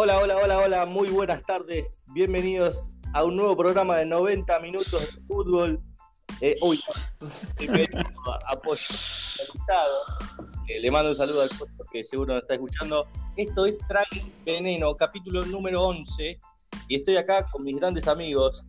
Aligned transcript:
Hola, 0.00 0.20
hola, 0.20 0.36
hola, 0.36 0.58
hola, 0.58 0.86
muy 0.86 1.08
buenas 1.08 1.42
tardes. 1.42 2.04
Bienvenidos 2.12 2.92
a 3.14 3.24
un 3.24 3.34
nuevo 3.34 3.56
programa 3.56 3.96
de 3.96 4.06
90 4.06 4.60
minutos 4.60 4.92
de 4.92 5.22
fútbol. 5.22 5.82
Eh, 6.40 6.56
uy, 6.62 6.80
apoyo 8.46 8.80
eh, 10.68 10.78
le 10.78 10.88
mando 10.92 11.10
un 11.10 11.16
saludo 11.16 11.42
al 11.42 11.48
puesto 11.48 11.84
que 11.90 12.04
seguro 12.04 12.34
nos 12.34 12.42
está 12.42 12.54
escuchando. 12.54 13.08
Esto 13.36 13.66
es 13.66 13.76
Trae 13.88 14.06
Veneno, 14.46 14.94
capítulo 14.94 15.44
número 15.46 15.82
11. 15.82 16.38
Y 16.86 16.94
estoy 16.94 17.16
acá 17.16 17.44
con 17.50 17.64
mis 17.64 17.74
grandes 17.74 18.06
amigos. 18.06 18.64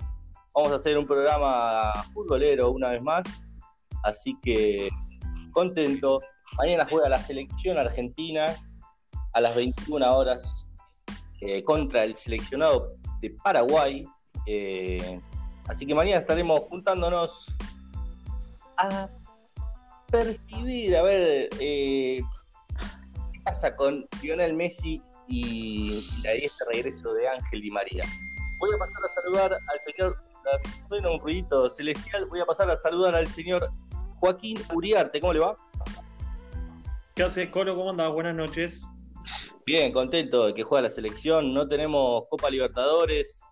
Vamos 0.56 0.72
a 0.72 0.76
hacer 0.78 0.98
un 0.98 1.06
programa 1.06 1.94
futbolero 2.12 2.72
una 2.72 2.90
vez 2.90 3.04
más. 3.04 3.44
Así 4.04 4.36
que 4.42 4.90
contento. 5.52 6.22
Mañana 6.58 6.88
juega 6.90 7.08
la 7.08 7.22
selección 7.22 7.78
argentina 7.78 8.48
a 9.34 9.42
las 9.42 9.56
21 9.56 10.12
horas 10.12 10.69
eh, 11.42 11.64
contra 11.64 12.04
el 12.04 12.16
seleccionado 12.16 12.90
de 13.22 13.30
Paraguay. 13.44 14.06
Eh, 14.46 15.20
así 15.68 15.86
que 15.86 15.96
mañana 15.96 16.20
estaremos 16.20 16.62
juntándonos 16.66 17.56
a 18.78 19.08
percibir, 20.12 20.96
a 20.98 21.04
ver, 21.04 21.50
eh, 21.60 22.22
qué 23.34 23.40
pasa 23.44 23.76
con 23.76 24.08
Lionel 24.22 24.56
Messi 24.56 25.02
y, 25.28 26.10
ahí 26.28 26.46
este 26.46 26.66
regreso 26.72 27.14
de 27.14 27.28
Ángel 27.28 27.62
Di 27.62 27.72
María. 27.72 28.04
Voy 28.60 28.72
a 28.76 28.78
pasar 28.78 29.06
a 29.06 29.10
saludar 29.10 29.54
al 29.54 29.80
señor, 29.86 30.18
suena 30.88 31.12
un 31.12 31.20
ruidito 31.20 31.70
celestial, 31.70 32.26
voy 32.26 32.42
a 32.42 32.46
pasar 32.46 32.70
a 32.70 32.76
saludar 32.76 33.16
al 33.16 33.28
señor 33.28 33.70
Joaquín 34.16 34.58
Uriarte, 34.74 35.22
¿cómo 35.22 35.34
le 35.34 35.40
va? 35.40 35.56
¿Qué 37.16 37.24
haces, 37.24 37.50
Colo? 37.50 37.76
¿Cómo 37.76 37.92
andas? 37.92 38.12
Buenas 38.12 38.36
noches. 38.36 38.86
Bien, 39.70 39.92
contento 39.92 40.48
de 40.48 40.56
que 40.56 40.64
juega 40.64 40.82
la 40.82 40.90
selección. 40.90 41.54
No 41.54 41.68
tenemos 41.68 42.28
Copa 42.28 42.50
Libertadores. 42.50 43.44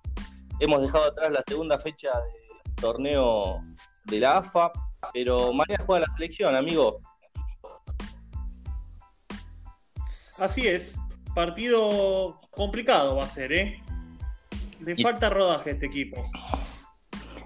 Hemos 0.59 0.81
dejado 0.81 1.03
atrás 1.03 1.31
la 1.31 1.43
segunda 1.47 1.77
fecha 1.77 2.09
del 2.09 2.73
torneo 2.73 3.63
de 4.05 4.21
la 4.21 4.37
AFA, 4.37 4.71
pero 5.13 5.53
mañana 5.53 5.83
juega 5.85 6.07
la 6.07 6.13
selección, 6.15 6.55
amigo. 6.55 7.01
Así 10.39 10.67
es. 10.67 10.99
Partido 11.35 12.41
complicado 12.49 13.17
va 13.17 13.25
a 13.25 13.27
ser, 13.27 13.53
¿eh? 13.53 13.83
Le 14.79 14.97
falta 14.97 15.29
rodaje 15.29 15.69
a 15.69 15.73
este 15.73 15.85
equipo. 15.85 16.31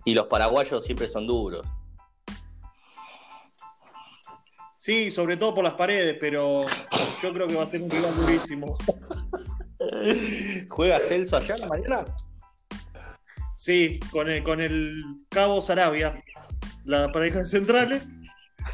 Y 0.05 0.13
los 0.13 0.27
paraguayos 0.27 0.85
siempre 0.85 1.09
son 1.09 1.27
duros. 1.27 1.67
Sí, 4.81 5.11
sobre 5.11 5.37
todo 5.37 5.53
por 5.53 5.63
las 5.63 5.75
paredes, 5.75 6.17
pero 6.19 6.53
yo 7.21 7.33
creo 7.33 7.45
que 7.45 7.55
va 7.55 7.65
a 7.65 7.69
ser 7.69 7.83
un 7.83 7.91
rival 7.91 8.15
durísimo. 8.15 8.77
¿Juega 10.69 10.99
Celso 10.99 11.37
allá 11.37 11.57
la 11.57 11.67
mañana? 11.67 12.05
Sí, 13.53 13.99
con 14.11 14.27
el, 14.27 14.43
con 14.43 14.59
el 14.59 15.03
Cabo 15.29 15.61
Sarabia, 15.61 16.23
la 16.83 17.11
pareja 17.11 17.37
de 17.37 17.45
centrales. 17.45 18.03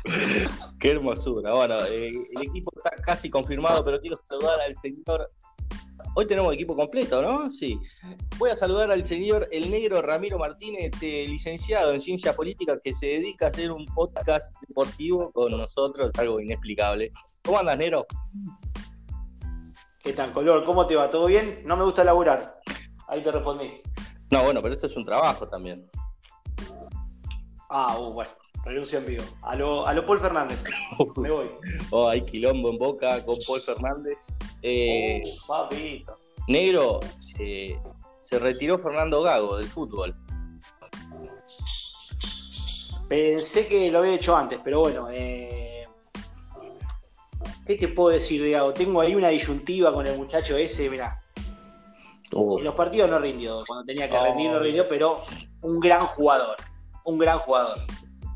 Qué 0.80 0.92
hermosura. 0.92 1.52
Bueno, 1.54 1.84
eh, 1.88 2.14
el 2.38 2.42
equipo 2.42 2.72
está 2.78 2.92
casi 3.02 3.30
confirmado, 3.30 3.84
pero 3.84 4.00
quiero 4.00 4.18
saludar 4.30 4.62
al 4.62 4.78
señor 4.78 5.30
Hoy 6.16 6.26
tenemos 6.26 6.54
equipo 6.54 6.76
completo, 6.76 7.22
¿no? 7.22 7.50
Sí. 7.50 7.80
Voy 8.38 8.50
a 8.50 8.56
saludar 8.56 8.92
al 8.92 9.06
señor 9.06 9.48
El 9.52 9.70
Negro 9.70 10.02
Ramiro 10.02 10.38
Martínez, 10.38 10.92
este 10.94 11.28
licenciado 11.28 11.92
en 11.92 12.02
Ciencia 12.02 12.36
Política 12.36 12.80
que 12.84 12.94
se 12.94 13.06
dedica 13.06 13.46
a 13.46 13.50
hacer 13.50 13.72
un 13.72 13.86
podcast 13.86 14.56
deportivo 14.68 15.32
con 15.32 15.52
nosotros, 15.52 16.12
algo 16.18 16.40
inexplicable. 16.40 17.12
¿Cómo 17.44 17.60
andas, 17.60 17.78
Negro? 17.78 18.06
¿Qué 20.00 20.14
tal, 20.14 20.34
Color? 20.34 20.66
¿Cómo 20.66 20.88
te 20.88 20.96
va? 20.96 21.10
¿Todo 21.10 21.28
bien? 21.28 21.62
No 21.66 21.76
me 21.78 21.84
gusta 21.84 22.04
laburar. 22.04 22.54
Ahí 23.08 23.24
te 23.24 23.32
respondí. 23.32 23.82
No, 24.32 24.44
bueno, 24.44 24.62
pero 24.62 24.74
esto 24.74 24.88
es 24.88 24.96
un 24.96 25.06
trabajo 25.06 25.48
también. 25.48 25.90
Ah, 27.70 27.98
uh, 28.00 28.12
bueno. 28.12 28.32
Renuncio 28.68 29.00
en 29.00 29.06
vivo. 29.06 29.24
A 29.44 29.56
lo, 29.56 29.88
a 29.88 29.94
lo 29.94 30.06
Paul 30.06 30.20
Fernández. 30.20 30.62
Me 31.18 31.32
voy. 31.32 31.50
Oh, 31.90 32.10
hay 32.10 32.22
quilombo 32.22 32.70
en 32.70 32.78
boca 32.78 33.24
con 33.24 33.38
Paul 33.48 33.62
Fernández. 33.62 34.18
Eh, 34.70 35.24
oh, 35.48 35.70
negro, 36.50 37.00
eh, 37.40 37.80
se 38.20 38.38
retiró 38.38 38.78
Fernando 38.78 39.22
Gago 39.22 39.58
del 39.58 39.68
fútbol. 39.68 40.14
Pensé 43.08 43.66
que 43.68 43.90
lo 43.90 44.00
había 44.00 44.16
hecho 44.16 44.36
antes, 44.36 44.60
pero 44.62 44.82
bueno. 44.82 45.08
Eh, 45.10 45.86
¿Qué 47.66 47.76
te 47.76 47.88
puedo 47.88 48.10
decir 48.10 48.42
de 48.42 48.52
Gago? 48.52 48.74
Tengo 48.74 49.00
ahí 49.00 49.16
una 49.16 49.30
disyuntiva 49.30 49.94
con 49.94 50.06
el 50.06 50.18
muchacho 50.18 50.58
ese, 50.58 50.90
mirá. 50.90 51.22
Oh. 52.34 52.58
En 52.58 52.66
los 52.66 52.76
partidos 52.76 53.10
no 53.10 53.20
rindió, 53.20 53.64
cuando 53.66 53.86
tenía 53.86 54.10
que 54.10 54.20
rendir 54.20 54.52
no 54.52 54.60
rindió, 54.60 54.86
pero 54.90 55.22
un 55.62 55.80
gran 55.80 56.06
jugador. 56.08 56.58
Un 57.06 57.18
gran 57.18 57.40
jugador. 57.40 57.80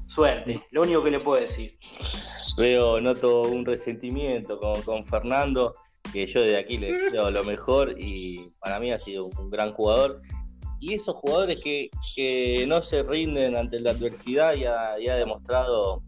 Suerte, 0.07 0.65
lo 0.71 0.83
único 0.83 1.03
que 1.03 1.11
le 1.11 1.19
puedo 1.19 1.41
decir. 1.41 1.77
Veo, 2.55 3.01
noto 3.01 3.41
un 3.41 3.65
resentimiento 3.65 4.57
con, 4.57 4.81
con 4.83 5.03
Fernando, 5.03 5.75
que 6.11 6.25
yo 6.25 6.41
de 6.41 6.57
aquí 6.57 6.77
le 6.77 6.93
deseo 6.93 7.31
lo 7.31 7.43
mejor 7.43 7.95
y 7.97 8.49
para 8.59 8.79
mí 8.79 8.91
ha 8.91 8.99
sido 8.99 9.25
un 9.25 9.49
gran 9.49 9.73
jugador. 9.73 10.21
Y 10.79 10.93
esos 10.93 11.15
jugadores 11.15 11.61
que, 11.61 11.89
no 12.67 12.83
se 12.83 13.03
rinden 13.03 13.55
ante 13.55 13.79
la 13.79 13.91
adversidad 13.91 14.55
y 14.55 14.65
ha, 14.65 14.93
ha 14.93 15.15
demostrado 15.15 16.01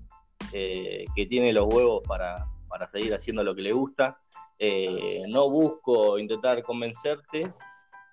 eh, 0.51 1.05
que 1.15 1.25
tiene 1.25 1.53
los 1.53 1.71
huevos 1.71 2.01
para, 2.07 2.47
seguir 2.87 3.13
haciendo 3.13 3.43
lo 3.43 3.55
que 3.55 3.61
le 3.61 3.71
gusta. 3.71 4.19
Eh, 4.57 5.23
no 5.27 5.49
busco 5.49 6.17
intentar 6.17 6.63
convencerte, 6.63 7.53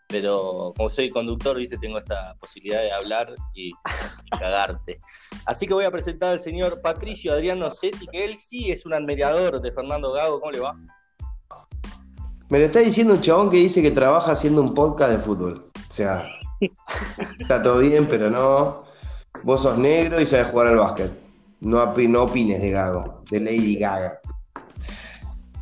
pero 0.06 0.72
como 0.76 0.90
soy 0.90 1.08
conductor, 1.08 1.56
viste, 1.56 1.78
tengo 1.78 1.98
esta 1.98 2.34
posibilidad 2.38 2.82
de 2.82 2.92
hablar 2.92 3.34
y, 3.54 3.72
cagarte. 4.38 5.00
Así 5.46 5.66
que 5.66 5.74
voy 5.74 5.84
a 5.84 5.90
presentar 5.90 6.30
al 6.30 6.40
señor 6.40 6.80
Patricio 6.82 7.32
Adriano 7.32 7.70
Setti, 7.70 8.06
que 8.06 8.24
él 8.24 8.38
sí 8.38 8.70
es 8.70 8.84
un 8.84 8.94
admirador 8.94 9.60
de 9.60 9.72
Fernando 9.72 10.12
Gago. 10.12 10.40
¿Cómo 10.40 10.52
le 10.52 10.60
va? 10.60 10.76
Me 12.50 12.58
lo 12.58 12.66
está 12.66 12.80
diciendo 12.80 13.14
un 13.14 13.20
chabón 13.20 13.48
que 13.48 13.58
dice 13.58 13.80
que 13.80 13.92
trabaja 13.92 14.32
haciendo 14.32 14.60
un 14.60 14.74
podcast 14.74 15.12
de 15.12 15.18
fútbol. 15.18 15.70
O 15.76 15.92
sea, 15.92 16.28
está 17.38 17.62
todo 17.62 17.78
bien, 17.78 18.08
pero 18.08 18.28
no. 18.28 18.82
Vos 19.44 19.62
sos 19.62 19.78
negro 19.78 20.20
y 20.20 20.26
sabes 20.26 20.48
jugar 20.48 20.66
al 20.66 20.78
básquet. 20.78 21.12
No, 21.60 21.94
no 21.94 22.22
opines 22.24 22.60
de 22.60 22.70
Gago, 22.72 23.22
de 23.30 23.38
Lady 23.38 23.76
Gaga. 23.76 24.18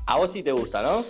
A 0.07 0.17
vos 0.17 0.33
sí 0.33 0.43
te 0.43 0.51
gusta, 0.51 0.81
¿no? 0.81 1.05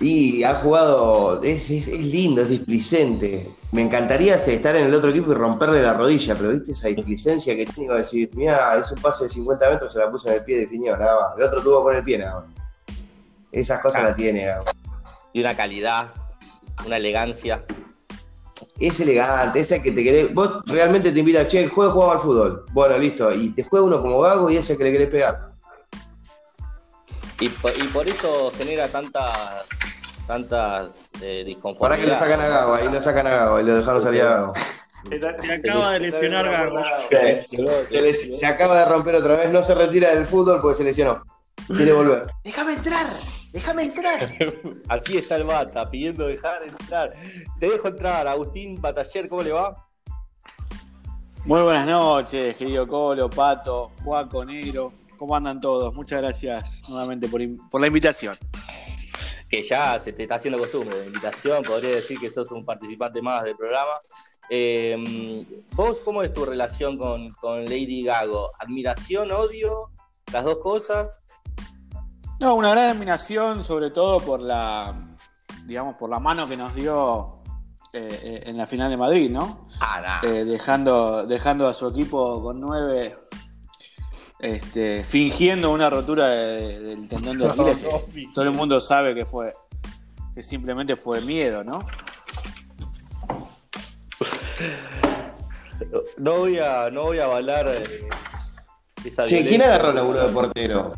Y 0.00 0.42
ha 0.42 0.56
jugado, 0.56 1.40
es, 1.44 1.68
lindo, 1.88 2.42
es 2.42 2.48
displicente. 2.48 3.48
Me 3.70 3.82
encantaría 3.82 4.34
estar 4.34 4.74
en 4.74 4.88
el 4.88 4.94
otro 4.94 5.10
equipo 5.10 5.30
y 5.30 5.34
romperle 5.34 5.80
la 5.80 5.92
rodilla, 5.92 6.34
pero 6.34 6.50
viste 6.50 6.72
esa 6.72 6.88
displicencia 6.88 7.54
que 7.54 7.66
tiene 7.66 7.88
que 7.88 7.98
decir, 7.98 8.30
mira, 8.34 8.76
es 8.80 8.90
un 8.90 9.00
pase 9.00 9.24
de 9.24 9.30
50 9.30 9.70
metros, 9.70 9.92
se 9.92 10.00
la 10.00 10.10
puso 10.10 10.28
en 10.28 10.34
el 10.34 10.44
pie 10.44 10.58
definido, 10.58 10.96
nada 10.96 11.20
más. 11.20 11.38
El 11.38 11.44
otro 11.44 11.62
tuvo 11.62 11.84
con 11.84 11.94
el 11.94 12.02
pie 12.02 12.18
nada 12.18 12.40
más. 12.40 12.63
Esas 13.54 13.80
cosas 13.80 14.02
la 14.02 14.16
tiene. 14.16 14.48
Y 15.32 15.40
una 15.40 15.56
calidad, 15.56 16.12
una 16.84 16.96
elegancia. 16.96 17.64
Es 18.80 18.98
elegante, 19.00 19.60
esa 19.60 19.80
que 19.80 19.92
te 19.92 20.02
querés. 20.02 20.34
Vos 20.34 20.62
realmente 20.66 21.12
te 21.12 21.20
invita, 21.20 21.46
che, 21.46 21.68
juega, 21.68 21.92
juega 21.92 22.12
al 22.12 22.20
fútbol. 22.20 22.64
Bueno, 22.72 22.98
listo. 22.98 23.32
Y 23.32 23.54
te 23.54 23.62
juega 23.62 23.86
uno 23.86 24.02
como 24.02 24.20
gago 24.20 24.50
y 24.50 24.56
ese 24.56 24.76
que 24.76 24.84
le 24.84 24.92
querés 24.92 25.08
pegar. 25.08 25.54
Y 27.40 27.48
por, 27.48 28.08
eso 28.08 28.52
genera 28.56 28.88
tantas 28.88 29.66
tantas 30.26 31.12
eh, 31.20 31.56
Para 31.78 31.98
que 31.98 32.06
lo 32.06 32.16
sacan 32.16 32.40
a 32.40 32.48
Gago, 32.48 32.74
ahí 32.74 32.88
lo 32.90 33.00
sacan 33.00 33.26
a 33.26 33.30
Gago 33.30 33.60
y 33.60 33.64
lo 33.64 33.74
dejaron 33.74 34.00
salir 34.00 34.22
a 34.22 34.30
Gago. 34.30 34.52
Se, 35.10 35.52
acaba 35.52 35.92
de 35.92 36.00
lesionar 36.00 36.50
Gago. 36.50 36.80
Se, 37.90 38.46
acaba 38.46 38.78
de 38.78 38.84
romper 38.86 39.16
otra 39.16 39.36
vez, 39.36 39.50
no 39.50 39.62
se 39.62 39.74
retira 39.74 40.14
del 40.14 40.26
fútbol 40.26 40.60
porque 40.62 40.76
se 40.76 40.84
lesionó. 40.84 41.22
Quiere 41.66 41.92
volver. 41.92 42.26
Déjame 42.44 42.74
entrar, 42.74 43.18
déjame 43.54 43.84
entrar. 43.84 44.18
Así 44.88 45.16
está 45.16 45.36
el 45.36 45.44
Bata, 45.44 45.88
pidiendo 45.88 46.26
dejar 46.26 46.64
entrar. 46.64 47.14
Te 47.60 47.70
dejo 47.70 47.88
entrar, 47.88 48.26
Agustín 48.26 48.80
Bataller, 48.80 49.28
¿cómo 49.28 49.42
le 49.42 49.52
va? 49.52 49.86
Muy 51.44 51.62
buenas 51.62 51.86
noches, 51.86 52.56
querido 52.56 52.86
Colo, 52.88 53.30
Pato, 53.30 53.92
Juaco, 54.02 54.44
Negro. 54.44 54.92
¿Cómo 55.16 55.36
andan 55.36 55.60
todos? 55.60 55.94
Muchas 55.94 56.20
gracias 56.20 56.82
nuevamente 56.88 57.28
por, 57.28 57.80
la 57.80 57.86
invitación. 57.86 58.36
Que 59.48 59.62
ya 59.62 60.00
se 60.00 60.12
te 60.12 60.24
está 60.24 60.34
haciendo 60.34 60.58
costumbre 60.58 60.98
de 60.98 61.06
invitación, 61.06 61.62
podría 61.62 61.90
decir 61.90 62.18
que 62.18 62.32
sos 62.32 62.50
un 62.50 62.64
participante 62.64 63.22
más 63.22 63.44
del 63.44 63.54
programa. 63.54 64.00
Eh, 64.50 65.46
¿Vos 65.76 66.00
cómo 66.00 66.24
es 66.24 66.34
tu 66.34 66.44
relación 66.44 66.98
con, 66.98 67.30
con 67.34 67.64
Lady 67.64 68.02
Gago? 68.02 68.50
¿Admiración, 68.58 69.30
odio? 69.30 69.90
¿Las 70.32 70.44
dos 70.44 70.58
cosas? 70.58 71.23
No, 72.40 72.54
una 72.54 72.70
gran 72.70 72.90
admiración, 72.90 73.62
sobre 73.62 73.90
todo 73.90 74.20
por 74.20 74.40
la, 74.40 74.94
digamos, 75.64 75.96
por 75.96 76.10
la 76.10 76.18
mano 76.18 76.46
que 76.46 76.56
nos 76.56 76.74
dio 76.74 77.42
eh, 77.92 78.20
eh, 78.22 78.42
en 78.46 78.56
la 78.56 78.66
final 78.66 78.90
de 78.90 78.96
Madrid, 78.96 79.30
¿no? 79.30 79.68
Ah, 79.80 80.20
dejando, 80.22 81.26
dejando 81.26 81.68
a 81.68 81.72
su 81.72 81.88
equipo 81.88 82.42
con 82.42 82.60
nueve 82.60 83.16
este, 84.44 85.04
fingiendo 85.04 85.70
una 85.70 85.88
rotura 85.88 86.26
del 86.26 87.08
tendón 87.08 87.38
de 87.38 87.48
Aquiles, 87.48 87.78
todo 88.34 88.44
el 88.44 88.50
mundo 88.50 88.78
sabe 88.78 89.14
que 89.14 89.24
fue 89.24 89.54
que 90.34 90.42
simplemente 90.42 90.96
fue 90.96 91.20
miedo, 91.20 91.64
¿no? 91.64 91.86
No 96.18 96.36
voy 96.36 96.58
a, 96.58 96.90
no 96.90 97.04
voy 97.04 97.20
a 97.20 97.24
avalar 97.24 97.68
eh, 97.68 98.08
esa 99.04 99.24
Che, 99.24 99.46
¿quién 99.46 99.62
agarró 99.62 99.90
el 99.90 99.96
laburo 99.96 100.26
de 100.26 100.32
portero? 100.32 100.92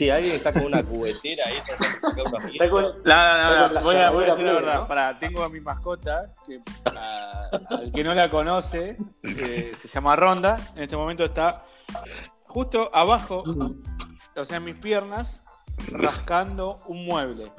Sí, 0.00 0.08
alguien 0.08 0.36
está 0.36 0.50
con 0.50 0.64
una 0.64 0.82
cubetera 0.82 1.44
ahí. 1.46 1.56
está 1.58 2.70
con- 2.70 2.84
La- 3.04 3.36
la- 3.36 3.50
la- 3.50 3.66
Con 3.66 3.74
la 3.74 3.80
voy, 3.82 3.96
a, 3.96 4.10
voy 4.10 4.24
a 4.24 4.26
cerradura 4.26 4.26
decir 4.34 4.46
la 4.46 4.52
verdad. 4.54 4.74
¿no? 4.80 4.88
Pará, 4.88 5.18
tengo 5.18 5.42
a 5.42 5.48
mi 5.50 5.60
mascota, 5.60 6.32
que 6.46 6.58
a- 6.86 7.50
al 7.68 7.92
que 7.92 8.02
no 8.02 8.14
la 8.14 8.30
conoce, 8.30 8.96
que 9.22 9.76
se 9.78 9.88
llama 9.88 10.16
Ronda. 10.16 10.58
En 10.74 10.84
este 10.84 10.96
momento 10.96 11.22
está 11.26 11.66
justo 12.44 12.90
abajo, 12.94 13.44
o 14.36 14.44
sea, 14.46 14.56
en 14.56 14.64
mis 14.64 14.76
piernas, 14.76 15.44
rascando 15.92 16.78
un 16.86 17.04
mueble. 17.04 17.52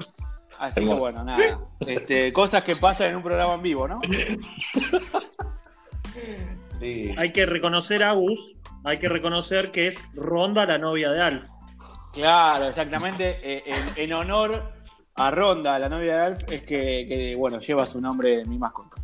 Así 0.58 0.80
que 0.80 0.86
bueno, 0.94 1.22
nada. 1.22 1.38
Este, 1.78 2.32
cosas 2.32 2.64
que 2.64 2.74
pasan 2.74 3.10
en 3.10 3.16
un 3.18 3.22
programa 3.22 3.54
en 3.54 3.62
vivo, 3.62 3.86
¿no? 3.86 4.00
Sí. 6.66 7.14
Hay 7.16 7.32
que 7.32 7.46
reconocer 7.46 8.02
a 8.02 8.12
Gus, 8.14 8.58
hay 8.82 8.98
que 8.98 9.08
reconocer 9.08 9.70
que 9.70 9.86
es 9.86 10.08
Ronda 10.14 10.66
la 10.66 10.78
novia 10.78 11.10
de 11.12 11.22
Alf. 11.22 11.48
Claro, 12.12 12.68
exactamente. 12.68 13.38
eh, 13.42 13.62
en, 13.66 14.04
en 14.04 14.12
honor 14.12 14.72
a 15.14 15.30
Ronda, 15.30 15.78
la 15.78 15.88
novia 15.88 16.16
de 16.16 16.20
Alf, 16.22 16.42
es 16.50 16.62
que, 16.62 17.06
que, 17.08 17.34
bueno, 17.36 17.60
lleva 17.60 17.86
su 17.86 18.00
nombre 18.00 18.44
mi 18.46 18.58
mascota. 18.58 18.96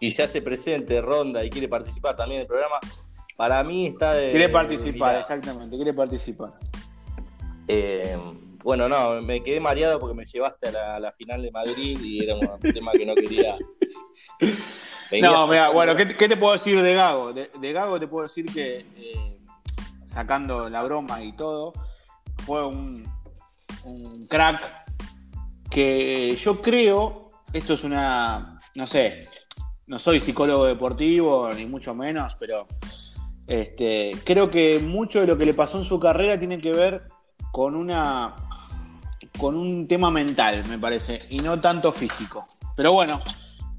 Y 0.00 0.10
se 0.10 0.22
hace 0.22 0.42
presente 0.42 1.00
Ronda 1.00 1.44
y 1.44 1.50
quiere 1.50 1.68
participar 1.68 2.14
también 2.16 2.40
del 2.40 2.46
programa. 2.46 2.76
Para 3.36 3.62
mí 3.64 3.86
está 3.86 4.12
de. 4.14 4.30
Quiere 4.30 4.48
participar, 4.48 5.18
exactamente, 5.18 5.76
quiere 5.76 5.94
participar. 5.94 6.52
eh, 7.68 8.16
bueno, 8.62 8.88
no, 8.88 9.20
me 9.20 9.42
quedé 9.42 9.60
mareado 9.60 10.00
porque 10.00 10.14
me 10.14 10.24
llevaste 10.24 10.68
a 10.68 10.72
la, 10.72 10.96
a 10.96 11.00
la 11.00 11.12
final 11.12 11.42
de 11.42 11.50
Madrid 11.50 11.98
y 12.02 12.24
era 12.24 12.34
un 12.34 12.58
tema 12.74 12.92
que 12.92 13.04
no 13.04 13.14
quería. 13.14 13.56
Venía 15.10 15.30
No, 15.30 15.46
mira, 15.46 15.68
bueno, 15.70 15.94
¿qué, 15.96 16.08
qué 16.08 16.28
te 16.28 16.36
puedo 16.36 16.54
decir 16.54 16.80
de 16.80 16.94
Gago? 16.94 17.32
De, 17.32 17.50
de 17.60 17.72
Gago 17.72 18.00
te 18.00 18.06
puedo 18.06 18.22
decir 18.26 18.46
que, 18.46 18.78
eh, 18.96 19.33
sacando 20.14 20.68
la 20.70 20.82
broma 20.84 21.22
y 21.22 21.32
todo, 21.32 21.72
fue 22.46 22.64
un, 22.66 23.04
crack 24.28 24.62
que 25.68 26.36
yo 26.36 26.62
creo, 26.62 27.28
esto 27.52 27.74
es 27.74 27.84
una, 27.84 28.58
no 28.76 28.86
sé, 28.86 29.28
no 29.86 29.98
soy 29.98 30.20
psicólogo 30.20 30.66
deportivo, 30.66 31.50
ni 31.52 31.66
mucho 31.66 31.94
menos, 31.94 32.36
pero 32.36 32.66
este, 33.46 34.12
creo 34.24 34.50
que 34.50 34.78
mucho 34.78 35.20
de 35.20 35.26
lo 35.26 35.36
que 35.36 35.46
le 35.46 35.52
pasó 35.52 35.78
en 35.78 35.84
su 35.84 35.98
carrera 35.98 36.38
tiene 36.38 36.58
que 36.58 36.72
ver 36.72 37.08
con 37.50 37.74
una 37.74 38.36
con 39.38 39.56
un 39.56 39.88
tema 39.88 40.10
mental, 40.12 40.64
me 40.68 40.78
parece, 40.78 41.26
y 41.28 41.38
no 41.38 41.60
tanto 41.60 41.90
físico. 41.90 42.46
Pero 42.76 42.92
bueno, 42.92 43.20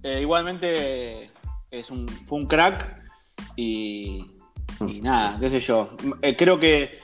eh, 0.03 0.19
igualmente 0.21 1.31
es 1.71 1.89
un, 1.89 2.07
fue 2.07 2.39
un 2.39 2.45
crack 2.45 3.03
y, 3.55 4.34
y 4.81 5.01
nada, 5.01 5.39
qué 5.39 5.49
sé 5.49 5.59
yo. 5.59 5.89
Eh, 6.21 6.35
creo 6.35 6.59
que 6.59 6.99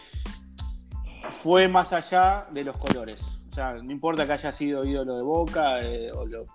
fue 1.30 1.68
más 1.68 1.94
allá 1.94 2.46
de 2.52 2.64
los 2.64 2.78
colores. 2.78 3.22
O 3.52 3.54
sea, 3.54 3.74
no 3.74 3.92
importa 3.92 4.26
que 4.26 4.34
haya 4.34 4.52
sido 4.52 4.86
ídolo 4.86 5.16
de 5.18 5.24
Boca, 5.24 5.82
eh, 5.82 6.12
o 6.12 6.26
lo- 6.26 6.46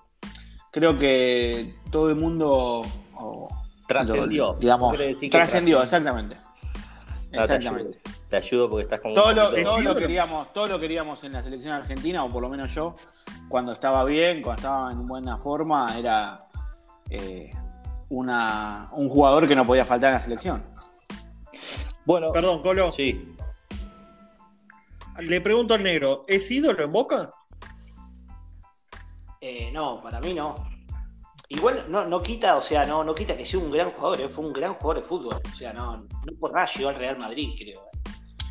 creo 0.71 0.99
que 0.99 1.75
todo 1.91 2.09
el 2.09 2.17
mundo 2.17 2.83
o, 3.15 3.49
Trascendió. 3.87 4.53
lo- 4.53 4.59
digamos, 4.59 4.97
trascendió, 5.31 5.83
exactamente. 5.83 6.37
Te 7.31 7.39
Exactamente. 7.43 7.89
ayudo. 7.89 8.01
Te 8.29 8.37
ayudo 8.37 8.71
porque 8.71 8.85
estás 8.85 9.01
con 9.01 9.15
Todo 9.15 9.33
lo, 9.33 9.51
todo 9.63 9.81
lo 9.81 9.95
queríamos, 9.95 10.53
todo 10.53 10.67
lo 10.67 10.81
queríamos 10.81 11.23
en 11.25 11.33
la 11.33 11.43
selección 11.43 11.73
argentina, 11.75 12.25
o 12.25 12.31
por 12.31 12.43
lo 12.43 12.49
menos 12.49 12.75
yo, 12.75 12.95
cuando 13.49 13.73
estaba 13.73 14.05
bien, 14.05 14.43
cuando 14.43 14.61
estaba 14.63 14.93
en 14.93 15.07
buena 15.07 15.37
forma, 15.39 15.97
era 15.99 16.39
eh, 17.11 17.53
una, 18.09 18.89
un 18.93 19.09
jugador 19.09 19.47
que 19.47 19.55
no 19.55 19.67
podía 19.67 19.85
faltar 19.85 20.09
en 20.11 20.15
la 20.15 20.21
selección. 20.21 20.65
Bueno, 22.07 22.33
Perdón, 22.33 22.63
Colo. 22.63 22.93
sí. 22.97 23.35
Le 25.19 25.41
pregunto 25.41 25.75
al 25.75 25.83
negro, 25.83 26.25
¿es 26.29 26.51
ídolo 26.51 26.85
en 26.85 26.93
Boca? 26.93 27.31
Eh, 29.41 29.71
no, 29.73 30.01
para 30.03 30.21
mí 30.21 30.35
no. 30.35 30.55
Igual 31.49 31.87
no, 31.89 32.05
no 32.07 32.23
quita, 32.23 32.57
o 32.57 32.63
sea, 32.63 32.85
no, 32.85 33.03
no 33.05 33.15
quita 33.15 33.37
que 33.37 33.47
sea 33.47 33.59
un 33.59 33.71
gran 33.71 33.91
jugador, 33.91 34.21
eh, 34.21 34.29
fue 34.29 34.45
un 34.47 34.53
gran 34.53 34.75
jugador 34.75 35.03
de 35.03 35.09
fútbol. 35.09 35.41
O 35.53 35.57
sea, 35.57 35.73
no, 35.73 35.97
no 35.97 36.33
por 36.39 36.53
nada 36.53 36.67
llegó 36.67 36.89
al 36.91 36.97
Real 36.97 37.19
Madrid, 37.19 37.51
creo. 37.57 37.83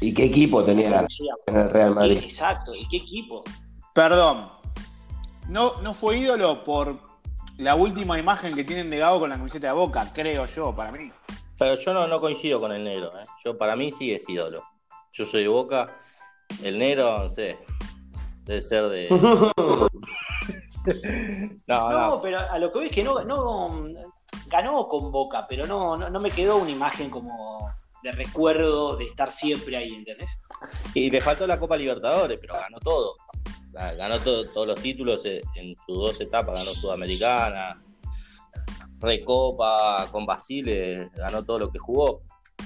¿Y 0.01 0.13
qué 0.13 0.25
equipo 0.25 0.63
tenía 0.63 1.05
en 1.47 1.55
el 1.55 1.69
Real 1.69 1.95
Madrid? 1.95 2.19
Exacto, 2.23 2.73
¿y 2.73 2.87
qué 2.87 2.97
equipo? 2.97 3.43
Perdón, 3.93 4.49
no, 5.49 5.81
no 5.81 5.93
fue 5.93 6.17
ídolo 6.17 6.63
por 6.63 6.99
la 7.57 7.75
última 7.75 8.19
imagen 8.19 8.55
que 8.55 8.63
tienen 8.63 8.89
de 8.89 8.97
Gago 8.97 9.21
con 9.21 9.29
la 9.29 9.37
camiseta 9.37 9.67
de 9.67 9.73
Boca, 9.73 10.11
creo 10.13 10.45
yo, 10.47 10.75
para 10.75 10.91
mí. 10.91 11.11
Pero 11.57 11.75
yo 11.75 11.93
no, 11.93 12.07
no 12.07 12.19
coincido 12.19 12.59
con 12.59 12.71
el 12.71 12.83
negro. 12.83 13.17
¿eh? 13.19 13.23
Yo, 13.43 13.57
para 13.57 13.75
mí 13.75 13.91
sí 13.91 14.13
es 14.13 14.27
ídolo. 14.29 14.63
Yo 15.13 15.25
soy 15.25 15.43
de 15.43 15.47
Boca. 15.49 15.99
El 16.63 16.77
negro, 16.77 17.19
no 17.19 17.29
sé. 17.29 17.57
Debe 18.43 18.61
ser 18.61 18.89
de. 18.89 19.07
no, 21.67 21.89
No, 21.89 21.91
no. 22.09 22.21
pero 22.21 22.39
a 22.39 22.57
lo 22.59 22.71
que 22.71 22.77
voy 22.77 22.87
es 22.87 22.91
que 22.91 23.03
no, 23.03 23.23
no 23.23 23.87
ganó 24.47 24.87
con 24.87 25.11
Boca, 25.11 25.45
pero 25.47 25.65
no, 25.65 25.97
no, 25.97 26.09
no 26.09 26.19
me 26.19 26.29
quedó 26.31 26.57
una 26.57 26.69
imagen 26.71 27.09
como 27.09 27.69
de 28.03 28.11
recuerdo 28.11 28.95
de 28.97 29.05
estar 29.05 29.31
siempre 29.31 29.77
ahí, 29.77 29.95
¿entendés? 29.95 30.39
Y 30.93 31.09
le 31.09 31.21
faltó 31.21 31.47
la 31.47 31.59
Copa 31.59 31.75
Libertadores, 31.77 32.37
pero 32.39 32.53
ganó 32.55 32.79
todo. 32.79 33.15
Ganó 33.71 34.19
todo- 34.21 34.45
todos 34.51 34.67
los 34.67 34.79
títulos 34.79 35.25
eh, 35.25 35.41
en 35.55 35.75
sus 35.75 35.97
dos 35.97 36.21
etapas. 36.21 36.59
Ganó 36.59 36.71
Sudamericana, 36.71 37.81
Recopa, 38.99 40.07
con 40.11 40.25
Basile, 40.25 41.09
ganó 41.15 41.43
todo 41.43 41.59
lo 41.59 41.71
que 41.71 41.79
jugó. 41.79 42.21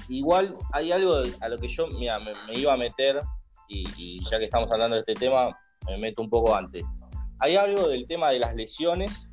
Igual 0.08 0.56
hay 0.72 0.92
algo 0.92 1.22
a 1.40 1.48
lo 1.48 1.58
que 1.58 1.68
yo 1.68 1.86
me, 1.88 2.08
me 2.46 2.58
iba 2.58 2.72
a 2.72 2.76
meter, 2.76 3.20
y, 3.68 3.86
y 3.96 4.24
ya 4.24 4.38
que 4.38 4.46
estamos 4.46 4.68
hablando 4.72 4.96
de 4.96 5.00
este 5.00 5.14
tema, 5.14 5.56
me 5.86 5.98
meto 5.98 6.22
un 6.22 6.30
poco 6.30 6.54
antes. 6.54 6.94
Hay 7.38 7.56
algo 7.56 7.88
del 7.88 8.06
tema 8.06 8.30
de 8.30 8.38
las 8.38 8.54
lesiones 8.54 9.30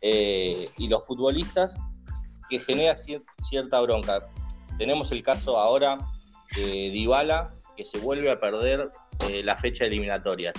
eh, 0.00 0.68
y 0.78 0.88
los 0.88 1.04
futbolistas 1.06 1.80
que 2.48 2.58
genera 2.58 2.98
cier- 2.98 3.24
cierta 3.42 3.80
bronca. 3.80 4.26
Tenemos 4.78 5.12
el 5.12 5.22
caso 5.22 5.58
ahora 5.58 5.94
de 6.56 6.90
Dybala, 6.90 7.54
que 7.76 7.84
se 7.84 7.98
vuelve 7.98 8.30
a 8.30 8.40
perder 8.40 8.90
eh, 9.28 9.42
la 9.42 9.56
fecha 9.56 9.84
de 9.84 9.88
eliminatorias. 9.88 10.54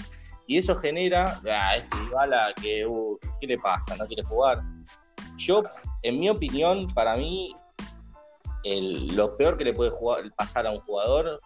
Y 0.47 0.57
eso 0.57 0.75
genera, 0.75 1.39
ah, 1.51 1.75
este 1.75 1.97
Dybala 1.97 2.53
que, 2.61 2.85
uh, 2.85 3.17
¿qué 3.41 3.47
le 3.47 3.57
pasa? 3.57 3.95
¿No 3.97 4.05
quiere 4.05 4.23
jugar? 4.23 4.61
Yo, 5.37 5.63
en 6.03 6.19
mi 6.19 6.29
opinión, 6.29 6.87
para 6.87 7.15
mí, 7.15 7.55
el- 8.63 9.15
lo 9.15 9.37
peor 9.37 9.57
que 9.57 9.65
le 9.65 9.73
puede 9.73 9.91
jugar- 9.91 10.23
pasar 10.35 10.65
a 10.67 10.71
un 10.71 10.79
jugador 10.81 11.39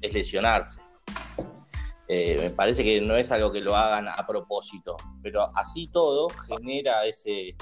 es 0.00 0.14
lesionarse. 0.14 0.80
Eh, 2.08 2.36
me 2.40 2.50
parece 2.50 2.82
que 2.84 3.00
no 3.00 3.16
es 3.16 3.30
algo 3.32 3.52
que 3.52 3.60
lo 3.60 3.76
hagan 3.76 4.08
a 4.08 4.26
propósito, 4.26 4.96
pero 5.22 5.48
así 5.56 5.88
todo 5.88 6.28
genera 6.46 7.04
ese, 7.06 7.56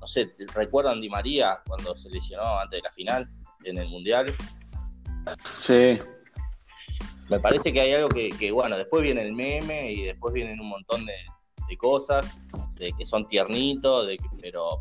no 0.00 0.06
sé, 0.06 0.26
¿te 0.26 0.46
¿recuerdan 0.54 1.00
Di 1.00 1.08
María 1.08 1.62
cuando 1.66 1.94
se 1.94 2.08
lesionó 2.10 2.58
antes 2.58 2.78
de 2.78 2.82
la 2.82 2.90
final 2.90 3.30
en 3.64 3.78
el 3.78 3.88
Mundial? 3.88 4.34
Sí. 5.60 5.98
Me 7.28 7.38
parece 7.38 7.72
que 7.72 7.80
hay 7.80 7.92
algo 7.92 8.08
que, 8.08 8.30
que, 8.30 8.50
bueno, 8.50 8.76
después 8.76 9.02
viene 9.02 9.22
el 9.22 9.34
meme 9.34 9.92
y 9.92 10.04
después 10.04 10.34
vienen 10.34 10.58
un 10.58 10.68
montón 10.68 11.06
de, 11.06 11.14
de 11.70 11.76
cosas, 11.78 12.36
de 12.78 12.92
que 12.92 13.06
son 13.06 13.26
tiernitos, 13.28 14.06
de 14.06 14.18
que- 14.18 14.28
pero 14.40 14.78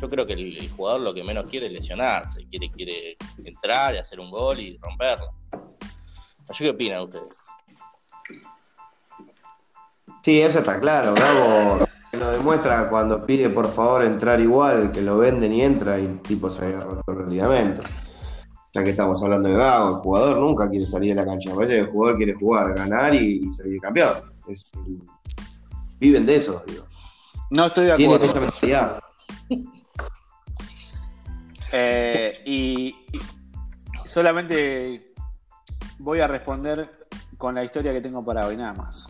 yo 0.00 0.10
creo 0.10 0.26
que 0.26 0.32
el, 0.32 0.70
jugador 0.70 1.00
lo 1.02 1.14
que 1.14 1.22
menos 1.22 1.48
quiere 1.48 1.66
es 1.66 1.72
lesionarse, 1.72 2.44
quiere, 2.50 2.70
quiere 2.70 3.16
entrar 3.44 3.94
y 3.94 3.98
hacer 3.98 4.18
un 4.18 4.30
gol 4.30 4.58
y 4.58 4.76
romperlo. 4.78 5.30
¿Así 6.48 6.64
qué 6.64 6.70
opinan 6.70 7.02
ustedes? 7.02 7.36
Sí, 10.22 10.40
eso 10.40 10.58
está 10.58 10.80
claro. 10.80 11.14
Gabo 11.14 11.86
lo 12.18 12.30
demuestra 12.30 12.88
cuando 12.88 13.24
pide 13.26 13.50
por 13.50 13.68
favor 13.68 14.02
entrar 14.02 14.40
igual, 14.40 14.90
que 14.90 15.02
lo 15.02 15.18
venden 15.18 15.52
y 15.52 15.60
entra 15.62 15.98
y 15.98 16.06
el 16.06 16.20
tipo 16.22 16.48
se 16.48 16.64
había 16.64 16.80
roto 16.80 17.12
el 17.12 17.28
ligamento. 17.28 17.82
Ya 18.72 18.82
que 18.84 18.90
estamos 18.90 19.22
hablando 19.22 19.48
de 19.48 19.56
Gago, 19.56 19.88
el 19.88 19.94
jugador 19.96 20.38
nunca 20.38 20.68
quiere 20.68 20.86
salir 20.86 21.10
de 21.14 21.20
la 21.22 21.26
cancha. 21.26 21.54
Parece 21.54 21.74
que 21.74 21.80
el 21.80 21.86
jugador 21.90 22.16
quiere 22.16 22.32
jugar, 22.34 22.74
ganar 22.74 23.14
y, 23.14 23.40
y 23.46 23.50
salir 23.52 23.80
campeón. 23.80 24.14
Es 24.48 24.64
el- 24.74 25.00
viven 25.98 26.26
de 26.26 26.36
eso, 26.36 26.62
digo. 26.66 26.84
No 27.50 27.66
estoy 27.66 27.86
de 27.86 27.96
Tienen 27.96 28.16
acuerdo. 28.16 28.32
esa 28.32 28.40
mentalidad. 28.40 29.00
Eh, 31.72 32.42
y, 32.44 32.88
y 33.12 33.20
solamente 34.04 35.12
voy 35.98 36.20
a 36.20 36.26
responder 36.26 37.06
con 37.36 37.54
la 37.54 37.64
historia 37.64 37.92
que 37.92 38.00
tengo 38.00 38.24
para 38.24 38.46
hoy, 38.46 38.56
nada 38.56 38.72
más. 38.74 39.06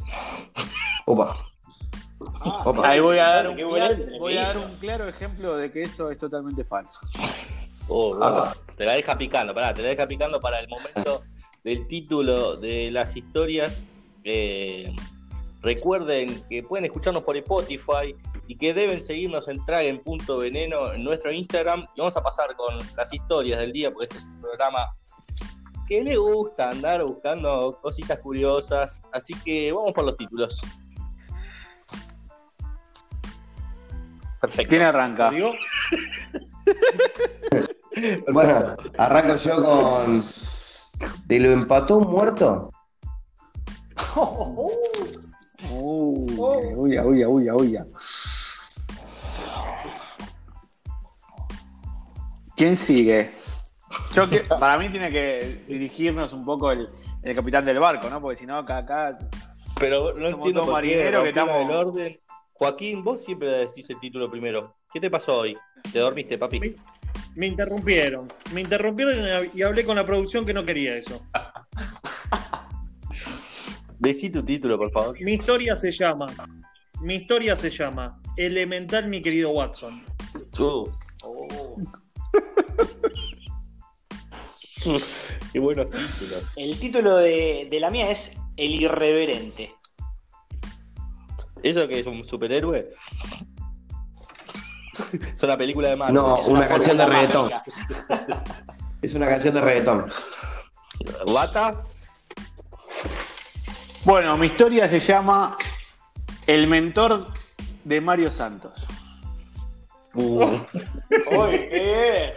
Opa. 1.07 1.37
Opa. 2.64 2.88
Ahí 2.88 3.00
voy 3.00 3.19
a 3.19 3.26
dar 3.28 3.49
un, 3.50 3.57
claro, 3.57 3.93
entrevista. 3.93 4.19
voy 4.19 4.37
a 4.38 4.43
dar 4.43 4.57
un 4.59 4.76
claro 4.78 5.09
ejemplo 5.09 5.57
de 5.57 5.71
que 5.71 5.83
eso 5.83 6.11
es 6.11 6.19
totalmente 6.19 6.64
falso. 6.64 6.99
Oh, 7.88 8.19
Ah. 8.21 8.52
te 8.76 8.85
la 8.85 8.95
deja 8.95 9.16
picando, 9.16 9.55
pará, 9.55 9.73
te 9.73 9.83
la 9.83 9.88
deja 9.88 10.07
picando 10.09 10.40
para 10.40 10.59
el 10.59 10.69
momento 10.69 11.23
del 11.62 11.87
título 11.87 12.57
de 12.57 12.90
las 12.90 13.16
historias. 13.16 13.87
eh, 14.25 14.93
Recuerden 15.63 16.43
que 16.49 16.63
pueden 16.63 16.85
escucharnos 16.85 17.25
por 17.25 17.37
Spotify 17.37 18.15
y 18.47 18.57
que 18.57 18.73
deben 18.73 19.03
seguirnos 19.03 19.49
en 19.49 19.65
Tragen.veneno 19.65 20.93
en 20.93 21.03
nuestro 21.03 21.33
Instagram. 21.33 21.87
Y 21.95 22.01
vamos 22.01 22.17
a 22.17 22.23
pasar 22.23 22.55
con 22.57 22.79
las 22.97 23.13
historias 23.13 23.59
del 23.61 23.73
día, 23.73 23.91
porque 23.91 24.05
este 24.05 24.19
es 24.19 24.25
un 24.25 24.41
programa 24.41 24.95
que 25.87 26.03
le 26.03 26.17
gusta 26.17 26.71
andar 26.71 27.03
buscando 27.05 27.79
cositas 27.83 28.19
curiosas. 28.21 29.01
Así 29.13 29.35
que 29.45 29.73
vamos 29.73 29.93
por 29.93 30.05
los 30.05 30.17
títulos. 30.17 30.61
Perfecto. 34.41 34.69
¿Quién 34.69 34.83
arranca? 34.83 35.31
¿Digo? 35.31 35.53
Bueno, 38.31 38.77
arranco 38.99 39.37
yo 39.37 39.65
con. 39.65 40.23
¿De 41.25 41.41
lo 41.41 41.51
empató 41.51 41.97
un 41.97 42.11
muerto? 42.11 42.71
Uy, 45.73 46.35
uy, 46.38 46.99
uy, 46.99 47.25
uy, 47.25 47.50
uy. 47.50 47.78
¿Quién 52.56 52.76
sigue? 52.76 53.30
Yo 54.14 54.28
que- 54.28 54.40
para 54.40 54.78
mí 54.78 54.88
tiene 54.88 55.11
que 55.11 55.64
dirigirnos 55.68 56.32
un 56.32 56.44
poco 56.44 56.73
el, 56.73 56.88
el 57.23 57.35
capitán 57.37 57.64
del 57.64 57.78
barco, 57.78 58.08
¿no? 58.08 58.20
Porque 58.20 58.38
si 58.38 58.46
no, 58.46 58.56
acá, 58.58 58.78
acá 58.78 59.16
Pero 59.78 60.14
no 60.14 60.28
entiendo 60.28 60.62
por 60.62 60.82
qué 60.82 60.88
que 61.23 61.28
estamos- 61.28 61.62
el 61.62 61.70
orden. 61.70 62.20
Joaquín, 62.54 63.04
vos 63.04 63.23
siempre 63.23 63.52
decís 63.52 63.88
el 63.90 64.00
título 64.00 64.30
primero. 64.30 64.75
¿Qué 64.90 64.99
te 65.00 65.11
pasó 65.11 65.40
hoy? 65.40 65.56
¿Te 65.92 65.99
dormiste, 65.99 66.38
papi? 66.38 66.58
Mi- 66.61 66.76
Me 67.35 67.46
interrumpieron. 67.46 68.32
Me 68.54 68.62
interrumpieron 68.62 69.50
y 69.52 69.62
hablé 69.62 69.85
con 69.85 69.96
la 69.96 70.06
producción 70.06 70.46
que 70.46 70.54
no 70.54 70.64
quería 70.64 70.96
eso. 70.96 71.20
Decí 73.99 74.31
tu 74.31 74.43
título, 74.45 74.79
por 74.79 74.91
favor. 74.91 75.17
Mi 75.21 75.33
historia 75.33 75.79
se 75.79 75.93
llama. 75.93 76.33
Mi 77.00 77.15
historia 77.15 77.57
se 77.57 77.71
llama 77.71 78.21
Elemental, 78.37 79.09
mi 79.09 79.23
querido 79.23 79.50
Watson. 79.50 80.03
Uh. 80.59 80.88
Qué 85.53 85.59
buenos 85.59 85.91
títulos. 85.91 86.45
El 86.57 86.79
título 86.79 87.17
de, 87.17 87.69
de 87.71 87.81
la 87.81 87.91
mía 87.91 88.11
es 88.11 88.38
El 88.57 88.83
Irreverente. 88.83 89.75
¿Eso 91.62 91.88
que 91.88 91.99
es 91.99 92.07
un 92.07 92.23
superhéroe? 92.25 92.91
es 95.35 95.43
una 95.43 95.57
película 95.57 95.88
de 95.88 95.97
Marvel. 95.97 96.15
No, 96.15 96.38
Es 96.38 96.47
una 96.47 96.69
canción 96.69 96.97
de 96.97 97.07
reggaetón. 97.07 97.50
Es 99.03 99.15
una 99.15 99.26
canción 99.26 99.55
de 99.55 99.61
reggaetón. 99.61 100.07
¿Bata? 101.33 101.76
Bueno, 104.07 104.37
mi 104.37 104.47
historia 104.47 104.89
se 104.89 105.01
llama 105.01 105.57
El 106.47 106.69
mentor 106.69 107.27
de 107.83 108.01
Mario 108.01 108.31
Santos. 108.31 108.87
Uh. 110.15 110.45
Uy, 110.45 111.51
qué 111.51 112.33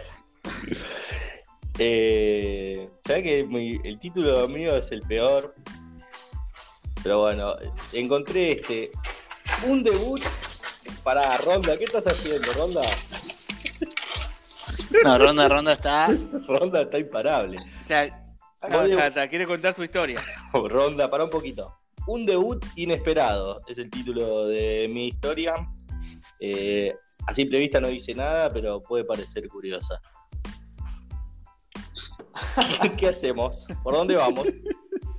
Eh, 1.78 2.90
¿Sabes 3.06 3.22
que 3.22 3.44
mi- 3.44 3.80
el 3.84 3.98
título 4.00 4.46
mío 4.48 4.76
es 4.76 4.90
el 4.92 5.00
peor? 5.02 5.54
Pero 7.04 7.20
bueno, 7.20 7.54
encontré 7.92 8.52
este. 8.60 8.90
Un 9.66 9.82
debut 9.84 10.20
para 11.04 11.36
Ronda. 11.38 11.78
¿Qué 11.78 11.84
estás 11.84 12.04
haciendo, 12.06 12.52
Ronda? 12.52 12.82
No, 15.04 15.18
Ronda 15.18 15.48
Ronda 15.48 15.72
está. 15.74 16.08
Ronda 16.48 16.82
está 16.82 16.98
imparable. 16.98 17.58
O 17.58 17.84
sea, 17.86 18.29
está, 18.62 19.28
quiere 19.28 19.46
contar 19.46 19.74
su 19.74 19.84
historia. 19.84 20.22
Ronda, 20.52 21.10
para 21.10 21.24
un 21.24 21.30
poquito. 21.30 21.76
Un 22.06 22.26
debut 22.26 22.64
inesperado 22.76 23.60
es 23.66 23.78
el 23.78 23.90
título 23.90 24.46
de 24.46 24.88
mi 24.92 25.08
historia. 25.08 25.54
Eh, 26.40 26.94
a 27.26 27.34
simple 27.34 27.58
vista 27.58 27.80
no 27.80 27.88
dice 27.88 28.14
nada, 28.14 28.50
pero 28.50 28.80
puede 28.80 29.04
parecer 29.04 29.46
curiosa. 29.48 30.00
¿Qué, 32.96 33.08
hacemos? 33.08 33.66
¿Por 33.82 33.94
dónde 33.94 34.16
vamos? 34.16 34.46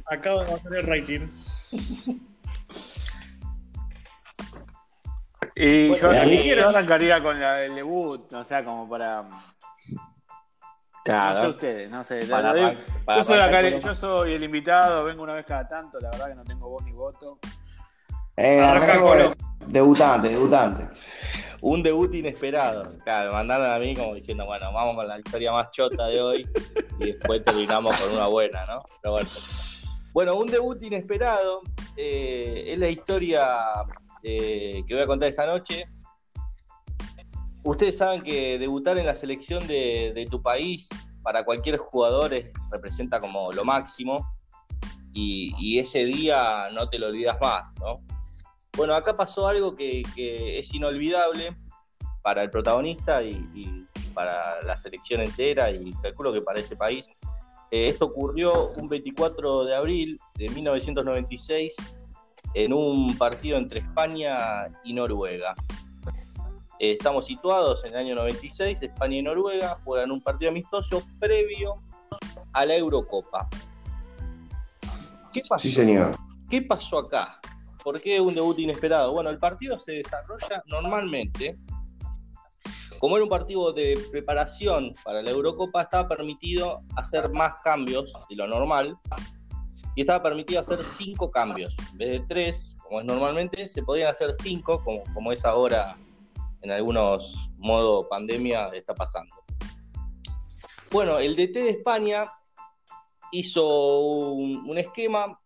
Acaba 0.05 0.43
de 0.43 0.53
hacer 0.53 0.73
el 0.75 0.87
rating. 0.87 1.27
Y 5.55 5.89
Bueno, 5.89 6.13
yo, 6.13 6.25
mí- 6.25 6.49
yo 6.49 6.69
arrancaría 6.69 7.21
con 7.21 7.39
la 7.39 7.55
del 7.57 7.75
debut, 7.75 8.33
o 8.33 8.43
sea, 8.43 8.65
como 8.65 8.89
para. 8.89 9.25
No 11.07 11.41
sé 11.41 11.47
ustedes, 11.49 11.89
no 11.89 12.03
sé. 12.03 12.25
Para 12.27 12.53
para 13.05 13.17
yo, 13.17 13.23
soy 13.23 13.35
acá- 13.35 13.43
arrancar 13.59 13.71
con- 13.73 13.81
yo 13.89 13.95
soy 13.95 14.33
el 14.33 14.43
invitado, 14.43 15.03
vengo 15.05 15.23
una 15.23 15.33
vez 15.33 15.45
cada 15.45 15.67
tanto, 15.67 15.99
la 15.99 16.09
verdad 16.11 16.27
que 16.27 16.35
no 16.35 16.43
tengo 16.45 16.69
voz 16.69 16.83
ni 16.85 16.91
voto. 16.91 17.39
Eh, 18.37 18.59
Arranca 18.59 19.33
debutante, 19.67 20.29
debutante. 20.29 20.87
Un 21.61 21.83
debut 21.83 22.13
inesperado. 22.15 22.97
Claro, 23.03 23.29
me 23.29 23.35
mandaron 23.35 23.71
a 23.71 23.77
mí 23.77 23.95
como 23.95 24.15
diciendo, 24.15 24.45
bueno, 24.45 24.71
vamos 24.73 24.95
con 24.95 25.07
la 25.07 25.19
historia 25.19 25.51
más 25.51 25.69
chota 25.71 26.07
de 26.07 26.21
hoy 26.21 26.49
y 26.99 27.05
después 27.13 27.43
terminamos 27.43 27.95
con 27.99 28.11
una 28.13 28.27
buena, 28.27 28.65
¿no? 28.65 28.83
Pero 29.01 29.13
bueno. 29.13 29.29
Bueno, 30.13 30.35
un 30.35 30.47
debut 30.47 30.81
inesperado 30.83 31.61
eh, 31.95 32.65
es 32.67 32.79
la 32.79 32.89
historia 32.89 33.47
eh, 34.23 34.83
que 34.87 34.93
voy 34.93 35.03
a 35.03 35.07
contar 35.07 35.29
esta 35.29 35.45
noche. 35.45 35.85
Ustedes 37.63 37.97
saben 37.97 38.21
que 38.21 38.57
debutar 38.57 38.97
en 38.97 39.05
la 39.05 39.15
selección 39.15 39.65
de, 39.67 40.11
de 40.15 40.25
tu 40.25 40.41
país 40.41 40.89
para 41.21 41.45
cualquier 41.45 41.77
jugador 41.77 42.33
es- 42.33 42.47
representa 42.71 43.19
como 43.19 43.51
lo 43.51 43.63
máximo 43.63 44.25
y, 45.13 45.53
y 45.59 45.77
ese 45.79 46.05
día 46.05 46.69
no 46.73 46.89
te 46.89 46.97
lo 46.97 47.07
olvidas 47.07 47.37
más, 47.39 47.73
¿no? 47.79 48.01
Bueno, 48.75 48.95
acá 48.95 49.15
pasó 49.15 49.47
algo 49.47 49.75
que, 49.75 50.01
que 50.15 50.57
es 50.59 50.73
inolvidable 50.73 51.55
para 52.23 52.41
el 52.41 52.49
protagonista 52.49 53.21
y, 53.21 53.31
y 53.53 53.85
para 54.13 54.61
la 54.63 54.77
selección 54.77 55.21
entera 55.21 55.69
y 55.71 55.91
calculo 56.01 56.31
que 56.33 56.41
para 56.41 56.59
ese 56.59 56.75
país. 56.75 57.11
Eh, 57.69 57.89
esto 57.89 58.05
ocurrió 58.05 58.69
un 58.77 58.87
24 58.87 59.65
de 59.65 59.75
abril 59.75 60.19
de 60.35 60.49
1996 60.49 61.75
en 62.53 62.73
un 62.73 63.17
partido 63.17 63.57
entre 63.57 63.79
España 63.81 64.67
y 64.83 64.93
Noruega. 64.93 65.53
Eh, 66.83 66.93
estamos 66.93 67.27
situados 67.27 67.83
en 67.83 67.93
el 67.93 67.99
año 67.99 68.15
96, 68.15 68.81
España 68.81 69.17
y 69.17 69.21
Noruega 69.21 69.77
juegan 69.83 70.09
un 70.09 70.19
partido 70.19 70.49
amistoso 70.49 71.03
previo 71.19 71.79
a 72.53 72.65
la 72.65 72.75
Eurocopa. 72.75 73.47
¿Qué 75.31 75.43
pasó? 75.47 75.61
Sí, 75.61 75.71
señor. 75.71 76.15
¿Qué 76.49 76.63
pasó 76.63 76.97
acá? 76.97 77.39
¿Por 77.83 78.01
qué 78.01 78.19
un 78.19 78.33
debut 78.33 78.57
inesperado? 78.57 79.13
Bueno, 79.13 79.29
el 79.29 79.37
partido 79.37 79.77
se 79.77 79.91
desarrolla 79.91 80.63
normalmente. 80.65 81.55
Como 82.97 83.15
era 83.15 83.25
un 83.25 83.29
partido 83.29 83.71
de 83.73 83.99
preparación 84.09 84.95
para 85.03 85.21
la 85.21 85.29
Eurocopa, 85.29 85.83
estaba 85.83 86.07
permitido 86.07 86.81
hacer 86.95 87.31
más 87.31 87.53
cambios 87.63 88.11
de 88.27 88.35
lo 88.35 88.47
normal. 88.47 88.97
Y 89.95 90.01
estaba 90.01 90.23
permitido 90.23 90.61
hacer 90.61 90.83
cinco 90.83 91.29
cambios. 91.29 91.77
En 91.91 91.97
vez 91.99 92.09
de 92.09 92.19
tres, 92.21 92.75
como 92.81 93.01
es 93.01 93.05
normalmente, 93.05 93.67
se 93.67 93.83
podían 93.83 94.09
hacer 94.09 94.33
cinco, 94.33 94.83
como, 94.83 95.03
como 95.13 95.31
es 95.31 95.45
ahora 95.45 95.95
en 96.61 96.71
algunos 96.71 97.49
modo 97.57 98.07
pandemia 98.07 98.67
está 98.69 98.93
pasando. 98.93 99.35
Bueno, 100.91 101.19
el 101.19 101.35
DT 101.35 101.53
de 101.53 101.69
España 101.69 102.31
hizo 103.31 103.99
un, 103.99 104.69
un 104.69 104.77
esquema 104.77 105.39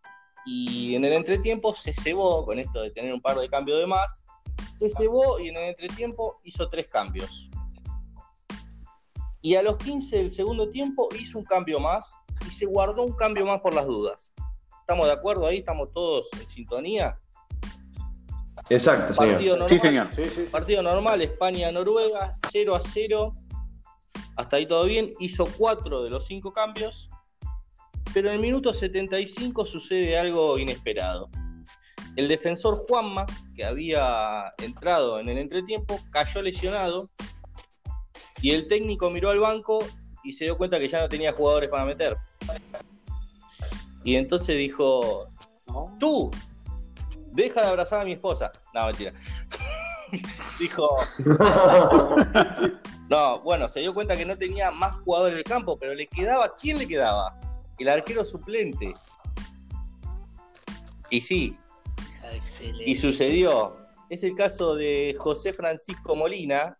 y 0.45 0.95
en 0.95 1.05
el 1.05 1.13
entretiempo 1.13 1.74
se 1.74 1.93
cebó 1.93 2.45
con 2.45 2.60
esto 2.60 2.81
de 2.81 2.91
tener 2.91 3.13
un 3.13 3.22
par 3.22 3.38
de 3.38 3.50
cambios 3.50 3.79
de 3.79 3.88
más. 3.88 4.25
Se 4.72 4.89
cebó 4.89 5.39
y 5.39 5.50
en 5.50 5.57
el 5.57 5.69
entretiempo 5.69 6.39
hizo 6.43 6.69
tres 6.69 6.88
cambios. 6.88 7.50
Y 9.41 9.55
a 9.55 9.62
los 9.62 9.77
15 9.77 10.17
del 10.17 10.29
segundo 10.31 10.69
tiempo 10.69 11.07
hizo 11.19 11.39
un 11.39 11.45
cambio 11.45 11.79
más 11.79 12.22
y 12.48 12.51
se 12.51 12.65
guardó 12.65 13.03
un 13.03 13.13
cambio 13.13 13.45
más 13.45 13.62
por 13.62 13.74
las 13.74 13.86
dudas. 13.86 14.29
¿Estamos 14.81 15.05
de 15.07 15.13
acuerdo 15.13 15.48
ahí? 15.48 15.57
¿Estamos 15.57 15.91
todos 15.93 16.27
en 16.34 16.45
sintonía? 16.45 17.19
Exacto, 18.69 19.13
señor. 19.13 19.34
Partido 19.34 19.57
normal, 19.57 19.69
Sí, 19.69 19.79
señor. 19.79 20.10
Sí, 20.15 20.24
sí, 20.24 20.29
sí. 20.36 20.41
Partido 20.51 20.81
normal, 20.81 21.22
España-Noruega, 21.22 22.31
0 22.51 22.75
a 22.75 22.81
0. 22.81 23.36
Hasta 24.38 24.57
ahí 24.57 24.65
todo 24.65 24.86
bien. 24.86 25.13
Hizo 25.19 25.45
cuatro 25.57 26.03
de 26.03 26.10
los 26.10 26.25
cinco 26.25 26.51
cambios. 26.51 27.10
Pero 28.13 28.29
en 28.29 28.36
el 28.36 28.41
minuto 28.41 28.74
75 28.74 29.65
sucede 29.65 30.17
algo 30.17 30.57
inesperado. 30.57 31.29
El 32.15 32.27
defensor 32.27 32.77
Juanma, 32.77 33.25
que 33.55 33.65
había 33.65 34.53
entrado 34.60 35.19
en 35.19 35.29
el 35.29 35.38
entretiempo, 35.38 36.00
cayó 36.12 36.41
lesionado. 36.41 37.10
Y 38.41 38.51
el 38.51 38.67
técnico 38.67 39.10
miró 39.10 39.29
al 39.29 39.39
banco 39.39 39.79
y 40.24 40.34
se 40.34 40.45
dio 40.45 40.57
cuenta 40.57 40.79
que 40.79 40.88
ya 40.88 41.01
no 41.01 41.10
tenía 41.10 41.34
jugadores 41.34 41.69
para 41.69 41.86
meter. 41.86 42.17
Y 44.03 44.15
entonces 44.15 44.57
dijo: 44.57 45.27
Tú, 46.00 46.31
deja 47.36 47.62
de 47.62 47.68
abrazar 47.68 48.01
a 48.01 48.06
mi 48.06 48.13
esposa. 48.13 48.51
No, 48.74 48.88
mentira. 48.88 49.12
dijo: 50.60 50.98
No, 53.10 53.39
bueno, 53.42 53.68
se 53.68 53.82
dio 53.82 53.94
cuenta 53.94 54.18
que 54.18 54.25
no 54.25 54.36
tenía 54.36 54.72
más 54.72 54.94
jugadores 55.04 55.36
del 55.36 55.44
campo, 55.44 55.77
pero 55.77 55.94
le 55.94 56.08
quedaba, 56.08 56.56
¿quién 56.56 56.80
le 56.80 56.88
quedaba? 56.88 57.38
El 57.77 57.89
arquero 57.89 58.25
suplente. 58.25 58.94
Y 61.12 61.22
sí, 61.22 61.56
excelente. 62.32 62.89
Y 62.89 62.96
sucedió. 62.96 63.77
Es 64.10 64.24
el 64.24 64.36
caso 64.36 64.75
de 64.75 65.15
José 65.18 65.54
Francisco 65.54 66.15
Molina, 66.15 66.77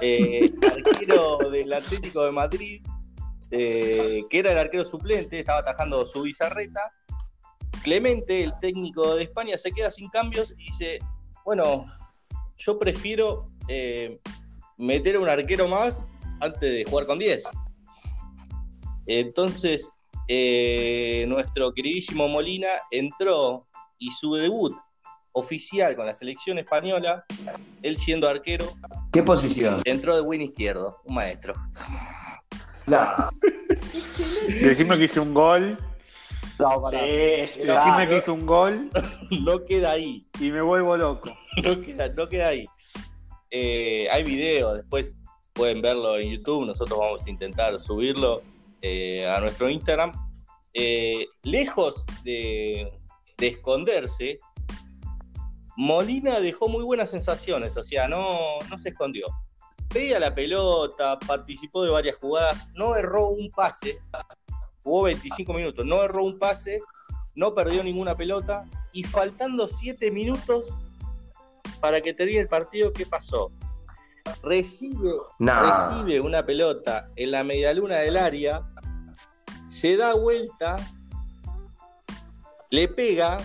eh, 0.00 0.52
arquero 0.62 1.38
del 1.50 1.72
Atlético 1.72 2.24
de 2.24 2.32
Madrid, 2.32 2.86
eh, 3.50 4.22
que 4.28 4.38
era 4.38 4.52
el 4.52 4.58
arquero 4.58 4.84
suplente, 4.84 5.38
estaba 5.38 5.60
atajando 5.60 6.04
su 6.04 6.22
bizarreta. 6.22 6.92
Clemente, 7.86 8.42
el 8.42 8.52
técnico 8.58 9.14
de 9.14 9.22
España, 9.22 9.56
se 9.56 9.70
queda 9.70 9.92
sin 9.92 10.08
cambios 10.08 10.52
y 10.58 10.64
dice, 10.64 10.98
bueno, 11.44 11.86
yo 12.56 12.80
prefiero 12.80 13.44
eh, 13.68 14.18
meter 14.76 15.14
a 15.14 15.20
un 15.20 15.28
arquero 15.28 15.68
más 15.68 16.12
antes 16.40 16.62
de 16.62 16.84
jugar 16.84 17.06
con 17.06 17.20
10. 17.20 17.48
Entonces, 19.06 19.94
eh, 20.26 21.26
nuestro 21.28 21.72
queridísimo 21.72 22.26
Molina 22.26 22.66
entró 22.90 23.68
y 23.98 24.10
su 24.10 24.34
debut 24.34 24.74
oficial 25.30 25.94
con 25.94 26.06
la 26.06 26.12
selección 26.12 26.58
española, 26.58 27.24
él 27.82 27.96
siendo 27.98 28.28
arquero, 28.28 28.66
¿Qué 29.12 29.22
posición? 29.22 29.80
entró 29.84 30.16
de 30.16 30.22
win 30.22 30.42
izquierdo, 30.42 31.00
un 31.04 31.14
maestro. 31.14 31.54
No. 32.88 33.30
Decime 34.60 34.98
que 34.98 35.04
hice 35.04 35.20
un 35.20 35.32
gol. 35.32 35.78
No, 36.58 36.82
Sí, 36.90 38.06
que 38.08 38.16
hice 38.16 38.30
un 38.30 38.46
gol 38.46 38.90
no 39.42 39.64
queda 39.64 39.92
ahí. 39.92 40.26
y 40.40 40.50
me 40.50 40.62
vuelvo 40.62 40.96
loco. 40.96 41.30
no 41.62 41.80
queda, 41.80 42.08
no 42.08 42.28
queda 42.28 42.48
ahí. 42.48 42.66
Eh, 43.50 44.08
hay 44.10 44.22
videos, 44.22 44.76
después 44.76 45.16
pueden 45.52 45.80
verlo 45.80 46.18
en 46.18 46.30
YouTube, 46.30 46.66
nosotros 46.66 46.98
vamos 46.98 47.26
a 47.26 47.30
intentar 47.30 47.78
subirlo 47.78 48.42
eh, 48.82 49.26
a 49.26 49.40
nuestro 49.40 49.68
Instagram. 49.68 50.12
Eh, 50.74 51.26
lejos 51.42 52.04
de, 52.22 52.92
de 53.38 53.46
esconderse, 53.46 54.38
Molina 55.76 56.40
dejó 56.40 56.68
muy 56.68 56.84
buenas 56.84 57.10
sensaciones, 57.10 57.76
o 57.76 57.82
sea, 57.82 58.08
no, 58.08 58.58
no 58.70 58.78
se 58.78 58.90
escondió. 58.90 59.26
Pedía 59.88 60.18
la 60.18 60.34
pelota, 60.34 61.18
participó 61.18 61.84
de 61.84 61.90
varias 61.90 62.18
jugadas, 62.18 62.68
no 62.74 62.96
erró 62.96 63.28
un 63.28 63.50
pase, 63.50 63.98
jugó 64.86 65.02
25 65.02 65.52
minutos, 65.52 65.84
no 65.84 66.00
erró 66.04 66.22
un 66.22 66.38
pase, 66.38 66.80
no 67.34 67.52
perdió 67.54 67.82
ninguna 67.82 68.16
pelota 68.16 68.64
y 68.92 69.02
faltando 69.02 69.66
7 69.66 70.12
minutos 70.12 70.86
para 71.80 72.00
que 72.00 72.14
termine 72.14 72.38
el 72.38 72.48
partido, 72.48 72.92
¿qué 72.92 73.04
pasó? 73.04 73.50
Recibe, 74.44 76.20
una 76.20 76.46
pelota 76.46 77.10
en 77.16 77.32
la 77.32 77.42
medialuna 77.42 77.96
del 77.96 78.16
área, 78.16 78.62
se 79.66 79.96
da 79.96 80.14
vuelta, 80.14 80.76
le 82.70 82.86
pega, 82.86 83.38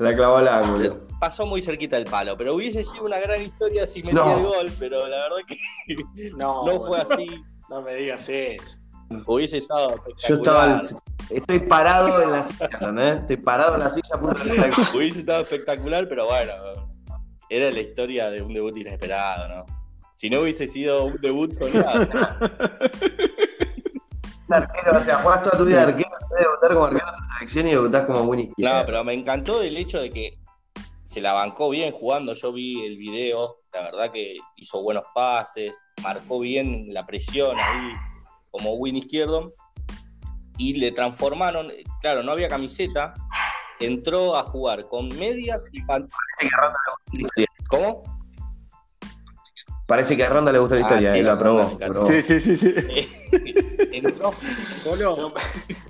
La 0.00 0.14
clavó 0.16 0.38
al 0.38 0.48
ángulo. 0.48 1.06
pasó 1.20 1.46
muy 1.46 1.62
cerquita 1.62 1.96
del 1.96 2.06
palo, 2.06 2.36
pero 2.36 2.56
hubiese 2.56 2.84
sido 2.84 3.04
una 3.04 3.20
gran 3.20 3.40
historia 3.40 3.86
si 3.86 4.02
metía 4.02 4.24
No. 4.24 4.36
el 4.38 4.42
gol, 4.44 4.72
pero 4.78 5.06
la 5.06 5.18
verdad 5.18 5.36
que 5.46 5.56
No, 6.36 6.64
no 6.66 6.80
fue 6.80 7.00
así, 7.00 7.44
No 7.70 7.80
me 7.80 7.94
digas 7.94 8.28
eso. 8.28 8.81
Hubiese 9.26 9.58
estado 9.58 10.02
Yo 10.28 10.34
estaba. 10.36 10.80
Estoy 11.30 11.60
parado 11.60 12.22
en 12.22 12.32
la 12.32 12.42
silla, 12.42 12.68
¿entendés? 12.72 13.20
Estoy 13.20 13.36
parado 13.38 13.74
en 13.74 13.80
la 13.80 13.90
silla 13.90 14.16
de 14.16 14.72
Hubiese 14.96 15.20
estado 15.20 15.42
espectacular, 15.42 16.08
pero 16.08 16.26
bueno, 16.26 16.52
era 17.48 17.70
la 17.70 17.80
historia 17.80 18.30
de 18.30 18.42
un 18.42 18.52
debut 18.52 18.76
inesperado, 18.76 19.48
¿no? 19.48 19.66
Si 20.14 20.28
no 20.30 20.40
hubiese 20.40 20.68
sido 20.68 21.06
un 21.06 21.20
debut 21.20 21.52
soñado. 21.52 22.06
Un 24.48 24.54
arquero, 24.54 24.98
o 24.98 25.00
sea, 25.00 25.16
jugás 25.18 25.42
toda 25.42 25.56
tu 25.56 25.64
vida 25.64 25.78
de 25.78 25.92
arquero, 25.92 26.10
puedes 26.28 26.44
debutar 26.44 26.74
como 26.74 26.84
arquero 26.84 27.06
en 27.08 27.16
tu 27.16 27.28
selección 27.34 27.68
y 27.68 27.70
debutás 27.70 28.06
como 28.06 28.22
Winnie 28.22 28.52
No, 28.58 28.82
pero 28.84 29.02
me 29.02 29.14
encantó 29.14 29.62
el 29.62 29.76
hecho 29.76 30.00
de 30.00 30.10
que 30.10 30.38
se 31.04 31.20
la 31.20 31.32
bancó 31.32 31.70
bien 31.70 31.92
jugando. 31.92 32.34
Yo 32.34 32.52
vi 32.52 32.84
el 32.84 32.98
video, 32.98 33.60
la 33.72 33.82
verdad 33.82 34.12
que 34.12 34.36
hizo 34.56 34.82
buenos 34.82 35.04
pases, 35.14 35.82
marcó 36.02 36.40
bien 36.40 36.92
la 36.92 37.06
presión 37.06 37.58
ahí 37.58 37.92
como 38.52 38.74
win 38.74 38.96
izquierdo 38.96 39.54
y 40.58 40.74
le 40.74 40.92
transformaron, 40.92 41.72
claro, 42.00 42.22
no 42.22 42.30
había 42.30 42.46
camiseta, 42.48 43.14
entró 43.80 44.36
a 44.36 44.44
jugar 44.44 44.86
con 44.88 45.08
medias 45.18 45.68
y 45.72 45.82
pantalones. 45.82 46.12
¿Cómo? 47.68 48.04
Parece 49.86 50.16
que 50.16 50.24
a 50.24 50.28
Ronda 50.28 50.52
le 50.52 50.58
gustó 50.58 50.76
la 50.76 50.82
Ah, 50.82 50.84
historia, 50.84 51.12
sí, 51.12 51.18
él 51.18 51.24
a 51.24 51.28
la 51.28 51.34
aprobó. 51.34 52.06
Sí, 52.06 52.22
sí, 52.22 52.40
sí, 52.40 52.56
sí. 52.56 52.74
entró, 53.92 54.32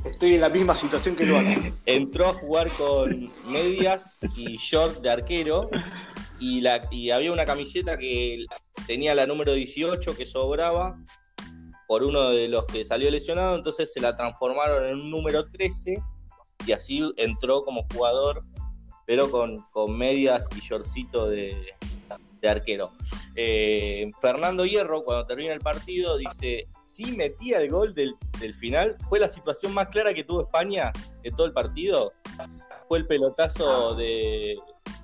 Estoy 0.05 0.35
en 0.35 0.41
la 0.41 0.49
misma 0.49 0.75
situación 0.75 1.15
que 1.15 1.25
Luana. 1.25 1.55
entró 1.87 2.29
a 2.29 2.33
jugar 2.33 2.69
con 2.71 3.31
medias 3.47 4.17
y 4.37 4.57
short 4.57 5.03
de 5.03 5.11
arquero 5.11 5.69
y, 6.41 6.61
la, 6.63 6.89
y 6.91 7.11
había 7.11 7.33
una 7.33 7.45
camiseta 7.45 7.97
que 7.97 8.45
tenía 8.87 9.15
la 9.15 9.27
número 9.27 9.53
18 9.53 10.17
que 10.17 10.27
sobraba 10.27 10.99
por 11.93 12.05
uno 12.05 12.31
de 12.31 12.49
los 12.49 12.65
que 12.65 12.87
salió 12.87 13.11
lesionado, 13.11 13.55
entonces 13.55 13.93
se 13.93 14.01
la 14.01 14.17
transformaron 14.17 14.89
en 14.89 14.99
un 14.99 15.11
número 15.11 15.45
13 15.45 16.03
y 16.65 16.73
así 16.73 17.13
entró 17.19 17.67
como 17.67 17.85
jugador, 17.93 18.41
pero 19.05 19.31
con, 19.31 19.67
con 19.73 19.99
medias 19.99 20.49
y 20.57 20.61
shortcito 20.61 21.29
de, 21.29 21.55
arquero. 22.49 22.91
Eh, 23.37 24.11
Fernando 24.23 24.65
Hierro, 24.65 25.05
cuando 25.05 25.27
termina 25.27 25.53
el 25.53 25.61
partido, 25.61 26.17
dice, 26.17 26.67
sí 26.83 27.13
metía 27.13 27.61
el 27.61 27.69
gol 27.69 27.93
del, 27.93 28.15
del 28.41 28.55
final, 28.55 28.95
fue 29.11 29.21
la 29.21 29.29
situación 29.29 29.75
más 29.75 29.89
clara 29.89 30.15
que 30.15 30.25
tuvo 30.25 30.45
España 30.45 30.95
en 31.25 31.37
todo 31.37 31.47
el 31.47 31.53
partido. 31.53 32.11
Fue 32.89 33.01
el 33.01 33.07
pelotazo 33.07 33.95
de, 33.97 34.57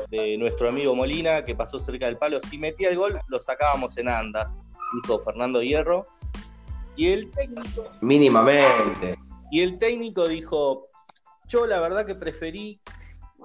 de 0.09 0.39
nuestro 0.39 0.71
amigo 0.71 0.95
Molina, 0.95 1.45
que 1.45 1.55
pasó 1.55 1.79
cerca 1.79 2.07
del 2.07 2.17
palo. 2.17 2.41
Si 2.41 2.57
metía 2.57 2.89
el 2.89 2.97
gol, 2.97 3.21
lo 3.27 3.41
sacábamos 3.41 3.99
en 3.99 4.09
andas, 4.09 4.59
dijo 5.03 5.19
Fernando 5.19 5.61
Hierro. 5.61 6.07
Y 6.99 7.13
el 7.13 7.31
técnico, 7.31 7.89
Mínimamente. 8.01 9.17
y 9.53 9.61
el 9.63 9.79
técnico 9.79 10.27
dijo, 10.27 10.85
yo 11.47 11.65
la 11.65 11.79
verdad 11.79 12.05
que 12.05 12.17
preferí, 12.17 12.81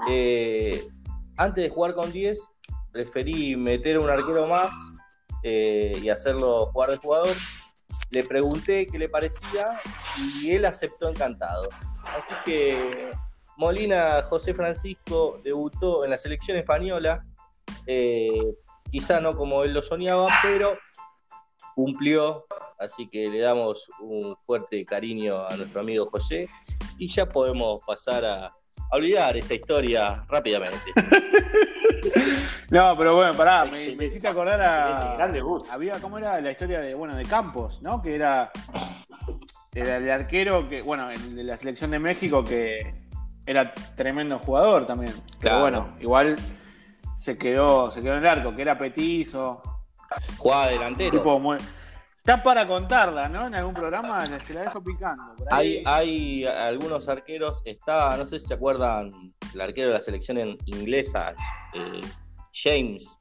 eh, 0.10 0.88
antes 1.38 1.64
de 1.64 1.70
jugar 1.70 1.94
con 1.94 2.12
10, 2.12 2.50
preferí 2.92 3.56
meter 3.56 4.00
un 4.00 4.10
arquero 4.10 4.48
más 4.48 4.72
eh, 5.44 5.96
y 6.02 6.10
hacerlo 6.10 6.72
jugar 6.74 6.90
de 6.90 6.98
jugador. 6.98 7.36
Le 8.10 8.24
pregunté 8.24 8.88
qué 8.92 8.98
le 8.98 9.08
parecía 9.08 9.80
y 10.42 10.50
él 10.50 10.66
aceptó 10.66 11.10
encantado. 11.10 11.70
Así 12.06 12.34
que 12.46 13.12
Molina 13.58 14.24
José 14.24 14.56
Francisco 14.56 15.40
debutó 15.44 16.04
en 16.06 16.10
la 16.10 16.18
selección 16.18 16.58
española, 16.58 17.24
eh, 17.86 18.42
quizá 18.90 19.22
no 19.22 19.38
como 19.38 19.64
él 19.64 19.74
lo 19.74 19.84
soñaba, 19.84 20.28
pero 20.42 20.76
cumplió, 21.76 22.48
así 22.84 23.08
que 23.08 23.30
le 23.30 23.40
damos 23.40 23.90
un 24.00 24.36
fuerte 24.38 24.86
cariño 24.86 25.46
a 25.48 25.56
nuestro 25.56 25.82
amigo 25.82 26.06
José 26.06 26.48
y 26.98 27.08
ya 27.08 27.28
podemos 27.28 27.84
pasar 27.86 28.24
a, 28.26 28.46
a 28.48 28.54
olvidar 28.92 29.36
esta 29.38 29.54
historia 29.54 30.24
rápidamente. 30.28 30.92
No, 32.70 32.98
pero 32.98 33.16
bueno, 33.16 33.34
pará, 33.34 33.66
me, 33.66 33.78
hiciste 34.06 34.28
acordar 34.28 34.60
a. 34.62 35.28
debut. 35.28 35.64
Había, 35.70 36.00
¿cómo 36.00 36.18
era 36.18 36.42
la 36.42 36.52
historia 36.52 36.80
de, 36.82 36.96
bueno, 36.96 37.16
de 37.16 37.24
Campos, 37.24 37.82
¿no? 37.82 38.02
Que 38.02 38.16
era, 38.16 38.52
era 39.74 39.98
el 39.98 40.10
arquero 40.10 40.68
que, 40.68 40.82
bueno, 40.82 41.10
el 41.12 41.36
de 41.36 41.44
la 41.44 41.56
selección 41.56 41.92
de 41.92 42.00
México 42.00 42.44
que 42.44 42.94
era 43.46 43.74
tremendo 43.96 44.40
jugador 44.40 44.88
también. 44.88 45.14
Pero 45.14 45.40
Claro. 45.40 45.62
bueno, 45.62 45.96
igual 46.00 46.36
se 47.16 47.38
quedó, 47.38 47.92
se 47.92 48.02
quedó 48.02 48.14
en 48.14 48.20
el 48.20 48.28
arco, 48.28 48.56
que 48.56 48.64
era 48.64 48.78
petizo, 48.78 49.62
Jugaba 50.38 50.68
delantero. 50.68 51.12
tipo 51.12 51.40
muy. 51.40 51.58
Está 52.26 52.42
para 52.42 52.66
contarla, 52.66 53.28
¿no? 53.28 53.48
En 53.48 53.56
algún 53.56 53.74
programa 53.74 54.26
se 54.48 54.54
la 54.54 54.62
dejo 54.62 54.82
picando. 54.82 55.36
Por 55.36 55.54
ahí. 55.54 55.84
Hay, 55.86 56.46
hay 56.46 56.46
algunos 56.46 57.10
arqueros, 57.10 57.62
está, 57.66 58.16
no 58.16 58.26
sé 58.26 58.40
si 58.40 58.48
se 58.48 58.54
acuerdan, 58.54 59.12
el 59.54 59.60
arquero 59.60 59.90
de 59.90 59.96
la 59.96 60.02
selección 60.02 60.38
en- 60.38 60.58
inglesa, 60.68 61.36
eh, 61.74 62.00
James, 62.54 63.18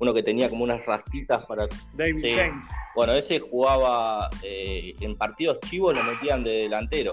uno 0.00 0.14
que 0.14 0.22
tenía 0.22 0.48
como 0.48 0.64
unas 0.64 0.80
rastitas 0.86 1.44
para... 1.44 1.66
David 1.92 2.14
Sí. 2.16 2.34
James. 2.34 2.66
Bueno, 2.96 3.12
ese 3.12 3.38
jugaba 3.38 4.30
eh, 4.42 4.94
en 5.00 5.14
partidos 5.18 5.60
chivos, 5.60 5.94
lo 5.94 6.02
metían 6.02 6.42
de 6.42 6.52
delantero. 6.52 7.12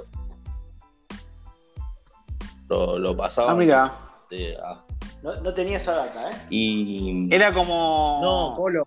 Lo, 2.70 2.98
lo 2.98 3.18
pasaban. 3.18 3.52
Ah, 3.52 3.56
mira. 3.56 3.94
de- 4.30 4.56
a- 4.64 4.86
No, 5.22 5.36
no 5.42 5.54
tenía 5.54 5.76
esa 5.78 5.96
data, 5.96 6.32
¿eh? 6.32 6.36
y 6.50 7.28
Era 7.34 7.52
como. 7.54 8.20
No, 8.22 8.56
Colo. 8.56 8.87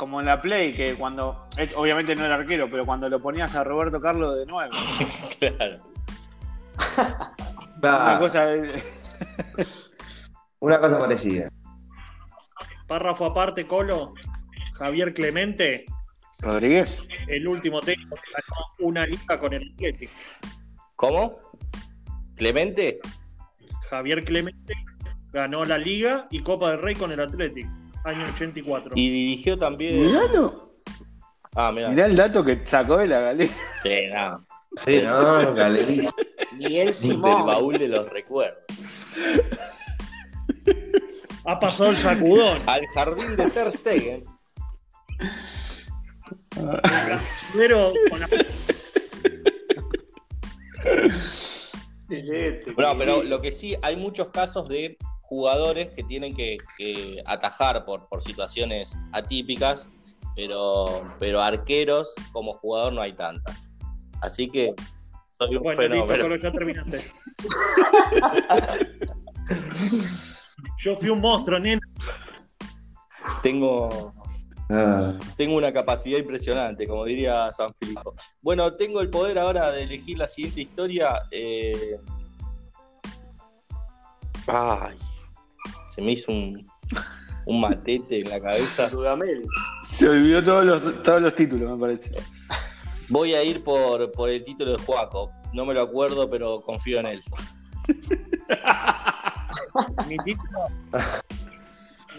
Como 0.00 0.18
en 0.18 0.24
la 0.24 0.40
Play, 0.40 0.72
que 0.72 0.94
cuando. 0.94 1.46
eh, 1.58 1.70
Obviamente 1.76 2.16
no 2.16 2.24
era 2.24 2.36
arquero, 2.36 2.70
pero 2.70 2.86
cuando 2.86 3.06
lo 3.10 3.20
ponías 3.20 3.54
a 3.54 3.62
Roberto 3.64 4.00
Carlos 4.00 4.34
de 4.34 4.46
nuevo. 4.46 4.72
claro. 5.38 5.76
Una 7.82 8.18
cosa. 8.18 8.46
de- 8.46 8.82
una 10.60 10.80
cosa 10.80 10.98
parecida. 10.98 11.50
Párrafo 12.86 13.26
aparte, 13.26 13.66
Colo. 13.66 14.14
Javier 14.72 15.12
Clemente, 15.12 15.84
Rodríguez. 16.38 17.04
el 17.28 17.46
último 17.46 17.82
técnico 17.82 18.16
que 18.16 18.22
ganó 18.32 18.88
una 18.88 19.04
liga 19.04 19.38
con 19.38 19.52
el 19.52 19.70
Atlético. 19.74 20.12
¿Cómo? 20.96 21.38
¿Clemente? 22.36 23.00
Javier 23.90 24.24
Clemente 24.24 24.72
ganó 25.30 25.62
la 25.66 25.76
Liga 25.76 26.26
y 26.30 26.40
Copa 26.40 26.70
del 26.70 26.80
Rey 26.80 26.94
con 26.94 27.12
el 27.12 27.20
Athletic, 27.20 27.66
año 28.04 28.24
84. 28.34 28.92
Y 28.94 29.10
dirigió 29.10 29.58
también. 29.58 30.06
Miralo. 30.06 30.74
Ah, 31.54 31.70
mira. 31.72 31.88
Mirá 31.90 32.06
el 32.06 32.16
dato 32.16 32.44
que 32.44 32.62
sacó 32.64 32.96
de 32.98 33.06
la 33.08 33.20
galera. 33.20 33.52
Sí, 33.82 33.96
no. 34.12 34.46
Sí, 34.76 35.00
no, 35.02 35.54
galerísimo. 35.54 36.10
Miguel 36.56 36.86
Del 36.86 36.94
Simón. 36.94 37.46
baúl 37.46 37.76
de 37.78 37.88
los 37.88 38.08
recuerdos. 38.10 38.62
Ha 41.44 41.58
pasado 41.58 41.90
el 41.90 41.96
sacudón. 41.96 42.58
Al 42.66 42.86
jardín 42.94 43.34
de 43.36 43.50
Ter 43.50 43.72
Stegen. 43.72 44.24
Primero 47.52 47.92
con 48.10 48.20
la- 48.20 48.28
Excelente, 52.08 52.72
No, 52.76 52.98
pero 52.98 53.22
lo 53.22 53.40
que 53.40 53.52
sí, 53.52 53.76
hay 53.82 53.96
muchos 53.96 54.28
casos 54.28 54.68
de 54.68 54.96
jugadores 55.30 55.90
que 55.92 56.02
tienen 56.02 56.34
que, 56.36 56.58
que 56.76 57.22
atajar 57.24 57.84
por, 57.86 58.06
por 58.08 58.20
situaciones 58.22 58.98
atípicas, 59.12 59.88
pero, 60.36 61.02
pero 61.20 61.40
arqueros 61.40 62.12
como 62.32 62.52
jugador 62.54 62.92
no 62.92 63.00
hay 63.00 63.14
tantas. 63.14 63.72
Así 64.20 64.50
que 64.50 64.74
soy 65.30 65.54
un 65.56 65.62
Bueno, 65.62 65.82
listo, 65.82 66.06
fenómeno. 66.08 66.22
Colo, 66.24 66.36
ya 66.36 66.50
terminaste. 66.52 67.00
Yo 70.78 70.96
fui 70.96 71.08
un 71.10 71.20
monstruo, 71.20 71.58
nena. 71.58 71.80
Tengo, 73.42 74.12
Ah, 74.72 75.12
tengo 75.36 75.56
una 75.56 75.72
capacidad 75.72 76.18
impresionante, 76.18 76.86
como 76.86 77.04
diría 77.04 77.52
San 77.52 77.74
Filipo. 77.74 78.14
Bueno, 78.40 78.74
tengo 78.74 79.00
el 79.00 79.10
poder 79.10 79.36
ahora 79.38 79.72
de 79.72 79.82
elegir 79.82 80.16
la 80.18 80.28
siguiente 80.28 80.60
historia. 80.60 81.22
eh, 81.32 81.96
Ay, 84.46 84.96
se 85.90 86.00
me 86.02 86.12
hizo 86.12 86.32
un, 86.32 86.66
un 87.46 87.60
matete 87.60 88.20
en 88.20 88.30
la 88.30 88.40
cabeza. 88.40 88.88
Dudamel. 88.88 89.46
Se 89.88 90.08
olvidó 90.08 90.42
todos 90.42 90.64
los, 90.64 91.02
todos 91.02 91.22
los 91.22 91.34
títulos, 91.34 91.70
me 91.70 91.78
parece. 91.78 92.12
Voy 93.08 93.34
a 93.34 93.42
ir 93.42 93.64
por, 93.64 94.10
por 94.12 94.30
el 94.30 94.44
título 94.44 94.72
de 94.72 94.78
Juaco. 94.78 95.30
No 95.52 95.64
me 95.66 95.74
lo 95.74 95.82
acuerdo, 95.82 96.30
pero 96.30 96.60
confío 96.60 97.00
en 97.00 97.06
él. 97.06 97.22
Mi 100.08 100.16
título, 100.18 100.58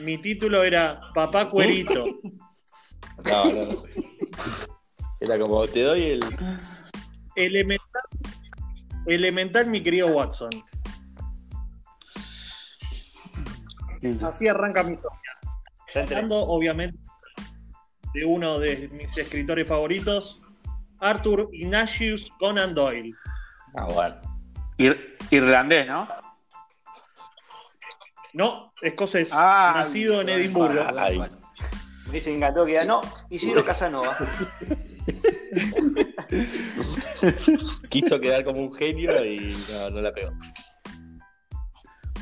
mi 0.02 0.18
título 0.18 0.64
era 0.64 1.02
Papá 1.14 1.50
Cuerito. 1.50 2.06
No, 3.24 3.46
no, 3.54 3.66
no. 3.66 3.84
Era 5.20 5.40
como, 5.40 5.66
te 5.68 5.84
doy 5.84 6.04
el. 6.04 6.20
Elemental, 7.36 8.04
elemental, 9.06 9.68
mi 9.68 9.82
querido 9.82 10.08
Watson. 10.08 10.50
Así 14.24 14.48
arranca 14.48 14.84
mi 14.84 14.94
historia. 14.94 15.20
Ya. 15.94 16.02
Hablando, 16.04 16.38
obviamente, 16.38 16.98
de 18.14 18.26
uno 18.26 18.60
de 18.60 18.88
mis 18.90 19.16
escritores 19.18 19.68
favoritos, 19.68 20.40
Arthur 21.00 21.50
Ignatius 21.52 22.32
Conan 22.40 22.74
Doyle. 22.74 23.14
Ah, 23.76 23.86
bueno. 23.86 24.16
Ir- 24.78 25.16
irlandés, 25.30 25.88
¿no? 25.88 26.08
No, 28.34 28.74
escocés, 28.82 29.32
Ah, 29.34 29.74
nacido 29.76 30.22
en 30.22 30.30
Edimburgo. 30.30 30.82
Ay. 30.98 31.22
Me 32.12 32.20
se 32.20 32.34
encantó 32.36 32.66
que 32.66 32.76
era. 32.76 32.86
No, 32.86 33.02
Isidro 33.30 33.64
Casanova. 33.66 34.16
Quiso 37.90 38.20
quedar 38.20 38.44
como 38.44 38.62
un 38.62 38.74
genio 38.74 39.24
y 39.26 39.56
no, 39.72 39.90
no 39.90 40.02
la 40.02 40.12
pegó. 40.14 40.32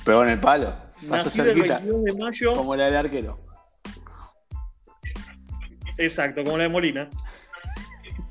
Pegó 0.04 0.24
en 0.24 0.30
el 0.30 0.40
palo. 0.40 0.74
Nacido 1.04 1.46
el 1.46 1.54
cerquita, 1.56 1.80
22 1.80 2.04
de 2.04 2.16
mayo. 2.16 2.56
como 2.56 2.76
la 2.76 2.86
del 2.86 2.96
arquero. 2.96 3.38
Exacto, 5.98 6.44
como 6.44 6.58
la 6.58 6.64
de 6.64 6.70
Molina. 6.70 7.10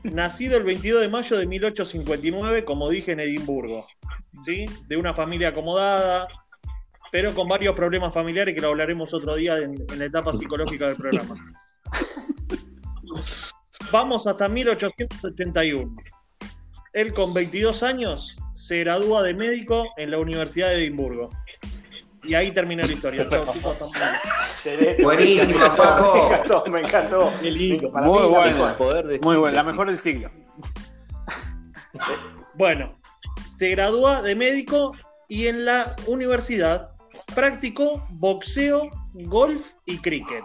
Nacido 0.02 0.56
el 0.56 0.64
22 0.64 1.02
de 1.02 1.08
mayo 1.08 1.36
de 1.36 1.46
1859, 1.46 2.64
como 2.64 2.88
dije, 2.88 3.12
en 3.12 3.20
Edimburgo. 3.20 3.86
¿sí? 4.44 4.66
De 4.86 4.96
una 4.96 5.14
familia 5.14 5.48
acomodada, 5.48 6.28
pero 7.10 7.34
con 7.34 7.48
varios 7.48 7.74
problemas 7.74 8.12
familiares 8.12 8.54
que 8.54 8.60
lo 8.60 8.68
hablaremos 8.68 9.12
otro 9.12 9.34
día 9.34 9.58
en, 9.58 9.74
en 9.90 9.98
la 9.98 10.04
etapa 10.04 10.32
psicológica 10.32 10.88
del 10.88 10.96
programa. 10.96 11.36
Vamos 13.90 14.26
hasta 14.26 14.48
1881. 14.48 15.96
Él 16.92 17.12
con 17.12 17.32
22 17.34 17.82
años 17.82 18.36
se 18.54 18.80
gradúa 18.80 19.22
de 19.22 19.34
médico 19.34 19.86
en 19.96 20.10
la 20.10 20.18
Universidad 20.18 20.68
de 20.68 20.76
Edimburgo. 20.84 21.30
Y 22.28 22.34
ahí 22.34 22.52
termina 22.52 22.84
la 22.84 22.92
historia. 22.92 23.24
Buenísimo, 25.02 25.46
me 25.58 25.64
encantó, 25.64 25.82
Paco. 25.82 26.14
Me 26.14 26.20
encantó, 26.26 26.64
me 26.70 26.80
encantó. 26.80 27.32
Qué 27.40 27.50
lindo. 27.50 27.90
Para 27.90 28.06
Muy 28.06 28.20
mí, 28.20 28.28
bueno. 28.28 28.76
poder 28.76 29.06
de 29.06 29.18
Muy 29.20 29.36
buena, 29.36 29.62
la 29.62 29.72
mejor 29.72 29.86
del 29.88 29.98
siglo. 29.98 30.30
Bueno, 32.54 32.98
se 33.56 33.70
gradúa 33.70 34.20
de 34.20 34.34
médico 34.34 34.92
y 35.28 35.46
en 35.46 35.64
la 35.64 35.94
universidad 36.06 36.90
practicó 37.32 38.02
boxeo, 38.18 38.90
golf 39.14 39.74
y 39.86 39.96
cricket. 39.98 40.42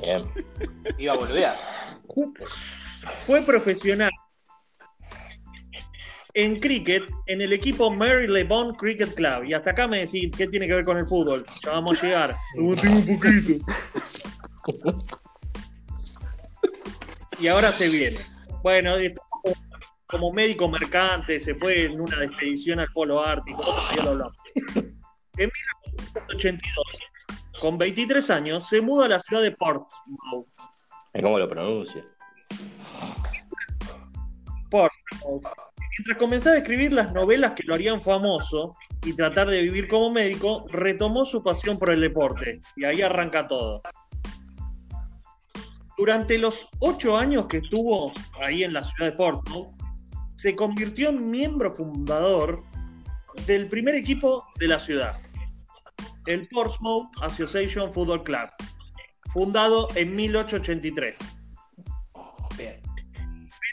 Bien. 0.00 0.24
Iba 0.96 1.12
a 1.12 1.16
boludear. 1.16 1.54
Fue 3.14 3.42
profesional 3.42 4.10
en 6.38 6.60
cricket 6.60 7.02
en 7.26 7.40
el 7.40 7.52
equipo 7.52 7.90
Mary 7.90 8.28
LeBon 8.28 8.76
Cricket 8.76 9.12
Club. 9.14 9.42
Y 9.44 9.54
hasta 9.54 9.72
acá 9.72 9.88
me 9.88 9.98
decís, 9.98 10.30
¿qué 10.36 10.46
tiene 10.46 10.68
que 10.68 10.74
ver 10.74 10.84
con 10.84 10.96
el 10.96 11.04
fútbol? 11.04 11.44
Ya 11.64 11.72
vamos 11.72 12.00
a 12.00 12.06
llegar. 12.06 12.36
Un 12.56 12.76
poquito. 12.76 13.64
Y 17.40 17.48
ahora 17.48 17.72
se 17.72 17.88
viene. 17.88 18.18
Bueno, 18.62 18.94
es 18.94 19.18
como 20.06 20.32
médico 20.32 20.68
mercante, 20.68 21.40
se 21.40 21.56
fue 21.56 21.86
en 21.86 22.00
una 22.00 22.22
expedición 22.22 22.78
al 22.78 22.88
Polo 22.92 23.20
Ártico, 23.22 23.64
ya 23.96 24.04
lo 24.04 24.10
hablamos. 24.10 24.36
En 25.36 25.50
1982, 26.16 26.86
con 27.60 27.78
23 27.78 28.30
años, 28.30 28.68
se 28.68 28.80
muda 28.80 29.06
a 29.06 29.08
la 29.08 29.20
ciudad 29.20 29.42
de 29.42 29.50
Portsmouth. 29.50 30.46
¿Cómo 31.20 31.38
lo 31.38 31.48
pronuncia? 31.48 32.04
Portsmouth. 34.70 35.67
Mientras 35.98 36.16
comenzaba 36.16 36.54
a 36.54 36.58
escribir 36.58 36.92
las 36.92 37.12
novelas 37.12 37.52
que 37.52 37.64
lo 37.64 37.74
harían 37.74 38.00
famoso 38.00 38.76
y 39.04 39.14
tratar 39.14 39.50
de 39.50 39.62
vivir 39.62 39.88
como 39.88 40.10
médico, 40.10 40.64
retomó 40.68 41.24
su 41.24 41.42
pasión 41.42 41.76
por 41.76 41.90
el 41.90 42.00
deporte. 42.00 42.60
Y 42.76 42.84
ahí 42.84 43.02
arranca 43.02 43.48
todo. 43.48 43.82
Durante 45.96 46.38
los 46.38 46.68
ocho 46.78 47.16
años 47.16 47.46
que 47.48 47.56
estuvo 47.56 48.12
ahí 48.40 48.62
en 48.62 48.74
la 48.74 48.84
ciudad 48.84 49.10
de 49.10 49.16
Portsmouth, 49.16 49.74
se 50.36 50.54
convirtió 50.54 51.08
en 51.08 51.28
miembro 51.28 51.74
fundador 51.74 52.62
del 53.44 53.68
primer 53.68 53.96
equipo 53.96 54.46
de 54.60 54.68
la 54.68 54.78
ciudad, 54.78 55.16
el 56.26 56.46
Portsmouth 56.48 57.08
Association 57.22 57.92
Football 57.92 58.22
Club, 58.22 58.48
fundado 59.30 59.88
en 59.96 60.14
1883. 60.14 61.40
Bien. 62.56 62.80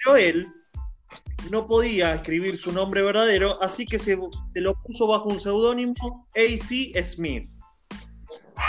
Pero 0.04 0.16
él 0.18 0.48
no 1.50 1.68
podía 1.68 2.14
escribir 2.14 2.60
su 2.60 2.72
nombre 2.72 3.02
verdadero, 3.02 3.62
así 3.62 3.86
que 3.86 4.00
se, 4.00 4.18
se 4.54 4.62
lo 4.62 4.76
puso 4.82 5.08
bajo 5.08 5.30
un 5.30 5.40
seudónimo 5.40 6.28
A.C. 6.36 6.94
Smith. 7.04 7.48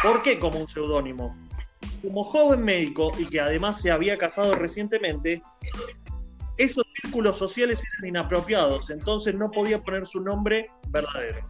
¿Por 0.03 0.23
qué 0.23 0.39
como 0.39 0.61
un 0.61 0.69
seudónimo? 0.69 1.37
Como 2.03 2.25
joven 2.25 2.63
médico 2.63 3.13
y 3.19 3.27
que 3.27 3.41
además 3.41 3.81
se 3.81 3.91
había 3.91 4.17
casado 4.17 4.55
recientemente, 4.55 5.43
esos 6.57 6.85
círculos 7.03 7.37
sociales 7.37 7.83
eran 7.99 8.09
inapropiados, 8.09 8.91
entonces 8.91 9.35
no 9.35 9.51
podía 9.51 9.81
poner 9.81 10.07
su 10.07 10.21
nombre 10.21 10.71
verdadero. 10.89 11.45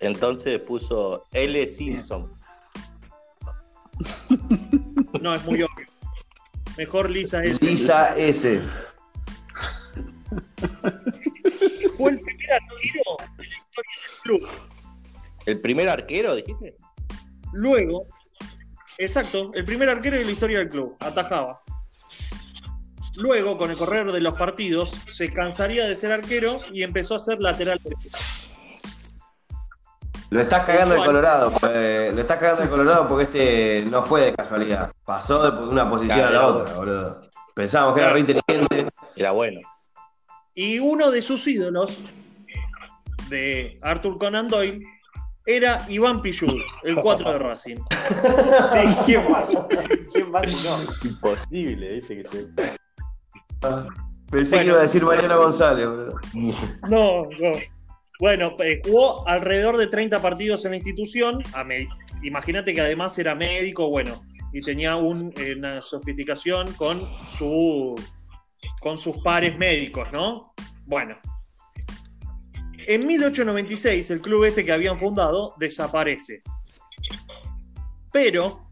Entonces 0.00 0.58
puso 0.60 1.24
L. 1.32 1.66
Simpson. 1.68 2.32
No, 5.20 5.34
es 5.34 5.44
muy 5.44 5.62
obvio. 5.62 5.86
Mejor 6.76 7.08
Lisa 7.08 7.44
S. 7.44 7.64
Lisa 7.64 8.16
S. 8.16 8.60
Fue 11.96 12.10
el 12.12 12.20
primer 12.20 12.52
arquero 12.52 13.16
de 13.36 13.44
la 13.44 13.56
historia 13.56 13.94
del 14.06 14.20
club. 14.22 14.48
¿El 15.46 15.60
primer 15.60 15.88
arquero, 15.88 16.34
dijiste? 16.34 16.76
Luego, 17.52 18.06
exacto, 18.98 19.50
el 19.54 19.64
primer 19.64 19.88
arquero 19.88 20.16
de 20.16 20.24
la 20.24 20.30
historia 20.30 20.58
del 20.58 20.68
club, 20.68 20.96
atajaba. 21.00 21.60
Luego, 23.16 23.56
con 23.56 23.70
el 23.70 23.76
correr 23.76 24.10
de 24.10 24.20
los 24.20 24.36
partidos, 24.36 24.92
se 25.12 25.32
cansaría 25.32 25.86
de 25.86 25.94
ser 25.94 26.10
arquero 26.10 26.56
y 26.72 26.82
empezó 26.82 27.14
a 27.14 27.20
ser 27.20 27.40
lateral 27.40 27.78
derecho. 27.82 28.08
Lo 30.30 30.40
estás 30.40 30.64
cagando 30.64 30.96
de 30.96 31.04
Colorado. 31.04 31.52
eh, 31.70 32.10
lo 32.12 32.20
estás 32.20 32.38
cagando 32.38 32.62
de 32.62 32.68
Colorado 32.68 33.08
porque 33.08 33.24
este 33.24 33.84
no 33.88 34.02
fue 34.02 34.22
de 34.22 34.32
casualidad. 34.34 34.90
Pasó 35.04 35.48
de 35.48 35.68
una 35.68 35.88
posición 35.88 36.22
a 36.22 36.30
la 36.30 36.46
otra, 36.48 36.74
boludo. 36.74 37.20
Pensábamos 37.54 37.94
que 37.94 38.00
era 38.00 38.12
re 38.12 38.20
inteligente. 38.20 38.86
Era 39.14 39.30
bueno. 39.30 39.60
Y 40.54 40.78
uno 40.78 41.10
de 41.10 41.20
sus 41.22 41.46
ídolos, 41.46 42.14
de 43.28 43.78
Arthur 43.82 44.18
Conan 44.18 44.48
Doyle, 44.48 44.80
era 45.46 45.84
Iván 45.88 46.22
Pichud, 46.22 46.56
el 46.84 46.96
4 46.96 47.32
de 47.32 47.38
Racing. 47.38 47.76
Sí, 47.76 48.96
¿quién 49.04 49.30
más? 49.30 49.48
¿Quién 50.12 50.30
más 50.30 50.48
si 50.48 50.56
no? 50.56 50.78
Imposible, 51.04 51.92
dice 51.94 52.16
que 52.16 52.24
se. 52.24 52.46
Pensé 54.30 54.56
Bueno. 54.56 54.62
que 54.62 54.66
iba 54.68 54.78
a 54.78 54.82
decir 54.82 55.04
Mariano 55.04 55.38
González, 55.38 55.86
boludo. 55.86 56.20
No, 56.88 57.22
no. 57.24 57.52
Bueno, 58.20 58.52
eh, 58.60 58.80
jugó 58.84 59.26
alrededor 59.28 59.76
de 59.76 59.88
30 59.88 60.22
partidos 60.22 60.64
en 60.64 60.70
la 60.72 60.76
institución. 60.76 61.42
Imagínate 62.22 62.74
que 62.74 62.80
además 62.80 63.18
era 63.18 63.34
médico, 63.34 63.88
bueno, 63.90 64.22
y 64.52 64.62
tenía 64.62 64.96
un- 64.96 65.32
eh, 65.36 65.54
una 65.56 65.82
sofisticación 65.82 66.72
con, 66.74 67.06
su, 67.28 67.94
con 68.80 68.98
sus 68.98 69.18
pares 69.22 69.56
médicos, 69.58 70.08
¿no? 70.12 70.54
Bueno. 70.86 71.16
En 72.86 73.06
1896, 73.06 74.10
el 74.10 74.20
club 74.20 74.44
este 74.44 74.64
que 74.64 74.72
habían 74.72 74.98
fundado 74.98 75.54
desaparece. 75.58 76.42
Pero 78.12 78.68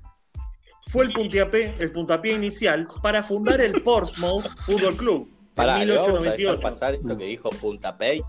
fue 0.89 1.07
el 1.07 1.13
puntapié, 1.13 1.77
el 1.79 1.93
puntapié 1.93 2.35
inicial 2.35 2.87
para 3.03 3.23
fundar 3.23 3.61
el 3.61 3.83
Portsmouth 3.85 4.45
Football 4.61 4.97
Club 4.97 5.33
en 5.57 5.89
¿le 5.89 5.97
vamos 5.97 6.19
a 6.19 6.23
dejar 6.23 6.39
1898. 6.39 6.61
pasar 6.61 6.95
eso 6.95 7.17
que 7.17 7.25
dijo 7.25 7.51
Punta 7.51 7.97
Pay? 7.97 8.23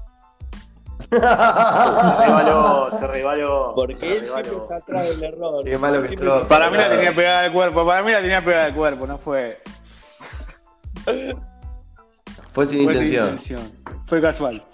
Se 1.10 1.19
rebaló, 1.19 2.91
se 2.91 3.08
rebaló. 3.08 3.73
Porque 3.76 3.99
se 3.99 4.17
él 4.17 4.26
siempre 4.26 4.58
está 4.58 4.76
atrás 4.78 5.10
del 5.10 5.23
error. 5.23 5.63
Qué 5.63 5.78
malo 5.78 6.04
que 6.04 6.15
Para 6.47 6.69
mí 6.69 6.78
la 6.78 6.89
tenía 6.89 7.13
pegada 7.13 7.41
al 7.41 7.52
cuerpo, 7.52 7.86
para 7.86 8.04
mí 8.04 8.12
la 8.12 8.21
tenía 8.21 8.41
pegada 8.41 8.65
al 8.65 8.76
cuerpo, 8.76 9.08
no 9.08 9.17
fue. 9.17 9.62
Fue 12.54 12.66
sin 12.68 12.84
fue 12.84 12.94
sin 12.94 13.04
intención. 13.04 13.30
intención. 13.34 13.72
Fue 14.06 14.22
casual. 14.22 14.66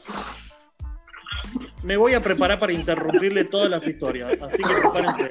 Me 1.84 1.96
voy 1.98 2.13
a 2.13 2.22
preparar 2.22 2.60
para 2.60 2.74
interrumpirle 2.74 3.46
todas 3.46 3.70
las 3.70 3.88
historias, 3.88 4.38
así 4.42 4.62
que 4.62 4.74
prepárense. 4.82 5.30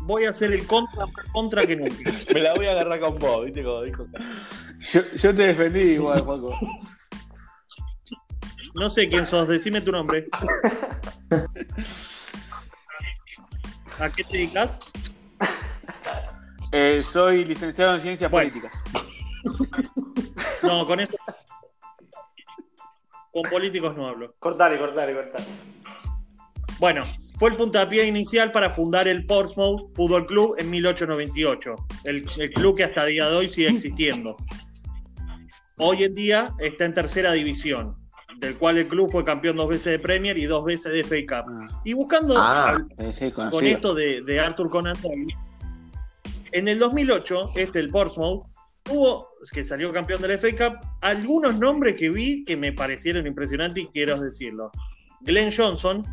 Voy 0.00 0.24
a 0.24 0.30
hacer 0.30 0.52
el 0.52 0.66
contra, 0.66 1.04
contra 1.32 1.66
que 1.66 1.76
nunca. 1.76 2.10
Me 2.32 2.40
la 2.40 2.54
voy 2.54 2.66
a 2.66 2.72
agarrar 2.72 3.00
con 3.00 3.18
vos, 3.18 3.44
¿viste? 3.44 3.62
Como 3.62 3.82
dijo 3.82 4.06
Yo, 4.80 5.02
yo 5.14 5.34
te 5.34 5.42
defendí 5.48 5.80
igual, 5.80 6.20
Juanco. 6.24 6.58
No 8.74 8.88
sé 8.88 9.08
quién 9.10 9.26
sos, 9.26 9.46
decime 9.46 9.82
tu 9.82 9.92
nombre. 9.92 10.28
¿A 14.00 14.10
qué 14.10 14.24
te 14.24 14.38
dedicas? 14.38 14.80
Eh, 16.72 17.02
soy 17.02 17.44
licenciado 17.44 17.94
en 17.94 18.00
Ciencias 18.00 18.30
Bueno. 18.30 18.48
Políticas. 18.50 18.72
No, 20.62 20.86
con 20.86 21.00
esto. 21.00 21.16
Con 23.32 23.42
políticos 23.50 23.96
no 23.96 24.06
hablo. 24.06 24.32
Cortale, 24.38 24.78
cortale, 24.78 25.12
cortale. 25.12 25.44
Bueno, 26.78 27.04
fue 27.36 27.50
el 27.50 27.56
puntapié 27.56 28.06
inicial 28.06 28.52
para 28.52 28.70
fundar 28.70 29.08
el 29.08 29.26
Portsmouth 29.26 29.92
Football 29.96 30.26
Club 30.26 30.54
en 30.58 30.70
1898. 30.70 31.74
El, 32.04 32.24
el 32.38 32.52
club 32.52 32.76
que 32.76 32.84
hasta 32.84 33.02
el 33.04 33.10
día 33.10 33.28
de 33.28 33.36
hoy 33.36 33.50
sigue 33.50 33.70
existiendo. 33.70 34.36
Hoy 35.78 36.04
en 36.04 36.14
día 36.14 36.48
está 36.60 36.84
en 36.84 36.94
tercera 36.94 37.32
división, 37.32 37.96
del 38.38 38.56
cual 38.56 38.78
el 38.78 38.86
club 38.86 39.10
fue 39.10 39.24
campeón 39.24 39.56
dos 39.56 39.68
veces 39.68 39.92
de 39.92 39.98
Premier 39.98 40.38
y 40.38 40.44
dos 40.44 40.64
veces 40.64 40.92
de 40.92 41.02
FA 41.02 41.42
Cup. 41.42 41.52
Ah, 41.70 41.80
Y 41.84 41.94
buscando 41.94 42.34
Ah. 42.38 42.76
al- 42.76 43.50
con 43.50 43.64
esto 43.66 43.94
de, 43.94 44.22
de 44.22 44.38
Arthur 44.40 44.70
Conan 44.70 44.96
Doyle, 45.02 45.34
en 46.52 46.68
el 46.68 46.78
2008, 46.78 47.50
este, 47.56 47.80
el 47.80 47.88
Portsmouth, 47.88 48.46
tuvo, 48.82 49.28
que 49.52 49.64
salió 49.64 49.92
campeón 49.92 50.22
del 50.22 50.38
FA 50.38 50.50
Cup, 50.50 50.78
algunos 51.00 51.58
nombres 51.58 51.96
que 51.96 52.10
vi 52.10 52.44
que 52.44 52.56
me 52.56 52.72
parecieron 52.72 53.26
impresionantes 53.26 53.84
y 53.84 53.86
quiero 53.88 54.18
decirlo. 54.20 54.70
Glenn 55.20 55.52
Johnson, 55.56 56.04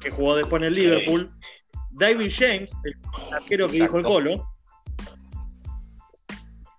que 0.00 0.10
jugó 0.10 0.36
después 0.36 0.62
en 0.62 0.68
el. 0.68 0.74
Liverpool, 0.74 1.30
David 1.90 2.30
James, 2.34 2.72
el 2.84 2.94
arquero 3.34 3.68
que 3.68 3.74
dijo 3.74 3.98
el 3.98 4.06
Exacto. 4.06 4.08
Colo, 4.08 4.50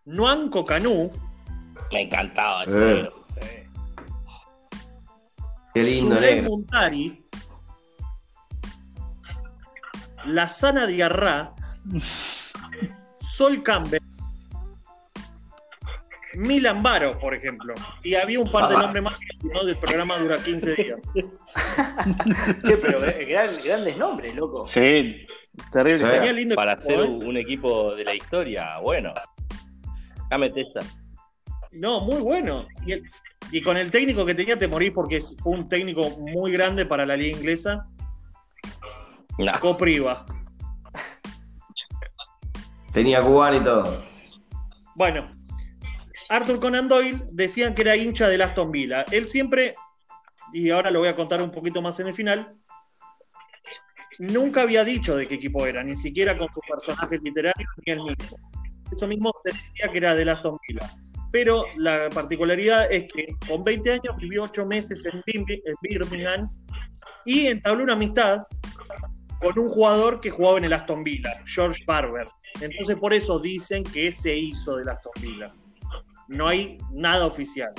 Nuanco 0.06 0.66
Canú, 0.66 1.12
Me 1.92 2.02
encantaba 2.02 2.64
ese 2.64 3.02
Eh. 3.02 3.68
Qué 5.74 5.84
lindo, 5.84 6.16
Zuley 6.16 6.36
negro. 6.36 6.52
Muntari, 10.24 10.34
Lazana 10.34 10.86
Diarra, 10.88 11.54
Sol 13.22 13.62
Campbell, 13.64 14.00
Milan 16.36 16.82
Baro, 16.82 17.20
por 17.20 17.34
ejemplo. 17.36 17.74
Y 18.04 18.16
había 18.16 18.40
un 18.40 18.50
par 18.50 18.70
de 18.70 18.76
Ah. 18.78 18.82
nombres 18.84 19.04
más 19.04 19.14
no, 19.54 19.64
del 19.66 19.76
programa 19.78 20.18
dura 20.18 20.42
15 20.42 20.76
días. 20.76 21.00
Che, 22.66 22.78
pero 22.78 23.04
eh, 23.06 23.26
gran- 23.26 23.62
grandes 23.64 23.98
nombres, 23.98 24.34
loco. 24.36 24.66
Sí, 24.68 25.26
terrible. 25.72 26.00
Sí. 26.00 26.06
Tenía 26.12 26.32
lindo 26.34 26.56
Para 26.56 26.78
ser 26.78 27.00
¿eh? 27.00 27.04
un, 27.04 27.26
un 27.26 27.38
equipo 27.38 27.94
de 27.96 28.06
la 28.06 28.16
historia, 28.16 28.80
bueno. 28.82 29.14
Dame 30.30 30.52
esa. 30.56 30.80
No, 31.74 32.02
muy 32.02 32.22
bueno. 32.22 32.66
Y, 32.86 32.94
el- 32.94 33.04
y 33.52 33.62
con 33.62 33.76
el 33.76 33.92
técnico 33.92 34.26
que 34.26 34.34
tenía 34.34 34.58
te 34.58 34.70
morís 34.70 34.92
porque 34.92 35.22
fue 35.40 35.54
un 35.54 35.68
técnico 35.68 36.10
muy 36.20 36.54
grande 36.54 36.86
para 36.86 37.06
la 37.06 37.18
liga 37.18 37.38
inglesa. 37.38 37.84
No. 39.46 39.60
Copriva. 39.60 40.26
Tenía 42.94 43.24
cubano 43.24 43.58
y 43.58 43.60
todo. 43.62 44.04
Bueno, 44.96 45.32
Arthur 46.30 46.60
Conan 46.60 46.88
Doyle 46.88 47.24
decían 47.32 47.74
que 47.74 47.82
era 47.82 47.96
hincha 47.96 48.28
del 48.28 48.42
Aston 48.42 48.72
Villa. 48.72 49.04
Él 49.12 49.28
siempre, 49.28 49.72
y 50.54 50.70
ahora 50.70 50.92
lo 50.92 51.00
voy 51.00 51.08
a 51.08 51.16
contar 51.16 51.42
un 51.42 51.52
poquito 51.52 51.82
más 51.82 52.00
en 52.00 52.08
el 52.08 52.14
final, 52.14 52.56
nunca 54.20 54.62
había 54.62 54.84
dicho 54.84 55.16
de 55.16 55.28
qué 55.28 55.36
equipo 55.36 55.66
era, 55.66 55.84
ni 55.84 55.98
siquiera 55.98 56.38
con 56.38 56.48
sus 56.54 56.64
personajes 56.68 57.20
literarios 57.24 57.70
ni 57.86 57.94
él 57.94 58.02
mismo. 58.04 58.38
Eso 58.96 59.08
mismo 59.08 59.34
se 59.44 59.52
decía 59.52 59.88
que 59.92 59.98
era 59.98 60.16
del 60.16 60.30
Aston 60.30 60.58
Villa. 60.68 60.90
Pero 61.32 61.64
la 61.78 62.10
particularidad 62.10 62.92
es 62.92 63.12
que 63.12 63.28
con 63.48 63.64
20 63.64 63.92
años 63.94 64.18
vivió 64.18 64.44
8 64.44 64.66
meses 64.66 65.06
en 65.06 65.24
Birmingham 65.82 66.50
y 67.26 67.48
entabló 67.48 67.84
una 67.84 67.94
amistad 67.94 68.44
con 69.42 69.58
un 69.58 69.70
jugador 69.70 70.22
que 70.22 70.30
jugaba 70.30 70.58
en 70.60 70.66
el 70.66 70.74
Aston 70.74 71.04
Villa, 71.04 71.44
George 71.46 71.84
Barber. 71.86 72.28
Entonces 72.62 72.96
por 72.96 73.14
eso 73.14 73.40
dicen 73.40 73.84
que 73.84 74.12
se 74.12 74.38
hizo 74.38 74.76
del 74.76 74.90
Aston 74.90 75.14
Villa. 75.22 75.54
No 76.28 76.48
hay 76.48 76.78
nada 76.92 77.26
oficial. 77.26 77.74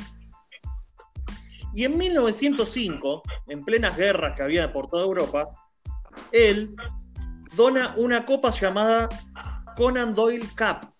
Y 1.74 1.84
en 1.84 1.96
1905, 1.96 3.22
en 3.48 3.64
plenas 3.64 3.96
guerras 3.96 4.34
que 4.36 4.42
había 4.42 4.72
por 4.72 4.88
toda 4.88 5.04
Europa, 5.04 5.48
él 6.30 6.74
dona 7.56 7.94
una 7.96 8.26
copa 8.26 8.50
llamada 8.50 9.08
Conan 9.76 10.14
Doyle 10.14 10.46
Cup, 10.56 10.92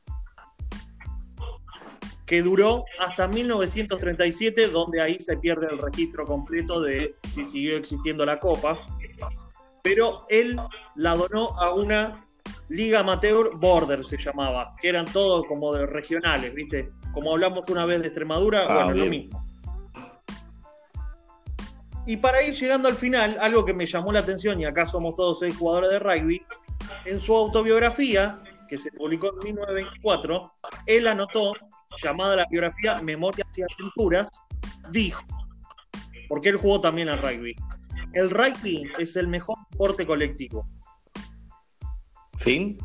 que 2.24 2.40
duró 2.40 2.84
hasta 2.98 3.28
1937, 3.28 4.68
donde 4.68 5.02
ahí 5.02 5.18
se 5.20 5.36
pierde 5.36 5.66
el 5.70 5.78
registro 5.78 6.24
completo 6.24 6.80
de 6.80 7.14
si 7.24 7.44
siguió 7.44 7.76
existiendo 7.76 8.24
la 8.24 8.38
copa. 8.38 8.78
Pero 9.82 10.26
él 10.28 10.58
la 10.94 11.16
donó 11.16 11.58
a 11.58 11.74
una 11.74 12.26
Liga 12.68 13.00
Amateur 13.00 13.56
Border, 13.56 14.04
se 14.04 14.16
llamaba, 14.16 14.74
que 14.80 14.88
eran 14.88 15.04
todos 15.04 15.44
como 15.46 15.74
de 15.74 15.86
regionales, 15.86 16.54
¿viste? 16.54 16.88
Como 17.12 17.32
hablamos 17.32 17.68
una 17.68 17.84
vez 17.84 18.00
de 18.00 18.06
Extremadura, 18.06 18.64
Ah, 18.68 18.84
bueno, 18.84 19.04
lo 19.04 19.10
mismo. 19.10 19.46
Y 22.06 22.16
para 22.16 22.42
ir 22.42 22.54
llegando 22.54 22.88
al 22.88 22.96
final, 22.96 23.36
algo 23.40 23.64
que 23.64 23.74
me 23.74 23.86
llamó 23.86 24.12
la 24.12 24.20
atención, 24.20 24.60
y 24.60 24.64
acá 24.64 24.86
somos 24.86 25.14
todos 25.16 25.38
seis 25.40 25.56
jugadores 25.56 25.90
de 25.90 25.98
rugby, 25.98 26.42
en 27.04 27.20
su 27.20 27.36
autobiografía, 27.36 28.42
que 28.68 28.78
se 28.78 28.90
publicó 28.92 29.28
en 29.28 29.38
1924, 29.54 30.52
él 30.86 31.06
anotó, 31.06 31.52
llamada 32.02 32.36
la 32.36 32.46
biografía 32.50 33.00
Memorias 33.02 33.46
y 33.54 33.62
Aventuras, 33.62 34.30
dijo, 34.90 35.22
porque 36.28 36.48
él 36.48 36.56
jugó 36.56 36.80
también 36.80 37.08
al 37.08 37.18
rugby, 37.18 37.54
el 38.14 38.30
rugby 38.30 38.90
es 38.98 39.16
el 39.16 39.28
mejor 39.28 39.56
deporte 39.70 40.06
colectivo. 40.06 40.68
¿Fin? 42.38 42.78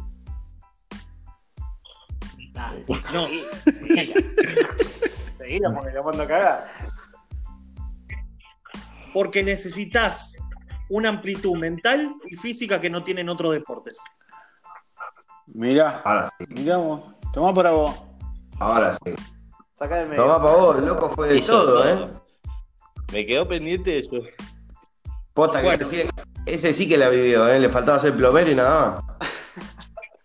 Dale, 2.53 2.81
No. 3.13 3.25
seguí, 3.27 3.43
seguila. 3.71 4.15
Seguila 5.37 5.73
porque 5.73 5.91
lo 5.91 6.03
mando 6.03 6.23
a 6.23 6.27
cagar. 6.27 6.67
porque 9.13 9.43
necesitas 9.43 10.37
una 10.89 11.09
amplitud 11.09 11.57
mental 11.57 12.15
y 12.29 12.35
física 12.35 12.79
que 12.79 12.89
no 12.89 13.03
tienen 13.03 13.29
otros 13.29 13.53
deportes. 13.53 13.97
Mirá, 15.47 16.01
Ahora 16.03 16.29
sí, 16.37 16.45
miramos. 16.49 17.01
Tomá 17.33 17.53
para 17.53 17.71
vos. 17.71 17.95
ahora 18.59 18.93
sí. 19.03 19.13
Sacá 19.71 19.97
del 19.97 20.09
medio. 20.09 20.23
Tomá 20.23 20.41
pa' 20.41 20.55
vos, 20.55 20.79
loco 20.83 21.09
fue 21.09 21.29
de 21.29 21.41
todo. 21.41 21.87
¿eh? 21.87 22.09
Me 23.11 23.25
quedó 23.25 23.47
pendiente 23.47 23.91
de 23.91 23.99
eso. 23.99 24.17
Posta 25.37 25.61
que 25.61 25.67
ese, 25.69 25.85
sí- 25.85 26.01
ese 26.47 26.73
sí 26.73 26.89
que 26.89 26.97
la 26.97 27.09
vivió, 27.09 27.47
¿eh? 27.47 27.59
Le 27.59 27.69
faltaba 27.69 27.99
ser 27.99 28.13
plomero 28.15 28.49
y 28.49 28.55
nada 28.55 29.03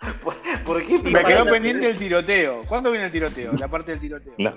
más. 0.01 0.15
¿Por 0.65 0.83
qué 0.83 0.99
Me 1.01 1.23
quedó 1.23 1.45
pendiente 1.45 1.91
el 1.91 1.99
tiroteo. 1.99 2.63
¿Cuándo 2.67 2.91
viene 2.91 3.05
el 3.07 3.13
tiroteo? 3.13 3.53
La 3.53 3.69
parte 3.69 3.91
del 3.91 4.01
tiroteo. 4.01 4.33
No, 4.39 4.55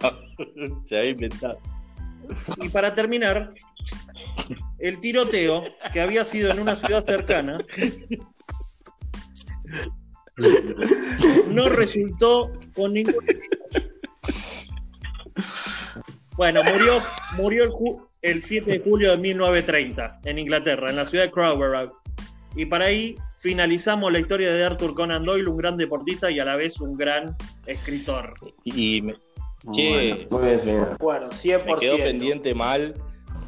se 0.85 0.97
había 0.97 1.09
inventado. 1.11 1.59
Y 2.61 2.69
para 2.69 2.95
terminar, 2.95 3.49
el 4.79 5.01
tiroteo, 5.01 5.65
que 5.91 5.99
había 5.99 6.23
sido 6.23 6.51
en 6.51 6.59
una 6.59 6.77
ciudad 6.77 7.01
cercana, 7.01 7.57
no 11.47 11.67
resultó 11.69 12.51
con 12.73 12.93
ningún 12.93 13.15
Bueno, 16.37 16.63
murió, 16.63 17.01
murió 17.35 17.63
el, 17.65 17.69
ju- 17.69 18.04
el 18.25 18.41
7 18.43 18.71
de 18.71 18.79
julio 18.79 19.11
de 19.11 19.17
1930 19.17 20.19
en 20.25 20.39
Inglaterra, 20.39 20.89
en 20.89 20.95
la 20.95 21.05
ciudad 21.05 21.25
de 21.25 21.31
Crowborough. 21.31 21.93
Y 22.55 22.65
para 22.65 22.85
ahí 22.85 23.15
finalizamos 23.39 24.11
la 24.11 24.19
historia 24.19 24.53
de 24.53 24.63
Arthur 24.63 24.93
Conan 24.95 25.23
Doyle, 25.25 25.47
un 25.49 25.57
gran 25.57 25.77
deportista 25.77 26.31
y 26.31 26.39
a 26.39 26.45
la 26.45 26.55
vez 26.55 26.79
un 26.79 26.95
gran 26.97 27.35
escritor. 27.65 28.33
Y 28.63 29.01
me, 29.01 29.15
che, 29.71 30.25
Muy 30.29 30.43
bien, 30.43 30.59
señor. 30.59 30.87
De 30.89 30.93
acuerdo, 30.95 31.29
100%. 31.29 31.65
me 31.65 31.75
quedó 31.77 31.97
pendiente 31.97 32.53
mal. 32.55 32.95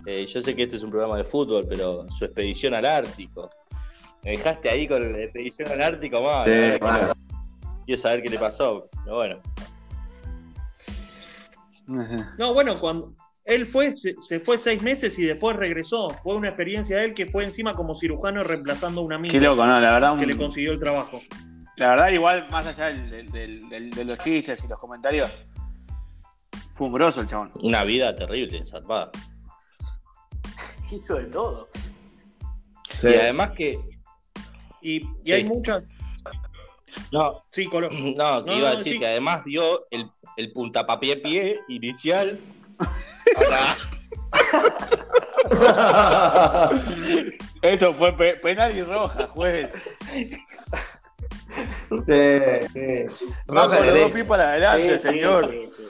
eh, 0.05 0.25
yo 0.25 0.41
sé 0.41 0.55
que 0.55 0.63
este 0.63 0.75
es 0.77 0.83
un 0.83 0.89
programa 0.91 1.17
de 1.17 1.23
fútbol, 1.23 1.65
pero 1.67 2.05
su 2.11 2.25
expedición 2.25 2.73
al 2.73 2.85
Ártico. 2.85 3.49
Me 4.23 4.31
dejaste 4.31 4.69
ahí 4.69 4.87
con 4.87 5.11
la 5.13 5.19
expedición 5.23 5.71
al 5.71 5.81
Ártico. 5.81 6.17
Sí, 6.45 6.51
mal. 6.81 7.07
no- 7.07 7.79
Quiero 7.85 8.01
saber 8.01 8.21
qué 8.21 8.29
le 8.29 8.39
pasó. 8.39 8.89
Pero 9.05 9.15
bueno, 9.15 9.41
No, 12.37 12.53
bueno, 12.53 12.77
cuando 12.79 13.05
él 13.47 13.65
fue, 13.65 13.93
se, 13.93 14.15
se 14.21 14.39
fue 14.39 14.57
seis 14.57 14.81
meses 14.81 15.17
y 15.19 15.23
después 15.23 15.55
regresó. 15.55 16.09
Fue 16.23 16.35
una 16.35 16.49
experiencia 16.49 16.97
de 16.97 17.05
él 17.05 17.13
que 17.13 17.25
fue 17.27 17.43
encima 17.43 17.73
como 17.73 17.95
cirujano 17.95 18.43
reemplazando 18.43 19.01
a 19.01 19.03
un 19.05 19.13
amigo 19.13 19.31
Qué 19.31 19.39
loco, 19.39 19.65
¿no? 19.65 19.79
La 19.79 19.91
verdad, 19.91 20.13
un- 20.13 20.19
que 20.19 20.25
le 20.27 20.35
consiguió 20.37 20.73
el 20.73 20.79
trabajo. 20.79 21.21
la 21.77 21.89
verdad 21.89 22.09
igual, 22.09 22.47
más 22.49 22.65
allá 22.65 22.87
del- 22.87 23.09
del- 23.09 23.31
del- 23.31 23.69
del- 23.69 23.89
de 23.91 24.05
los 24.05 24.19
chistes 24.19 24.63
y 24.63 24.67
los 24.67 24.77
comentarios, 24.79 25.31
fue 26.75 26.87
un 26.87 26.93
grosso 26.93 27.21
el 27.21 27.27
chabón. 27.27 27.51
una 27.61 27.83
vida 27.83 28.15
terrible, 28.15 28.63
zarpada. 28.67 29.11
Hizo 30.91 31.15
de 31.15 31.25
todo. 31.27 31.69
Sí. 32.93 33.07
Y 33.09 33.13
además 33.15 33.51
que. 33.55 33.79
Y, 34.81 35.07
y 35.23 35.31
hay 35.31 35.43
Sí. 35.45 35.49
muchas. 35.53 35.89
No, 37.11 37.35
Sí, 37.51 37.67
Colo. 37.67 37.89
no, 37.91 38.43
que 38.43 38.51
No, 38.51 38.57
iba 38.57 38.69
a 38.69 38.75
decir 38.75 38.93
sí. 38.93 38.99
que 38.99 39.07
además 39.07 39.43
dio 39.45 39.85
el, 39.91 40.09
el 40.37 40.51
puntapapié 40.51 41.17
pie 41.17 41.59
inicial. 41.67 42.39
Eso 47.61 47.93
fue 47.93 48.15
pe- 48.15 48.35
penal 48.35 48.75
y 48.75 48.83
roja, 48.83 49.27
juez. 49.27 49.71
Sí, 51.89 52.01
sí. 52.73 53.05
Va 53.49 53.63
Roja 53.63 53.79
los 53.79 53.99
dos 53.99 54.11
pies 54.11 54.25
para 54.25 54.49
adelante, 54.51 54.99
Sí, 54.99 55.07
señor. 55.07 55.49
sí, 55.49 55.65
sí. 55.67 55.83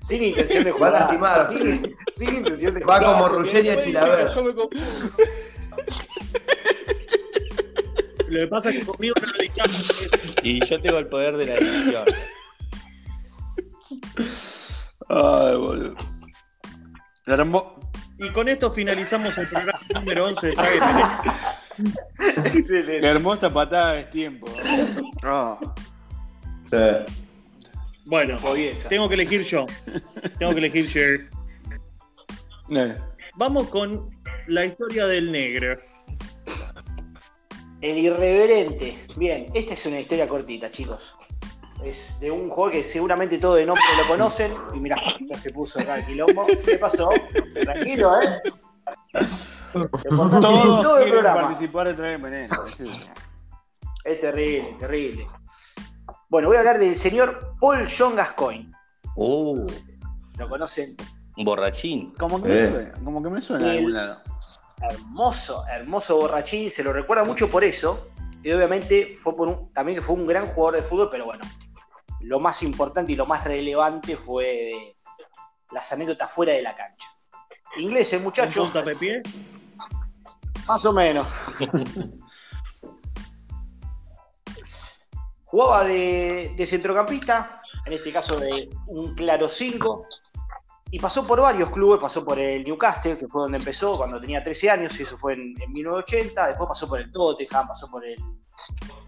Sin 0.00 0.22
intención 0.24 0.64
de 0.64 0.70
Va 0.72 0.76
jugar. 0.78 0.92
lastimado. 0.92 1.48
Sin, 1.48 1.94
sin 2.10 2.34
intención 2.36 2.74
de 2.74 2.80
Va 2.84 2.98
jugar. 2.98 3.12
como 3.12 3.28
Ruggeri 3.28 3.68
a 3.70 3.78
Chilaver. 3.80 4.28
Yo 4.28 4.44
me 4.44 4.54
confundo. 4.54 5.12
Lo 8.28 8.40
que 8.40 8.46
pasa 8.48 8.70
es 8.70 8.78
que 8.78 8.86
conmigo 8.86 9.14
no 9.20 9.26
lo 9.26 9.38
dictamos. 9.38 10.08
Y 10.42 10.64
yo 10.64 10.80
tengo 10.80 10.98
el 10.98 11.06
poder 11.08 11.36
de 11.36 11.46
la 11.46 11.54
edición. 11.56 12.04
Ay, 15.08 15.56
boludo. 15.56 15.92
Y 18.18 18.30
con 18.30 18.48
esto 18.48 18.70
finalizamos 18.70 19.36
el 19.38 19.48
programa 19.48 19.80
número 19.94 20.26
11 20.26 20.46
de 20.48 20.54
Excelente. 22.58 23.06
hermosa 23.06 23.52
patada 23.52 23.92
de 23.94 24.04
tiempo. 24.04 24.46
Ah. 25.22 25.58
Sí. 26.70 26.76
Bueno, 28.04 28.36
tengo 28.88 29.08
que 29.08 29.14
elegir 29.14 29.44
yo. 29.44 29.66
Tengo 30.38 30.52
que 30.52 30.58
elegir 30.58 30.86
yo. 30.88 31.00
Vamos 33.36 33.68
con 33.68 34.10
la 34.48 34.64
historia 34.64 35.06
del 35.06 35.30
negro. 35.30 35.80
El 37.80 37.98
irreverente. 37.98 39.06
Bien, 39.16 39.46
esta 39.54 39.74
es 39.74 39.86
una 39.86 40.00
historia 40.00 40.26
cortita, 40.26 40.70
chicos. 40.70 41.16
Es 41.84 42.18
de 42.20 42.30
un 42.30 42.48
juego 42.48 42.70
que 42.70 42.84
seguramente 42.84 43.38
todos 43.38 43.56
de 43.56 43.66
nombre 43.66 43.82
lo 44.00 44.06
conocen. 44.06 44.52
Y 44.74 44.78
mirá, 44.80 44.96
ya 45.28 45.36
se 45.36 45.50
puso 45.52 45.80
acá 45.80 45.98
el 45.98 46.06
quilombo. 46.06 46.46
¿Qué 46.64 46.76
pasó? 46.76 47.10
Tranquilo, 47.62 48.20
¿eh? 48.22 48.40
Todos 49.72 50.40
todo 50.40 50.98
el 50.98 51.10
programa. 51.10 51.42
participar 51.42 51.88
de 51.88 51.94
Traer 51.94 52.20
Veneno. 52.20 52.54
Es 54.04 54.20
terrible, 54.20 54.76
terrible. 54.78 55.26
Bueno, 56.28 56.48
voy 56.48 56.56
a 56.56 56.60
hablar 56.60 56.78
del 56.78 56.96
señor 56.96 57.54
Paul 57.60 57.86
John 57.86 58.16
Gascoigne. 58.16 58.72
Uh, 59.16 59.66
¿Lo 60.38 60.48
conocen? 60.48 60.96
un 61.36 61.44
borrachín. 61.46 62.12
Como 62.18 62.42
que 62.42 62.48
me 62.48 62.54
Eh. 62.54 62.68
suena, 62.70 62.92
como 63.04 63.22
que 63.22 63.30
me 63.30 63.40
suena 63.40 63.64
de 63.66 63.70
algún 63.78 63.92
lado. 63.94 64.20
hermoso, 64.82 65.64
hermoso 65.70 66.16
borrachín, 66.16 66.70
se 66.70 66.82
lo 66.84 66.92
recuerda 66.92 67.24
mucho 67.24 67.48
por 67.48 67.64
eso. 67.64 68.08
Y 68.42 68.50
obviamente 68.52 69.14
fue 69.22 69.34
por 69.36 69.48
un, 69.48 69.72
también 69.72 69.96
que 69.98 70.02
fue 70.02 70.16
un 70.16 70.26
gran 70.26 70.48
jugador 70.48 70.76
de 70.76 70.82
fútbol, 70.82 71.08
pero 71.10 71.24
bueno, 71.26 71.44
lo 72.22 72.40
más 72.40 72.62
importante 72.62 73.12
y 73.12 73.16
lo 73.16 73.26
más 73.26 73.44
relevante 73.44 74.16
fue 74.16 74.96
las 75.70 75.92
anécdotas 75.92 76.30
fuera 76.30 76.52
de 76.52 76.62
la 76.62 76.74
cancha. 76.76 77.06
Inglés, 77.78 78.12
el 78.12 78.18
¿Un 78.18 78.24
muchacho, 78.24 78.64
puntapié? 78.64 79.22
más 80.66 80.84
o 80.84 80.92
menos. 80.92 81.26
Jugaba 85.44 85.84
de, 85.84 86.54
de 86.56 86.66
centrocampista, 86.66 87.62
en 87.84 87.92
este 87.92 88.12
caso 88.12 88.38
de 88.38 88.70
un 88.86 89.14
claro 89.14 89.48
5, 89.48 90.06
y 90.90 90.98
pasó 90.98 91.26
por 91.26 91.40
varios 91.40 91.70
clubes, 91.70 92.00
pasó 92.00 92.24
por 92.24 92.38
el 92.38 92.64
Newcastle, 92.64 93.16
que 93.16 93.26
fue 93.26 93.42
donde 93.42 93.58
empezó 93.58 93.96
cuando 93.96 94.20
tenía 94.20 94.42
13 94.42 94.70
años, 94.70 94.98
y 94.98 95.02
eso 95.02 95.16
fue 95.16 95.34
en, 95.34 95.54
en 95.60 95.72
1980, 95.72 96.48
después 96.48 96.68
pasó 96.68 96.88
por 96.88 97.00
el 97.00 97.10
Tottenham, 97.10 97.68
pasó 97.68 97.90
por 97.90 98.04
el, 98.04 98.16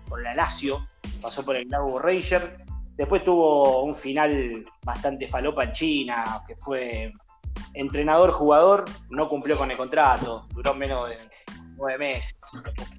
por 0.09 0.23
la 0.23 0.35
Lazio, 0.35 0.87
pasó 1.21 1.45
por 1.45 1.57
el 1.57 1.67
Glasgow 1.67 1.99
Ranger, 1.99 2.59
después 2.97 3.25
tuvo 3.25 3.83
un 3.83 3.95
final 3.95 4.65
bastante 4.85 5.29
falopa 5.29 5.65
en 5.65 5.73
China, 5.73 6.43
que 6.47 6.57
fue 6.57 7.13
entrenador-jugador, 7.75 8.85
no 9.11 9.29
cumplió 9.29 9.57
con 9.57 9.71
el 9.71 9.77
contrato, 9.77 10.47
duró 10.51 10.75
menos 10.75 11.09
de 11.11 11.19
nueve 11.77 11.99
meses, 11.99 12.37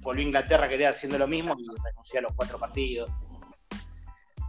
volvió 0.02 0.22
a 0.22 0.26
Inglaterra 0.26 0.68
quería 0.68 0.90
haciendo 0.90 1.18
lo 1.18 1.26
mismo 1.26 1.54
y 1.58 1.66
renunció 1.82 2.18
a 2.18 2.22
los 2.22 2.32
cuatro 2.34 2.58
partidos. 2.58 3.10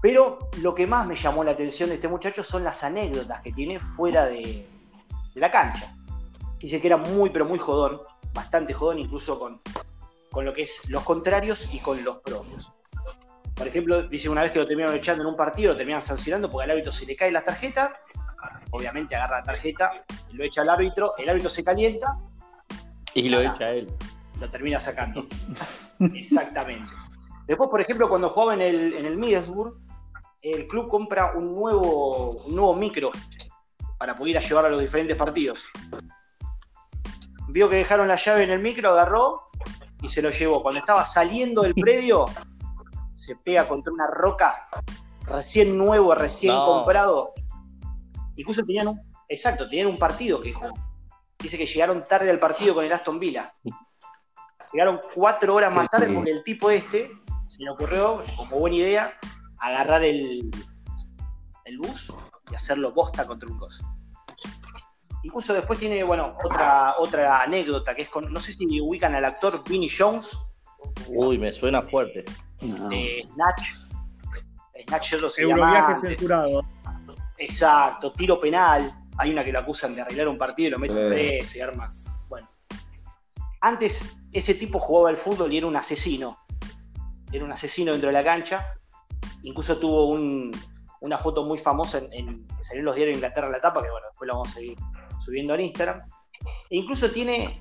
Pero 0.02 0.38
lo 0.62 0.76
que 0.76 0.86
más 0.86 1.08
me 1.08 1.16
llamó 1.16 1.44
la 1.44 1.52
atención 1.52 1.90
de 1.90 1.96
este 1.96 2.08
muchacho 2.08 2.44
son 2.44 2.64
las 2.64 2.84
anécdotas 2.84 3.42
que 3.42 3.52
tiene 3.52 3.80
fuera 3.80 4.26
de, 4.26 4.68
de 5.34 5.42
la 5.42 5.50
cancha. 5.50 5.92
Dice 6.60 6.80
que 6.80 6.88
era 6.88 6.98
muy, 6.98 7.30
pero 7.30 7.46
muy 7.46 7.58
jodón, 7.58 8.02
bastante 8.34 8.74
jodón, 8.74 9.00
incluso 9.00 9.40
con, 9.40 9.62
con 10.32 10.46
lo 10.46 10.54
que 10.54 10.64
es 10.64 10.88
los 10.90 11.04
contrarios 11.04 11.68
y 11.74 11.80
con 11.80 12.04
los 12.04 12.20
propios. 12.20 12.72
Por 13.58 13.68
ejemplo, 13.68 14.04
dice 14.04 14.30
una 14.30 14.44
vez 14.44 14.52
que 14.52 14.60
lo 14.60 14.68
terminaron 14.68 14.96
echando 14.96 15.24
en 15.24 15.30
un 15.30 15.36
partido, 15.36 15.72
lo 15.72 15.78
terminan 15.78 16.02
sancionando 16.02 16.50
porque 16.50 16.66
al 16.66 16.72
árbitro 16.72 16.92
se 16.92 17.06
le 17.06 17.16
cae 17.16 17.32
la 17.32 17.44
tarjeta. 17.44 18.00
Obviamente 18.72 19.16
agarra 19.16 19.40
la 19.40 19.44
tarjeta, 19.44 19.92
lo 20.34 20.44
echa 20.44 20.62
al 20.62 20.70
árbitro, 20.70 21.16
el 21.18 21.28
árbitro 21.28 21.50
se 21.50 21.64
calienta, 21.64 22.18
Y 23.14 23.30
lo 23.30 23.42
echa 23.42 23.72
él. 23.72 23.92
lo 24.40 24.50
termina 24.50 24.80
sacando. 24.80 25.26
Exactamente. 26.14 26.94
Después, 27.48 27.70
por 27.70 27.82
ejemplo, 27.82 28.10
cuando 28.10 28.30
jugaba 28.30 28.54
en 28.54 28.62
el, 28.62 28.94
en 28.94 29.06
el 29.06 29.18
Middlesbrough, 29.18 29.74
el 30.42 30.68
club 30.68 30.88
compra 30.90 31.34
un 31.36 31.56
nuevo, 31.56 32.44
un 32.46 32.56
nuevo 32.56 32.76
micro 32.76 33.12
para 33.98 34.16
poder 34.16 34.32
ir 34.32 34.38
a 34.38 34.42
llevar 34.42 34.66
a 34.66 34.70
los 34.70 34.80
diferentes 34.80 35.18
partidos. 35.18 35.66
Vio 37.48 37.70
que 37.70 37.78
dejaron 37.78 38.08
la 38.08 38.18
llave 38.18 38.44
en 38.44 38.52
el 38.52 38.60
micro, 38.60 38.90
agarró 38.90 39.50
y 40.02 40.10
se 40.10 40.22
lo 40.22 40.30
llevó. 40.30 40.62
Cuando 40.62 40.80
estaba 40.80 41.04
saliendo 41.06 41.64
del 41.64 41.74
predio, 41.74 42.26
se 43.18 43.36
pega 43.36 43.68
contra 43.68 43.92
una 43.92 44.06
roca, 44.08 44.68
recién 45.24 45.76
nuevo, 45.76 46.14
recién 46.14 46.54
No. 46.54 46.64
comprado. 46.64 47.34
Incluso 48.36 48.64
tenían 48.64 48.90
un, 48.90 49.02
exacto, 49.28 49.68
tenían 49.68 49.88
un 49.88 49.98
partido 49.98 50.40
que 50.40 50.54
jugó. 50.54 50.72
Dice 51.40 51.58
que 51.58 51.66
llegaron 51.66 52.04
tarde 52.04 52.30
al 52.30 52.40
partido 52.40 52.76
con 52.76 52.86
el 52.86 52.94
Aston 52.94 53.20
Villa. 53.20 53.54
Llegaron 54.72 55.02
cuatro 55.16 55.56
horas 55.56 55.74
más 55.74 55.90
tarde 55.90 56.14
porque 56.14 56.30
el 56.32 56.44
tipo 56.44 56.70
este 56.70 57.12
se 57.48 57.64
le 57.64 57.72
ocurrió, 57.72 58.24
como 58.36 58.60
buena 58.60 58.76
idea, 58.76 59.18
agarrar 59.58 60.04
el, 60.04 60.52
el 61.66 61.78
bus 61.80 62.14
y 62.52 62.56
hacerlo 62.56 62.92
bosta 62.92 63.26
contra 63.26 63.50
un 63.50 63.58
coso. 63.58 63.84
Incluso 65.24 65.54
después 65.54 65.80
tiene, 65.80 66.04
bueno, 66.04 66.38
otra, 66.44 66.96
otra 67.00 67.42
anécdota 67.42 67.96
que 67.96 68.04
es 68.04 68.10
con, 68.10 68.32
no 68.32 68.40
sé 68.40 68.54
si 68.54 68.80
ubican 68.80 69.16
al 69.16 69.26
actor 69.26 69.64
Vinnie 69.68 69.90
Jones 69.90 70.38
Uy, 71.08 71.38
me 71.38 71.52
suena 71.52 71.82
fuerte. 71.82 72.24
No. 72.68 72.90
de 72.90 73.28
Snatch. 73.34 73.64
Snatch 74.88 75.10
se 75.10 75.42
Euroviaje 75.42 75.74
llama 75.74 75.88
antes. 75.88 76.02
censurado. 76.02 76.66
Exacto, 77.38 78.12
tiro 78.14 78.40
penal. 78.40 78.94
Hay 79.18 79.32
una 79.32 79.44
que 79.44 79.52
lo 79.52 79.60
acusan 79.60 79.96
de 79.96 80.02
arreglar 80.02 80.28
un 80.28 80.38
partido 80.38 80.68
y 80.68 80.72
lo 80.72 80.80
meten 80.80 80.98
Eh. 80.98 81.08
preso 81.10 81.58
y 81.58 81.62
arma. 81.62 81.92
Bueno. 82.30 82.48
Antes 83.62 84.18
ese 84.32 84.54
tipo 84.54 84.80
jugaba 84.80 85.10
al 85.10 85.18
fútbol 85.18 85.52
y 85.52 85.58
era 85.58 85.68
un 85.68 85.76
asesino. 85.76 86.38
Era 87.32 87.44
un 87.44 87.52
asesino 87.52 87.92
dentro 87.92 88.08
de 88.08 88.14
la 88.14 88.24
cancha. 88.24 88.66
Incluso 89.44 89.78
tuvo 89.78 90.06
un- 90.10 90.52
una 91.02 91.18
foto 91.18 91.44
muy 91.44 91.58
famosa 91.58 91.98
en, 92.00 92.12
en- 92.14 92.48
que 92.48 92.64
salió 92.64 92.80
en 92.82 92.86
los 92.86 92.96
diarios 92.96 93.14
de 93.16 93.18
Inglaterra 93.20 93.50
la 93.50 93.60
tapa, 93.62 93.82
que 93.84 93.90
bueno, 93.90 94.08
después 94.10 94.28
la 94.28 94.34
vamos 94.34 94.50
a 94.50 94.54
seguir 94.54 94.78
subiendo 95.20 95.54
en 95.56 95.62
Instagram. 95.62 96.02
E 96.70 96.78
incluso 96.78 97.10
tiene 97.12 97.60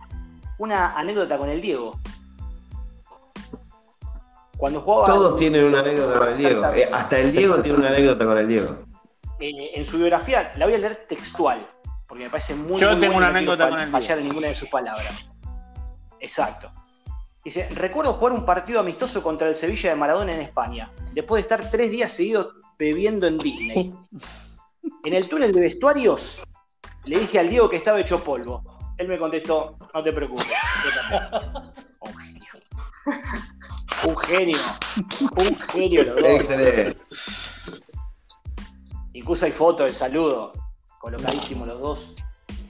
una 0.58 0.96
anécdota 0.96 1.36
con 1.38 1.48
el 1.50 1.60
Diego. 1.60 2.00
Cuando 4.56 4.80
jugaba. 4.80 5.06
Todos 5.06 5.38
tienen 5.38 5.64
una 5.64 5.80
anécdota 5.80 6.18
con 6.18 6.28
el 6.28 6.38
Diego. 6.38 6.64
Eh, 6.74 6.88
hasta 6.92 7.18
el 7.18 7.32
Diego 7.32 7.56
tiene 7.62 7.78
una 7.78 7.88
anécdota 7.88 8.24
con 8.24 8.38
el 8.38 8.48
Diego. 8.48 8.76
Eh, 9.40 9.72
en 9.74 9.84
su 9.84 9.98
biografía, 9.98 10.52
la 10.56 10.64
voy 10.66 10.74
a 10.74 10.78
leer 10.78 11.04
textual, 11.08 11.66
porque 12.06 12.24
me 12.24 12.30
parece 12.30 12.54
muy 12.54 12.80
Yo 12.80 12.90
muy 12.92 13.00
tengo 13.00 13.14
buena, 13.14 13.16
una 13.16 13.32
no 13.32 13.36
anécdota 13.38 13.64
fall- 13.64 13.70
con 13.70 13.80
el 13.80 13.88
fallar 13.88 14.06
Diego. 14.16 14.20
en 14.20 14.26
ninguna 14.28 14.46
de 14.48 14.54
sus 14.54 14.68
palabras. 14.70 15.30
Exacto. 16.20 16.72
Dice, 17.44 17.68
recuerdo 17.74 18.14
jugar 18.14 18.32
un 18.32 18.44
partido 18.44 18.80
amistoso 18.80 19.22
contra 19.22 19.46
el 19.48 19.54
Sevilla 19.54 19.90
de 19.90 19.96
Maradona 19.96 20.34
en 20.34 20.40
España, 20.40 20.90
después 21.12 21.42
de 21.42 21.54
estar 21.54 21.70
tres 21.70 21.90
días 21.90 22.10
seguidos 22.12 22.54
bebiendo 22.78 23.26
en 23.26 23.38
Disney. 23.38 23.94
En 25.04 25.12
el 25.14 25.28
túnel 25.28 25.52
de 25.52 25.60
vestuarios 25.60 26.42
le 27.04 27.20
dije 27.20 27.38
al 27.38 27.48
Diego 27.50 27.68
que 27.68 27.76
estaba 27.76 28.00
hecho 28.00 28.24
polvo. 28.24 28.62
Él 28.98 29.06
me 29.06 29.18
contestó, 29.18 29.76
no 29.94 30.02
te 30.02 30.12
preocupes. 30.12 30.46
yo 30.48 30.90
también". 31.02 31.72
Un 34.04 34.16
genio. 34.18 34.58
Un 35.38 35.58
genio. 35.58 36.04
Los 36.04 36.14
dos. 36.16 36.24
Excelente. 36.26 36.96
Incluso 39.12 39.46
hay 39.46 39.52
fotos 39.52 39.86
del 39.86 39.94
saludo, 39.94 40.52
colocadísimos 41.00 41.66
los 41.66 41.80
dos. 41.80 42.14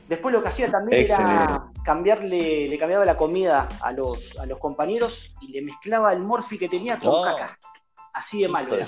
Después 0.09 0.33
lo 0.33 0.41
que 0.43 0.49
hacía 0.49 0.71
también 0.71 1.03
era 1.03 1.67
cambiarle, 1.85 2.69
le 2.69 2.79
cambiaba 2.79 3.05
la 3.05 3.17
comida 3.17 3.67
a 3.81 3.93
los, 3.93 4.39
a 4.39 4.47
los 4.47 4.59
compañeros 4.59 5.35
y 5.41 5.49
le 5.49 5.63
mezclaba 5.63 6.13
el 6.13 6.21
morfi 6.21 6.57
que 6.59 6.69
tenía 6.69 6.97
con 6.97 7.11
No. 7.11 7.25
caca. 7.25 7.59
Así 8.13 8.41
de 8.43 8.49
malo 8.49 8.75
era. 8.75 8.87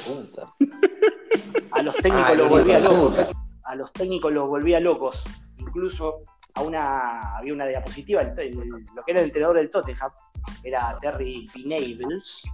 A 1.72 1.82
los 1.82 1.95
técnicos 1.97 2.30
Ah, 2.30 2.34
los 2.34 2.49
volvía 2.49 2.78
locos. 2.78 3.18
A 3.64 3.74
los 3.74 3.93
técnicos 3.93 4.32
los 4.32 4.49
volvía 4.49 4.80
locos. 4.80 5.24
Incluso 5.59 6.20
a 6.55 6.62
una, 6.62 7.36
había 7.36 7.53
una 7.53 7.66
diapositiva, 7.66 8.22
el- 8.22 8.39
el- 8.39 8.84
lo 8.95 9.03
que 9.03 9.11
era 9.11 9.20
el 9.20 9.26
entrenador 9.26 9.57
del 9.57 9.70
Tottenham, 9.70 10.11
era 10.63 10.97
Terry 11.01 11.49
Venables. 11.55 12.45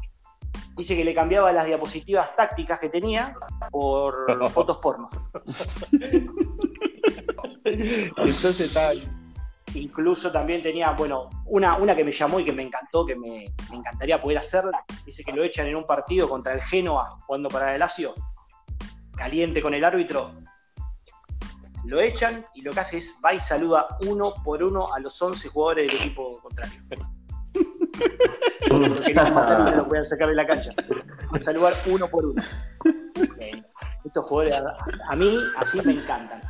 Dice 0.77 0.97
que 0.97 1.05
le 1.05 1.15
cambiaba 1.15 1.53
las 1.53 1.67
diapositivas 1.67 2.35
tácticas 2.37 2.79
que 2.79 2.89
tenía 2.89 3.35
por 3.71 4.27
fotos 4.51 4.79
porno. 4.79 5.09
Entonces 7.65 8.61
está 8.61 8.93
Incluso 9.75 10.31
también 10.31 10.63
tenía, 10.63 10.93
bueno, 10.93 11.29
una, 11.47 11.77
una 11.77 11.97
que 11.97 12.05
me 12.05 12.13
llamó 12.13 12.39
y 12.39 12.45
que 12.45 12.53
me 12.53 12.63
encantó, 12.63 13.05
que 13.05 13.17
me, 13.17 13.53
me 13.71 13.77
encantaría 13.77 14.21
poder 14.21 14.39
hacerla. 14.39 14.85
Dice 15.05 15.25
que 15.25 15.33
lo 15.33 15.43
echan 15.43 15.67
en 15.67 15.75
un 15.75 15.85
partido 15.85 16.29
contra 16.29 16.55
el 16.55 16.63
Genoa, 16.63 17.19
jugando 17.27 17.49
para 17.49 17.75
el 17.75 17.81
Lazio, 17.81 18.15
caliente 19.17 19.61
con 19.61 19.75
el 19.75 19.85
árbitro. 19.85 20.33
Lo 21.85 22.01
echan 22.01 22.45
y 22.55 22.63
lo 22.63 22.73
que 22.73 22.81
hace 22.81 22.99
es 22.99 23.21
va 23.25 23.35
y 23.35 23.41
saluda 23.41 23.99
uno 24.07 24.35
por 24.45 24.63
uno 24.63 24.95
a 24.95 25.01
los 25.01 25.21
11 25.21 25.49
jugadores 25.49 25.89
del 25.89 25.97
equipo 25.97 26.39
contrario. 26.41 26.81
No, 28.71 28.79
no 28.79 29.71
lo 29.77 29.89
pueden 29.89 30.05
sacar 30.05 30.29
de 30.29 30.35
la 30.35 30.47
cancha. 30.47 30.71
Va 31.33 31.37
a 31.37 31.39
saludar 31.39 31.75
uno 31.87 32.09
por 32.09 32.27
uno. 32.27 32.43
Estos 34.05 34.25
jugadores, 34.27 34.55
a- 34.55 35.13
a 35.13 35.17
mí 35.17 35.39
así 35.57 35.81
me 35.85 35.93
encantan. 35.93 36.41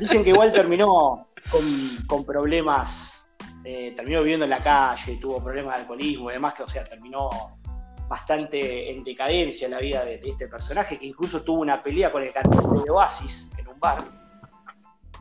Dicen 0.00 0.22
que 0.24 0.30
igual 0.30 0.52
terminó 0.52 1.28
con, 1.50 1.62
con 2.06 2.24
problemas, 2.26 3.26
eh, 3.64 3.92
terminó 3.96 4.20
viviendo 4.20 4.44
en 4.44 4.50
la 4.50 4.62
calle, 4.62 5.18
tuvo 5.20 5.42
problemas 5.42 5.74
de 5.74 5.80
alcoholismo 5.82 6.30
y 6.30 6.34
demás, 6.34 6.54
que 6.54 6.62
o 6.62 6.68
sea, 6.68 6.84
terminó 6.84 7.28
bastante 8.08 8.90
en 8.92 9.02
decadencia 9.02 9.68
la 9.68 9.78
vida 9.78 10.04
de, 10.04 10.18
de 10.18 10.30
este 10.30 10.46
personaje, 10.48 10.96
que 10.98 11.06
incluso 11.06 11.42
tuvo 11.42 11.60
una 11.62 11.82
pelea 11.82 12.12
con 12.12 12.22
el 12.22 12.32
cantante 12.32 12.84
de 12.84 12.90
Oasis 12.90 13.50
en 13.58 13.66
un 13.68 13.80
bar. 13.80 13.98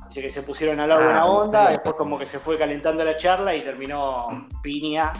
Dice 0.07 0.21
que 0.21 0.31
se 0.31 0.43
pusieron 0.43 0.79
a 0.79 0.83
hablar 0.83 0.99
Ah, 1.01 1.05
buena 1.05 1.25
onda, 1.25 1.65
sí. 1.67 1.71
después 1.73 1.95
como 1.95 2.19
que 2.19 2.25
se 2.25 2.39
fue 2.39 2.57
calentando 2.57 3.03
la 3.03 3.15
charla 3.15 3.55
y 3.55 3.61
terminó 3.63 4.47
piña. 4.61 5.11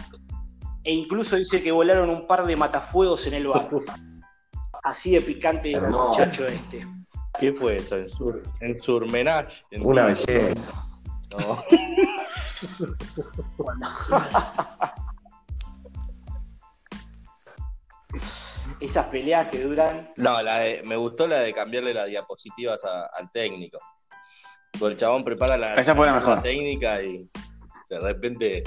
E 0.84 0.92
incluso 0.92 1.36
dice 1.36 1.62
que 1.62 1.72
volaron 1.72 2.08
un 2.08 2.26
par 2.26 2.46
de 2.46 2.56
matafuegos 2.56 3.26
en 3.26 3.34
el 3.34 3.48
bar. 3.48 3.68
Así 4.84 5.10
de 5.12 5.20
picante 5.20 5.72
el 5.72 5.88
muchacho 5.88 6.46
este. 6.46 6.86
¿Qué 7.40 7.52
fue 7.52 7.76
eso? 7.76 7.96
En 7.96 8.08
sur, 8.08 8.42
en 8.60 8.78
Surmenage. 8.80 9.64
en 9.72 9.84
Una 9.84 10.06
belleza. 10.06 10.72
No. 11.36 11.62
Esas 18.80 19.06
peleas 19.06 19.48
que 19.48 19.62
duran 19.62 20.10
No, 20.16 20.40
la 20.42 20.58
de- 20.58 20.82
me 20.84 20.96
gustó 20.96 21.26
la 21.26 21.40
de 21.40 21.52
cambiarle 21.52 21.94
las 21.94 22.06
diapositivas 22.08 22.84
a- 22.84 23.06
al 23.06 23.30
técnico. 23.30 23.78
Porque 24.78 24.92
el 24.94 24.98
chabón 24.98 25.24
prepara 25.24 25.56
la, 25.56 25.74
Esa 25.74 25.94
fue 25.94 26.06
la 26.06 26.12
charla 26.12 26.28
mejor. 26.28 26.42
técnica 26.42 27.02
y 27.02 27.28
de 27.88 28.00
repente. 28.00 28.62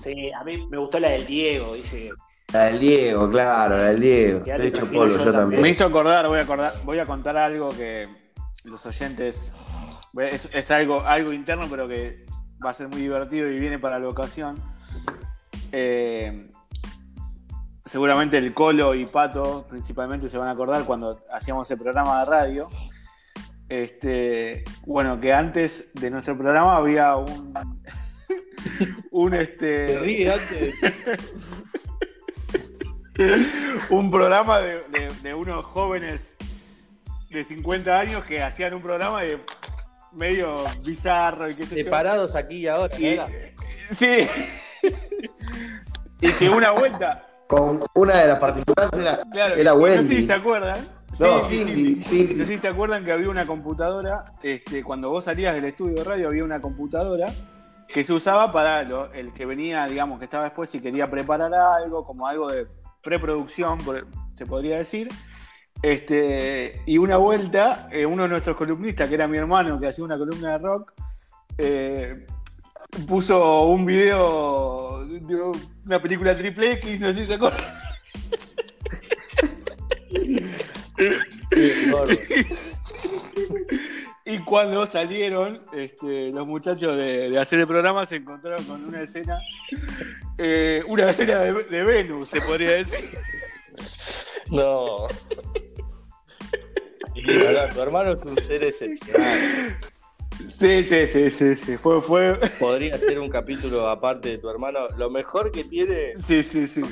Sí, 0.00 0.30
a 0.32 0.44
mí 0.44 0.66
me 0.68 0.76
gustó 0.78 1.00
la 1.00 1.08
del 1.10 1.26
Diego, 1.26 1.74
dice. 1.74 2.10
La 2.52 2.64
del 2.66 2.78
Diego, 2.80 3.30
claro, 3.30 3.76
la 3.76 3.84
del 3.90 4.00
Diego. 4.00 4.44
Quédate 4.44 4.68
Estoy 4.68 4.84
hecho 4.84 4.92
polvo, 4.92 5.16
yo 5.16 5.18
yo 5.24 5.32
Me 5.32 5.32
también. 5.38 5.66
hizo 5.66 5.84
acordar, 5.84 6.26
voy 6.28 6.38
a 6.38 6.42
acordar, 6.42 6.74
voy 6.84 6.98
a 6.98 7.06
contar 7.06 7.36
algo 7.36 7.68
que 7.70 8.08
los 8.64 8.84
oyentes 8.86 9.54
es, 10.18 10.48
es 10.52 10.70
algo, 10.70 11.02
algo 11.02 11.32
interno, 11.32 11.66
pero 11.68 11.86
que 11.88 12.24
va 12.64 12.70
a 12.70 12.74
ser 12.74 12.88
muy 12.88 13.00
divertido 13.00 13.50
y 13.50 13.58
viene 13.58 13.78
para 13.78 13.98
la 13.98 14.08
ocasión. 14.08 14.56
Eh, 15.72 16.50
seguramente 17.84 18.38
el 18.38 18.54
Colo 18.54 18.94
y 18.94 19.06
Pato 19.06 19.66
principalmente 19.68 20.28
se 20.28 20.38
van 20.38 20.48
a 20.48 20.52
acordar 20.52 20.84
cuando 20.84 21.20
hacíamos 21.32 21.70
el 21.70 21.78
programa 21.78 22.20
de 22.20 22.30
radio. 22.30 22.68
Este, 23.68 24.64
bueno, 24.86 25.20
que 25.20 25.32
antes 25.32 25.90
de 25.94 26.10
nuestro 26.10 26.36
programa 26.38 26.76
había 26.76 27.16
un 27.16 27.52
un 29.10 29.30
Te 29.32 29.42
este 29.42 29.98
ríe 30.00 30.32
antes. 30.32 30.74
un 33.90 34.10
programa 34.10 34.60
de, 34.60 34.82
de- 34.90 35.10
de 35.22 35.34
unos 35.34 35.64
jóvenes 35.64 36.36
de 37.30 37.44
50 37.44 37.98
años 37.98 38.24
que 38.24 38.42
hacían 38.42 38.74
un 38.74 38.82
programa 38.82 39.22
de 39.22 39.38
medio 40.12 40.64
bizarro 40.82 41.44
y 41.46 41.48
qué 41.48 41.52
sé 41.52 41.78
yo. 41.78 41.84
Separados 41.84 42.34
aquí 42.36 42.56
y 42.58 42.68
ahora. 42.68 42.96
sí. 43.92 44.26
y 46.20 46.32
que 46.32 46.48
una 46.48 46.70
vuelta, 46.70 47.26
Con 47.48 47.82
una 47.94 48.14
de 48.16 48.28
las 48.28 48.38
participantes 48.38 48.98
era, 49.00 49.20
claro, 49.30 49.54
era 49.56 49.70
no 49.72 49.76
sé 49.78 49.82
Wendy. 49.82 50.16
si 50.16 50.26
se 50.26 50.32
acuerdan. 50.32 50.86
No, 51.20 51.40
Sí, 51.40 51.64
Cindy. 51.64 52.04
Cindy. 52.06 52.34
No 52.34 52.44
sé 52.44 52.52
si 52.52 52.58
se 52.58 52.68
acuerdan 52.68 53.04
que 53.04 53.12
había 53.12 53.28
una 53.28 53.46
computadora, 53.46 54.24
este, 54.42 54.82
cuando 54.84 55.10
vos 55.10 55.24
salías 55.24 55.54
del 55.54 55.64
estudio 55.64 55.96
de 55.96 56.04
radio 56.04 56.28
había 56.28 56.44
una 56.44 56.60
computadora 56.60 57.32
que 57.88 58.04
se 58.04 58.12
usaba 58.12 58.52
para 58.52 58.82
lo- 58.84 59.12
el 59.12 59.32
que 59.32 59.46
venía, 59.46 59.86
digamos, 59.86 60.18
que 60.18 60.26
estaba 60.26 60.44
después 60.44 60.68
si 60.70 60.80
quería 60.80 61.10
preparar 61.10 61.52
algo, 61.54 62.04
como 62.04 62.26
algo 62.26 62.48
de 62.48 62.66
preproducción, 63.02 63.78
se 64.36 64.46
podría 64.46 64.78
decir. 64.78 65.08
Este, 65.82 66.82
y 66.86 66.98
una 66.98 67.16
vuelta, 67.16 67.88
eh, 67.92 68.04
uno 68.04 68.24
de 68.24 68.28
nuestros 68.28 68.56
columnistas, 68.56 69.08
que 69.08 69.14
era 69.14 69.26
mi 69.28 69.38
hermano, 69.38 69.78
que 69.80 69.86
hacía 69.88 70.04
una 70.04 70.18
columna 70.18 70.52
de 70.52 70.58
rock, 70.58 70.92
eh, 71.56 72.26
puso 73.06 73.62
un 73.64 73.86
video 73.86 75.06
de 75.06 75.52
una 75.86 76.02
película 76.02 76.36
triple 76.36 76.72
X, 76.72 77.00
no 77.00 77.12
sé 77.12 77.20
si 77.20 77.26
se 77.26 77.34
acuerdan. 77.34 77.60
Y 84.30 84.40
cuando 84.40 84.84
salieron, 84.84 85.58
este, 85.72 86.28
los 86.32 86.46
muchachos 86.46 86.98
de, 86.98 87.30
de 87.30 87.38
hacer 87.38 87.60
el 87.60 87.66
programa 87.66 88.04
se 88.04 88.16
encontraron 88.16 88.62
con 88.66 88.84
una 88.84 89.00
escena, 89.00 89.38
eh, 90.36 90.82
una 90.86 91.08
escena 91.08 91.38
de, 91.38 91.54
de 91.54 91.82
Venus, 91.82 92.28
se 92.28 92.42
podría 92.42 92.72
decir. 92.72 93.08
No. 94.50 95.08
Y 97.14 97.46
ahora, 97.46 97.70
tu 97.70 97.80
hermano 97.80 98.12
es 98.12 98.22
un 98.22 98.38
ser 98.38 98.64
excepcional. 98.64 99.78
Sí, 100.46 100.84
sí, 100.84 101.06
sí, 101.06 101.30
sí, 101.30 101.56
sí. 101.56 101.76
Fue, 101.78 102.02
fue. 102.02 102.38
Podría 102.58 102.98
ser 102.98 103.18
un 103.18 103.30
capítulo 103.30 103.88
aparte 103.88 104.28
de 104.28 104.38
tu 104.38 104.50
hermano. 104.50 104.88
Lo 104.96 105.08
mejor 105.08 105.50
que 105.50 105.64
tiene 105.64 106.16
Sí, 106.16 106.42
sí, 106.42 106.66
sí. 106.66 106.82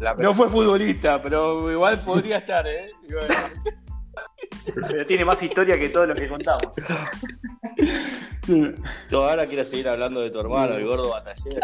La 0.00 0.14
No 0.14 0.34
fue 0.34 0.48
futbolista, 0.48 1.22
pero 1.22 1.70
igual 1.70 2.00
podría 2.00 2.38
estar, 2.38 2.66
¿eh? 2.66 2.90
Bueno, 3.10 3.34
Pero 4.88 5.06
tiene 5.06 5.24
más 5.24 5.42
historia 5.42 5.78
que 5.78 5.88
todos 5.88 6.08
los 6.08 6.16
que 6.18 6.28
contamos. 6.28 6.72
Yo 9.10 9.28
ahora 9.28 9.46
quiero 9.46 9.64
seguir 9.64 9.88
hablando 9.88 10.20
de 10.20 10.30
tu 10.30 10.40
hermano, 10.40 10.74
el 10.74 10.84
gordo 10.86 11.10
batallero. 11.10 11.60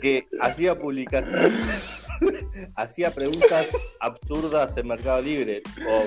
que 0.00 0.26
hacía 0.40 0.78
publicaciones, 0.78 2.06
hacía 2.76 3.10
preguntas 3.10 3.68
absurdas 4.00 4.76
en 4.76 4.88
Mercado 4.88 5.20
Libre. 5.22 5.62
O 5.88 6.04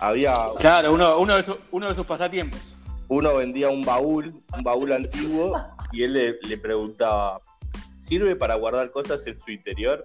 había 0.00 0.34
Claro, 0.58 0.92
uno, 0.92 1.18
uno, 1.18 1.36
de 1.36 1.42
sus, 1.42 1.56
uno 1.70 1.88
de 1.88 1.94
sus 1.94 2.06
pasatiempos. 2.06 2.60
uno 3.08 3.36
vendía 3.36 3.68
un 3.68 3.82
baúl, 3.82 4.42
un 4.56 4.62
baúl 4.62 4.92
antiguo, 4.92 5.52
y 5.92 6.02
él 6.02 6.12
le, 6.12 6.38
le 6.42 6.58
preguntaba, 6.58 7.40
¿sirve 7.96 8.36
para 8.36 8.54
guardar 8.56 8.90
cosas 8.90 9.26
en 9.26 9.38
su 9.40 9.50
interior? 9.50 10.04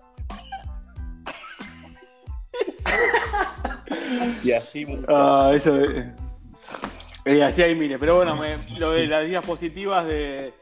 y 4.43 4.51
así 4.51 4.85
muchas. 4.85 5.05
Ah, 5.09 5.51
eso. 5.53 5.79
eh, 5.79 6.13
Eh, 7.25 7.41
así 7.41 7.61
hay 7.61 7.73
miles, 7.75 7.97
pero 7.99 8.17
bueno, 8.17 8.35
me- 8.35 8.57
lo 8.77 8.91
de 8.91 9.07
las 9.07 9.25
diapositivas 9.25 10.05
de, 10.05 10.53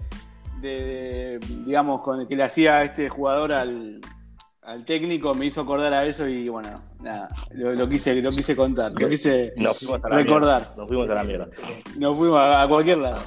de, 0.60 0.70
de, 0.70 1.40
digamos, 1.66 2.02
con 2.02 2.22
el 2.22 2.28
que 2.28 2.36
le 2.36 2.44
hacía 2.44 2.84
este 2.84 3.10
jugador 3.10 3.52
al, 3.52 4.00
al 4.62 4.86
técnico 4.86 5.34
me 5.34 5.48
hizo 5.48 5.62
acordar 5.62 5.92
a 5.92 6.06
eso 6.06 6.28
y 6.28 6.50
bueno, 6.50 6.70
nada, 7.00 7.30
lo, 7.56 7.74
lo 7.74 7.90
quise, 7.90 8.22
lo 8.22 8.30
quise 8.30 8.56
contar, 8.56 8.92
lo 8.96 9.10
quise 9.10 9.54
Nos 9.58 9.80
fuimos 9.80 10.04
a 10.04 10.10
la 10.10 10.16
recordar. 10.18 10.62
mierda. 10.62 10.76
Nos 10.78 10.88
fuimos 10.88 11.10
a 11.10 11.14
la 11.16 11.24
mierda. 11.24 11.48
Nos 11.98 12.18
fuimos 12.18 12.38
a, 12.40 12.62
a 12.62 12.68
cualquier 12.68 12.98
lado. 13.00 13.22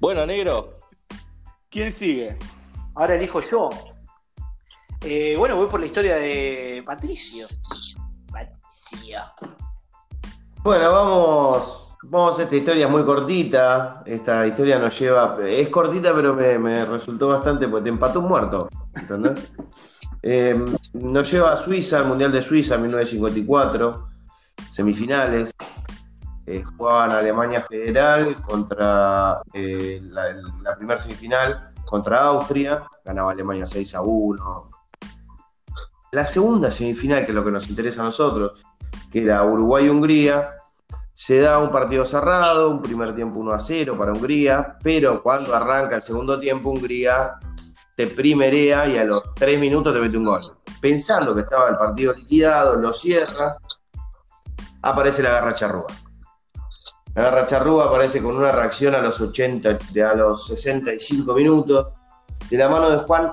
Bueno, 0.00 0.24
negro, 0.26 0.78
¿Quién 1.74 1.90
sigue? 1.90 2.38
Ahora 2.94 3.16
elijo 3.16 3.40
yo. 3.40 3.68
Eh, 5.00 5.34
bueno, 5.36 5.56
voy 5.56 5.66
por 5.66 5.80
la 5.80 5.86
historia 5.86 6.14
de 6.18 6.84
Patricio. 6.86 7.48
Patricio. 8.30 9.18
Bueno, 10.62 10.92
vamos, 10.92 11.88
vamos 12.04 12.38
a 12.38 12.44
esta 12.44 12.54
historia 12.54 12.86
muy 12.86 13.04
cortita. 13.04 14.04
Esta 14.06 14.46
historia 14.46 14.78
nos 14.78 14.96
lleva, 14.96 15.36
es 15.44 15.68
cortita, 15.68 16.14
pero 16.14 16.32
me, 16.32 16.60
me 16.60 16.84
resultó 16.84 17.30
bastante 17.30 17.66
porque 17.66 17.82
te 17.82 17.88
empató 17.90 18.20
un 18.20 18.28
muerto. 18.28 18.68
¿Entendés? 18.94 19.50
Eh, 20.26 20.58
nos 20.94 21.30
lleva 21.30 21.52
a 21.52 21.58
Suiza, 21.58 21.98
al 21.98 22.06
Mundial 22.06 22.32
de 22.32 22.40
Suiza 22.40 22.78
1954, 22.78 24.08
semifinales. 24.70 25.52
Eh, 26.46 26.62
jugaban 26.62 27.10
Alemania 27.12 27.62
Federal 27.62 28.40
contra 28.42 29.40
eh, 29.52 30.00
la, 30.02 30.32
la 30.62 30.76
primera 30.76 31.00
semifinal 31.00 31.72
contra 31.84 32.24
Austria, 32.24 32.84
ganaba 33.04 33.32
Alemania 33.32 33.66
6 33.66 33.94
a 33.94 34.02
1. 34.02 34.70
La 36.12 36.24
segunda 36.24 36.70
semifinal, 36.70 37.24
que 37.24 37.32
es 37.32 37.34
lo 37.34 37.44
que 37.44 37.50
nos 37.50 37.68
interesa 37.68 38.02
a 38.02 38.04
nosotros, 38.04 38.62
que 39.10 39.22
era 39.22 39.44
Uruguay-Hungría, 39.44 40.50
se 41.12 41.40
da 41.40 41.60
un 41.60 41.70
partido 41.70 42.04
cerrado, 42.04 42.70
un 42.70 42.82
primer 42.82 43.14
tiempo 43.14 43.38
1 43.40 43.52
a 43.52 43.60
0 43.60 43.96
para 43.96 44.12
Hungría, 44.12 44.76
pero 44.82 45.22
cuando 45.22 45.54
arranca 45.54 45.96
el 45.96 46.02
segundo 46.02 46.38
tiempo, 46.40 46.70
Hungría 46.70 47.36
te 47.96 48.08
primerea 48.08 48.88
y 48.88 48.98
a 48.98 49.04
los 49.04 49.22
3 49.34 49.58
minutos 49.60 49.94
te 49.94 50.00
mete 50.00 50.18
un 50.18 50.24
gol. 50.24 50.52
Pensando 50.80 51.34
que 51.34 51.42
estaba 51.42 51.68
el 51.68 51.76
partido 51.76 52.12
liquidado, 52.12 52.74
lo 52.76 52.92
cierra, 52.92 53.56
aparece 54.82 55.22
la 55.22 55.30
garra 55.30 55.54
charrúa. 55.54 55.86
La 57.14 57.22
garra 57.22 57.46
charrúa 57.46 57.84
aparece 57.86 58.20
con 58.20 58.36
una 58.36 58.50
reacción 58.50 58.94
a 58.94 59.00
los 59.00 59.20
80, 59.20 59.78
a 60.10 60.14
los 60.14 60.48
65 60.48 61.32
minutos, 61.34 61.92
de 62.50 62.58
la 62.58 62.68
mano 62.68 62.90
de 62.90 62.98
Juan 62.98 63.32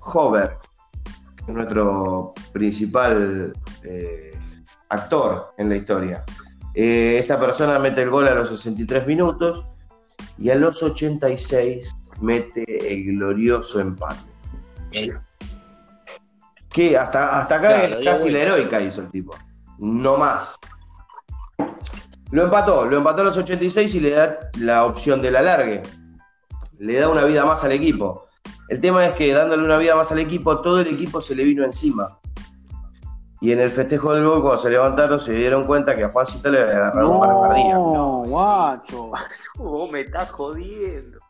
Hover, 0.00 0.56
nuestro 1.48 2.32
principal 2.52 3.52
eh, 3.82 4.38
actor 4.88 5.52
en 5.58 5.68
la 5.68 5.76
historia. 5.76 6.24
Eh, 6.74 7.16
esta 7.18 7.40
persona 7.40 7.78
mete 7.80 8.02
el 8.02 8.10
gol 8.10 8.28
a 8.28 8.34
los 8.34 8.50
63 8.50 9.06
minutos 9.06 9.66
y 10.38 10.50
a 10.50 10.54
los 10.54 10.80
86 10.80 11.90
mete 12.22 12.64
el 12.92 13.16
glorioso 13.16 13.80
empate. 13.80 14.20
Que 16.70 16.96
hasta, 16.96 17.40
hasta 17.40 17.56
acá 17.56 17.68
Claro, 17.68 17.98
es 17.98 18.04
casi 18.04 18.30
la 18.30 18.38
heroica, 18.40 18.80
hizo 18.80 19.00
el 19.00 19.10
tipo. 19.10 19.34
No 19.78 20.16
más. 20.16 20.54
Lo 22.30 22.42
empató, 22.42 22.84
lo 22.84 22.98
empató 22.98 23.22
a 23.22 23.24
los 23.24 23.36
86 23.36 23.94
y 23.94 24.00
le 24.00 24.10
da 24.10 24.50
la 24.58 24.84
opción 24.84 25.22
del 25.22 25.36
alargue. 25.36 25.82
Le 26.78 27.00
da 27.00 27.08
una 27.08 27.24
vida 27.24 27.44
más 27.46 27.64
al 27.64 27.72
equipo. 27.72 28.28
El 28.68 28.80
tema 28.80 29.04
es 29.06 29.14
que 29.14 29.32
dándole 29.32 29.64
una 29.64 29.78
vida 29.78 29.96
más 29.96 30.12
al 30.12 30.18
equipo, 30.18 30.60
todo 30.60 30.80
el 30.80 30.88
equipo 30.88 31.22
se 31.22 31.34
le 31.34 31.42
vino 31.44 31.64
encima. 31.64 32.18
Y 33.40 33.52
en 33.52 33.60
el 33.60 33.70
festejo 33.70 34.14
del 34.14 34.26
gol, 34.26 34.42
cuando 34.42 34.58
se 34.58 34.68
levantaron, 34.68 35.18
se 35.18 35.32
dieron 35.32 35.64
cuenta 35.64 35.96
que 35.96 36.04
a 36.04 36.10
Juancito 36.10 36.50
le 36.50 36.62
había 36.62 36.76
agarrado 36.76 37.10
un 37.10 37.20
cardíaco. 37.20 37.94
No, 37.94 38.24
guacho. 38.26 39.10
Vos 39.56 39.90
me 39.90 40.00
estás 40.02 40.28
jodiendo. 40.30 41.20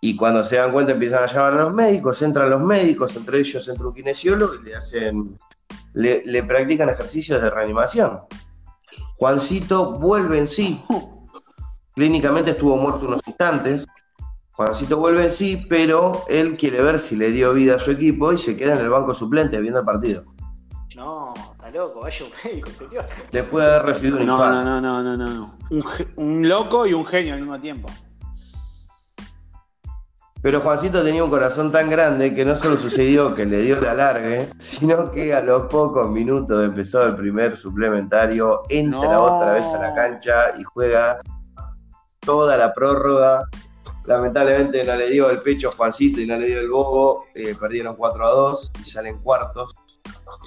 Y 0.00 0.16
cuando 0.16 0.42
se 0.42 0.56
dan 0.56 0.72
cuenta 0.72 0.92
empiezan 0.92 1.22
a 1.22 1.26
llamar 1.26 1.54
a 1.54 1.64
los 1.64 1.74
médicos, 1.74 2.20
entran 2.22 2.50
los 2.50 2.62
médicos, 2.62 3.16
entre 3.16 3.38
ellos 3.38 3.66
entra 3.68 3.86
un 3.86 3.94
kinesiólogo 3.94 4.54
y 4.54 4.62
le 4.62 4.76
hacen, 4.76 5.38
le, 5.94 6.22
le 6.24 6.42
practican 6.42 6.88
ejercicios 6.88 7.40
de 7.40 7.50
reanimación. 7.50 8.20
Juancito 9.18 9.98
vuelve 9.98 10.38
en 10.38 10.46
sí. 10.46 10.82
Clínicamente 11.94 12.50
estuvo 12.52 12.76
muerto 12.76 13.06
unos 13.06 13.22
instantes. 13.26 13.86
Juancito 14.52 14.98
vuelve 14.98 15.24
en 15.24 15.30
sí, 15.30 15.66
pero 15.68 16.24
él 16.28 16.56
quiere 16.56 16.82
ver 16.82 16.98
si 16.98 17.16
le 17.16 17.30
dio 17.30 17.52
vida 17.54 17.76
a 17.76 17.78
su 17.78 17.90
equipo 17.90 18.32
y 18.32 18.38
se 18.38 18.56
queda 18.56 18.74
en 18.74 18.80
el 18.80 18.88
banco 18.90 19.14
suplente 19.14 19.60
viendo 19.60 19.80
el 19.80 19.84
partido. 19.86 20.24
No, 20.94 21.34
está 21.52 21.70
loco, 21.70 22.00
vaya 22.00 22.24
un 22.24 22.32
médico, 22.44 22.70
señor. 22.70 23.04
Después 23.30 23.64
de 23.66 23.70
haber 23.74 23.86
recibido 23.86 24.18
un 24.18 24.26
No, 24.26 24.32
infarto. 24.34 24.64
no, 24.64 24.80
no, 24.80 25.02
no, 25.02 25.16
no, 25.16 25.26
no. 25.26 25.58
Un, 25.70 25.84
un 26.16 26.48
loco 26.48 26.86
y 26.86 26.94
un 26.94 27.04
genio 27.04 27.34
al 27.34 27.40
mismo 27.40 27.58
tiempo. 27.60 27.88
Pero 30.46 30.60
Juancito 30.60 31.02
tenía 31.02 31.24
un 31.24 31.30
corazón 31.30 31.72
tan 31.72 31.90
grande 31.90 32.32
que 32.32 32.44
no 32.44 32.54
solo 32.56 32.76
sucedió 32.76 33.34
que 33.34 33.44
le 33.44 33.62
dio 33.62 33.76
el 33.78 33.84
alargue, 33.84 34.48
sino 34.58 35.10
que 35.10 35.34
a 35.34 35.40
los 35.40 35.62
pocos 35.62 36.08
minutos 36.08 36.60
de 36.60 36.66
empezar 36.66 37.08
el 37.08 37.16
primer 37.16 37.56
suplementario, 37.56 38.62
entra 38.68 39.00
No. 39.10 39.22
otra 39.22 39.54
vez 39.54 39.66
a 39.70 39.78
la 39.78 39.92
cancha 39.92 40.56
y 40.56 40.62
juega 40.62 41.18
toda 42.20 42.56
la 42.56 42.72
prórroga. 42.72 43.48
Lamentablemente 44.04 44.84
no 44.84 44.94
le 44.94 45.10
dio 45.10 45.30
el 45.30 45.40
pecho 45.40 45.70
a 45.70 45.72
Juancito 45.72 46.20
y 46.20 46.26
no 46.28 46.36
le 46.36 46.46
dio 46.46 46.60
el 46.60 46.70
bobo. 46.70 47.24
eh, 47.34 47.56
perdieron 47.58 47.96
4 47.96 48.24
a 48.24 48.30
2 48.30 48.70
y 48.80 48.84
salen 48.88 49.18
cuartos. 49.18 49.74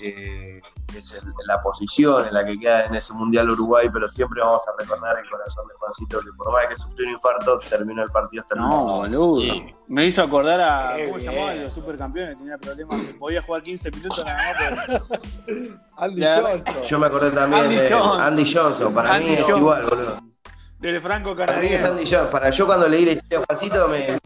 Eh, 0.02 0.62
es 0.98 1.14
el- 1.14 1.32
la 1.46 1.62
posición 1.62 2.26
en 2.28 2.34
la 2.34 2.44
que 2.46 2.58
queda 2.60 2.86
en 2.86 2.96
ese 2.96 3.14
Mundial 3.14 3.50
Uruguay, 3.52 3.88
pero 3.94 4.08
siempre 4.08 4.42
vamos 4.42 4.64
a 4.68 4.72
recordar 4.82 5.20
el 5.20 5.30
corazón 5.30 5.68
de 5.68 5.74
Juancito, 5.76 6.20
que 6.22 6.30
por 6.36 6.52
más 6.52 6.66
que 6.68 6.76
sufrió 6.76 7.06
un 7.08 7.14
infarto, 7.14 7.60
terminó 7.70 8.02
el 8.04 8.10
partido 8.10 8.42
hasta 8.42 8.56
el 8.56 8.62
No, 8.62 8.84
último. 8.86 8.98
boludo. 9.04 9.42
Sí. 9.42 9.76
Me 9.88 10.06
hizo 10.06 10.22
acordar 10.24 10.60
a. 10.62 10.96
Qué 10.96 11.06
¿Cómo 11.10 11.18
llamaban 11.20 11.64
los 11.64 11.74
supercampeones? 11.74 12.38
Tenía 12.38 12.58
problemas. 12.58 13.00
Podía 13.20 13.42
jugar 13.44 13.62
15 13.64 13.92
minutos 13.92 14.24
nada 14.26 14.54
más. 14.54 14.84
pero- 14.88 15.06
Andy 15.98 16.22
La- 16.22 16.36
Johnson. 16.42 16.82
Yo 16.88 17.00
me 17.00 17.08
acordé 17.08 17.32
también 17.32 17.64
Andy 17.64 17.76
de 17.76 17.92
Johnson. 17.92 18.22
Andy 18.22 18.54
Johnson, 18.54 18.94
para 18.94 19.14
Andy 19.14 19.26
mí 19.26 19.32
es 19.34 19.40
Johnson. 19.42 19.58
igual, 19.60 19.84
boludo. 19.84 20.20
Del 20.80 21.02
franco 21.02 21.36
Para 21.36 21.58
mí 21.58 21.68
es 21.68 21.82
canadiense. 21.82 21.88
Andy 21.88 22.04
Johnson. 22.10 22.32
Para 22.32 22.50
yo 22.52 22.66
cuando 22.66 22.88
leí 22.88 23.06
la 23.06 23.12
historia 23.12 23.40
de 23.40 23.46
Juancito 23.46 23.88
me 23.90 24.20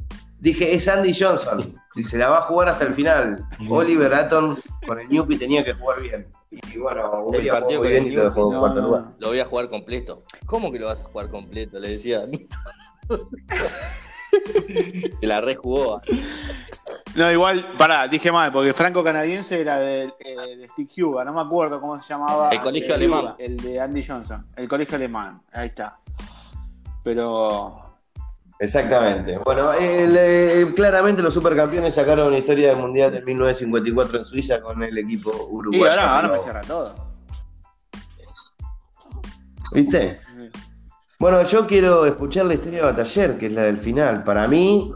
dije, 0.44 0.74
es 0.76 0.88
Andy 0.88 1.14
Johnson. 1.18 1.74
Y 1.96 2.04
se 2.04 2.18
la 2.18 2.30
va 2.30 2.40
a 2.40 2.42
jugar 2.42 2.70
hasta 2.70 2.86
el 2.86 2.94
final. 2.94 3.46
Oliver 3.70 4.14
Atton 4.14 4.60
con 4.86 5.00
el 5.00 5.10
Newpi 5.10 5.38
tenía 5.38 5.64
que 5.64 5.74
jugar 5.74 6.02
bien. 6.02 6.28
Y 6.52 6.78
bueno, 6.78 7.10
Hungría 7.24 7.54
partido 7.54 7.80
con 7.82 7.90
bien 7.90 8.06
el 8.06 8.12
y 8.12 8.16
lo 8.16 8.24
dejó 8.26 8.54
No, 8.54 8.60
cuarto 8.60 8.82
no, 8.82 8.88
lugar. 8.88 9.06
Lo 9.20 9.28
voy 9.30 9.40
a 9.40 9.46
jugar 9.46 9.70
completo. 9.70 10.22
¿Cómo 10.46 10.72
que 10.72 10.80
lo 10.80 10.88
vas 10.88 11.02
a 11.02 11.06
jugar 11.06 11.30
completo? 11.30 11.80
Le 11.80 11.90
decía. 11.90 12.26
Se 15.16 15.28
la 15.28 15.42
rejugó. 15.42 16.02
No, 17.16 17.32
igual, 17.32 17.64
pará, 17.78 18.08
dije 18.08 18.32
mal, 18.32 18.52
porque 18.52 18.74
franco 18.74 19.04
canadiense 19.04 19.62
era 19.62 19.78
de, 19.80 20.06
eh, 20.20 20.58
de 20.58 20.68
Stick 20.74 20.92
Huga, 20.98 21.24
no 21.24 21.34
me 21.34 21.42
acuerdo 21.42 21.80
cómo 21.80 22.02
se 22.02 22.08
llamaba. 22.10 22.50
El 22.50 22.62
colegio 22.62 22.92
Eh, 22.92 22.96
alemán. 22.96 23.36
El 23.38 23.58
de 23.58 23.80
Andy 23.80 24.04
Johnson, 24.04 24.48
el 24.56 24.68
colegio 24.68 24.96
alemán, 24.96 25.42
ahí 25.52 25.68
está. 25.68 26.00
Pero. 27.04 27.83
Exactamente. 28.60 29.40
Bueno, 29.40 29.74
el, 29.74 30.16
eh, 30.18 30.74
claramente 30.76 31.22
los 31.22 31.34
supercampeones 31.34 31.96
sacaron 31.96 32.28
una 32.28 32.38
historia 32.38 32.70
del 32.70 32.78
Mundial 32.78 33.12
del 33.12 33.26
1954 33.26 34.20
en 34.20 34.26
Suiza 34.26 34.62
con 34.62 34.82
el 34.84 34.98
equipo 34.98 35.32
Y 35.32 35.54
uruguayo. 35.56 35.90
ahora, 35.92 36.16
ahora 36.16 36.28
me 36.30 36.38
¿no? 36.38 36.44
cierra 36.44 36.62
todo. 36.62 36.96
¿Viste? 39.74 40.20
Bueno, 41.20 41.42
yo 41.44 41.66
quiero 41.66 42.06
escuchar 42.06 42.46
la 42.46 42.54
historia 42.56 42.80
de 42.80 42.86
Bataller, 42.86 43.38
que 43.38 43.48
es 43.48 43.54
la 43.54 43.64
del 43.64 43.78
final. 43.78 44.24
Para 44.24 44.48
mí, 44.48 44.94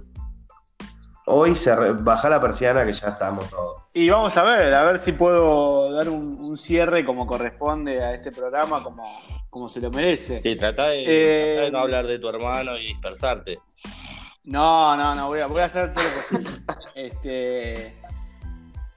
hoy 1.29 1.55
se 1.55 1.75
re- 1.75 1.91
baja 1.93 2.29
la 2.29 2.39
persiana 2.39 2.85
que 2.85 2.93
ya 2.93 3.09
estamos 3.09 3.49
todos. 3.49 3.83
Y 3.93 4.09
vamos 4.09 4.35
a 4.37 4.43
ver, 4.43 4.73
a 4.73 4.83
ver 4.83 4.97
si 4.99 5.11
puedo 5.11 5.91
dar 5.91 6.09
un, 6.09 6.37
un 6.39 6.57
cierre 6.57 7.03
como 7.05 7.27
corresponde 7.27 8.01
a 8.03 8.13
este 8.13 8.31
programa, 8.31 8.81
como, 8.83 9.03
como 9.49 9.67
se 9.69 9.81
lo 9.81 9.89
merece. 9.91 10.41
Sí, 10.41 10.55
tratá 10.55 10.87
de, 10.89 11.03
Eh, 11.05 11.61
de 11.61 11.71
no 11.71 11.79
hablar 11.79 12.07
de 12.07 12.19
tu 12.19 12.29
hermano 12.29 12.77
y 12.77 12.87
dispersarte. 12.87 13.59
No, 14.45 14.95
no, 14.95 15.13
no, 15.15 15.27
voy 15.27 15.41
a, 15.41 15.47
voy 15.47 15.61
a 15.61 15.65
hacer 15.65 15.93
todo 15.93 16.03
lo 16.03 16.37
posible. 16.39 16.49
este, 16.95 17.97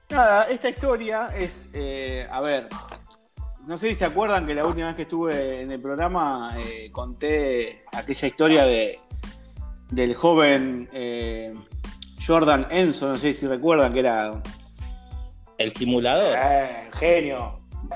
nada, 0.09 0.45
esta 0.45 0.69
historia 0.69 1.29
es, 1.37 1.69
eh, 1.73 2.25
a 2.31 2.39
ver, 2.39 2.69
no 3.67 3.77
sé 3.77 3.89
si 3.89 3.95
se 3.95 4.05
acuerdan 4.05 4.47
que 4.47 4.55
la 4.55 4.65
última 4.65 4.87
vez 4.87 4.95
que 4.95 5.01
estuve 5.01 5.61
en 5.61 5.71
el 5.71 5.81
programa 5.81 6.53
eh, 6.57 6.89
conté 6.93 7.83
aquella 7.91 8.27
historia 8.27 8.63
de 8.65 8.99
del 9.89 10.15
joven 10.15 10.87
eh, 10.93 11.53
Jordan 12.25 12.67
Enzo, 12.69 13.09
no 13.09 13.17
sé 13.17 13.33
si 13.33 13.47
recuerdan 13.47 13.93
que 13.93 13.99
era... 13.99 14.41
El 15.57 15.73
simulador. 15.73 16.35
Eh, 16.37 16.89
genio. 16.93 17.51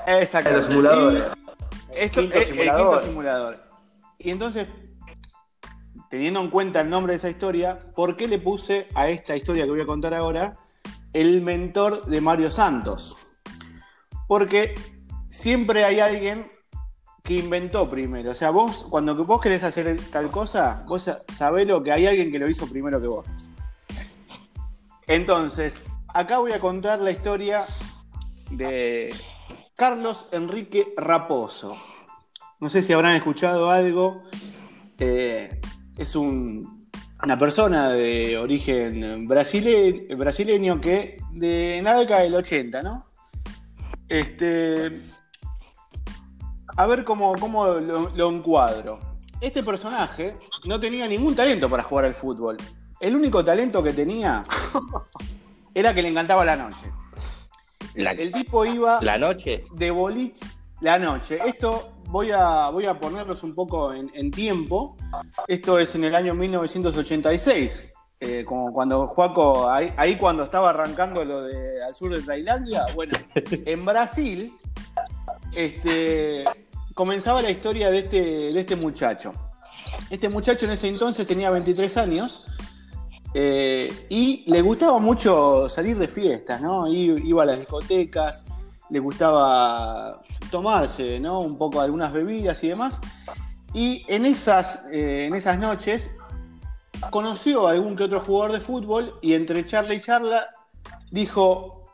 Exacto. 0.06 0.50
Eso, 0.50 2.20
Quinto 2.20 2.38
el- 2.38 2.44
simulador. 2.44 2.80
El 2.80 2.90
quinto 2.90 3.00
simulador. 3.06 3.64
Y 4.18 4.30
entonces, 4.30 4.68
teniendo 6.10 6.40
en 6.40 6.50
cuenta 6.50 6.80
el 6.80 6.90
nombre 6.90 7.12
de 7.12 7.16
esa 7.18 7.28
historia, 7.30 7.78
¿por 7.94 8.16
qué 8.16 8.28
le 8.28 8.38
puse 8.38 8.88
a 8.94 9.08
esta 9.08 9.36
historia 9.36 9.64
que 9.64 9.70
voy 9.70 9.80
a 9.80 9.86
contar 9.86 10.14
ahora 10.14 10.54
el 11.12 11.42
mentor 11.42 12.06
de 12.06 12.20
Mario 12.20 12.50
Santos? 12.50 13.16
Porque 14.28 14.74
siempre 15.30 15.84
hay 15.84 16.00
alguien 16.00 16.50
que 17.24 17.34
inventó 17.34 17.88
primero. 17.88 18.30
O 18.30 18.34
sea, 18.34 18.50
vos, 18.50 18.86
cuando 18.88 19.14
vos 19.24 19.40
querés 19.40 19.64
hacer 19.64 19.98
tal 20.12 20.30
cosa, 20.30 20.84
vos 20.86 21.10
sabés 21.34 21.66
lo 21.66 21.82
que 21.82 21.90
hay 21.92 22.06
alguien 22.06 22.30
que 22.30 22.38
lo 22.38 22.48
hizo 22.48 22.66
primero 22.68 23.00
que 23.00 23.08
vos. 23.08 23.26
Entonces, 25.06 25.82
acá 26.12 26.38
voy 26.38 26.52
a 26.52 26.60
contar 26.60 26.98
la 27.00 27.10
historia 27.10 27.64
de 28.50 29.14
Carlos 29.76 30.28
Enrique 30.32 30.86
Raposo. 30.96 31.76
No 32.58 32.68
sé 32.68 32.82
si 32.82 32.92
habrán 32.92 33.14
escuchado 33.14 33.70
algo. 33.70 34.22
Eh, 34.98 35.60
es 35.96 36.16
una 36.16 37.38
persona 37.38 37.90
de 37.90 38.38
origen 38.38 39.28
brasileño 39.28 40.80
que 40.80 41.18
de 41.32 41.78
en 41.78 41.84
la 41.84 41.98
década 41.98 42.22
del 42.22 42.34
80, 42.34 42.82
¿no? 42.82 43.06
Este, 44.08 45.02
a 46.76 46.86
ver 46.86 47.04
cómo, 47.04 47.34
lo, 47.36 48.10
lo, 48.10 48.30
encuadro. 48.30 48.98
Este 49.40 49.62
personaje 49.62 50.36
no 50.64 50.80
tenía 50.80 51.06
ningún 51.06 51.34
talento 51.34 51.68
para 51.68 51.82
jugar 51.82 52.06
al 52.06 52.14
fútbol. 52.14 52.56
El 53.00 53.14
único 53.14 53.44
talento 53.44 53.82
que 53.82 53.92
tenía 53.92 54.44
era 55.74 55.94
que 55.94 56.02
le 56.02 56.08
encantaba 56.08 56.44
la 56.44 56.56
noche. 56.56 56.86
el 57.94 58.32
tipo 58.32 58.64
iba. 58.64 58.98
¿La 59.02 59.18
noche? 59.18 59.64
De 59.72 59.90
boliche. 59.90 60.46
La 60.80 60.98
noche. 60.98 61.38
Esto 61.44 61.92
voy 62.06 62.30
a, 62.30 62.70
voy 62.70 62.86
a 62.86 62.98
ponerlos 62.98 63.42
un 63.42 63.54
poco 63.54 63.92
en, 63.92 64.30
tiempo. 64.30 64.96
Esto 65.46 65.78
es 65.78 65.94
en 65.94 66.04
el 66.04 66.14
año 66.14 66.34
1986. 66.34 67.84
Eh, 68.18 68.44
como 68.46 68.72
cuando 68.72 69.06
Juaco, 69.08 69.68
ahí, 69.68 69.92
ahí, 69.98 70.16
cuando 70.16 70.44
estaba 70.44 70.70
arrancando 70.70 71.22
lo 71.22 71.42
de 71.42 71.84
al 71.84 71.94
sur 71.94 72.14
de 72.14 72.22
Tailandia, 72.22 72.86
bueno, 72.94 73.12
en 73.50 73.84
Brasil, 73.84 74.56
este, 75.52 76.44
comenzaba 76.94 77.42
la 77.42 77.50
historia 77.50 77.90
de 77.90 77.98
este, 77.98 78.22
de 78.52 78.58
este 78.58 78.74
muchacho. 78.74 79.32
Este 80.08 80.30
muchacho 80.30 80.64
en 80.64 80.72
ese 80.72 80.88
entonces 80.88 81.26
tenía 81.26 81.50
23 81.50 81.94
años 81.98 82.42
eh, 83.38 84.06
y 84.08 84.50
le 84.50 84.62
gustaba 84.62 84.98
mucho 84.98 85.68
salir 85.68 85.98
de 85.98 86.08
fiestas, 86.08 86.58
¿no? 86.62 86.86
Iba 86.90 87.42
a 87.42 87.46
las 87.46 87.58
discotecas, 87.58 88.46
le 88.88 88.98
gustaba 88.98 90.22
tomarse, 90.50 91.20
¿no? 91.20 91.40
Un 91.40 91.58
poco 91.58 91.82
algunas 91.82 92.14
bebidas 92.14 92.64
y 92.64 92.68
demás. 92.68 92.98
Y 93.74 94.06
en 94.08 94.24
esas, 94.24 94.86
eh, 94.90 95.26
en 95.26 95.34
esas 95.34 95.58
noches 95.58 96.10
conoció 97.10 97.66
a 97.68 97.72
algún 97.72 97.94
que 97.94 98.04
otro 98.04 98.20
jugador 98.20 98.52
de 98.52 98.60
fútbol 98.60 99.18
y 99.20 99.34
entre 99.34 99.66
charla 99.66 99.92
y 99.92 100.00
charla 100.00 100.46
dijo, 101.10 101.92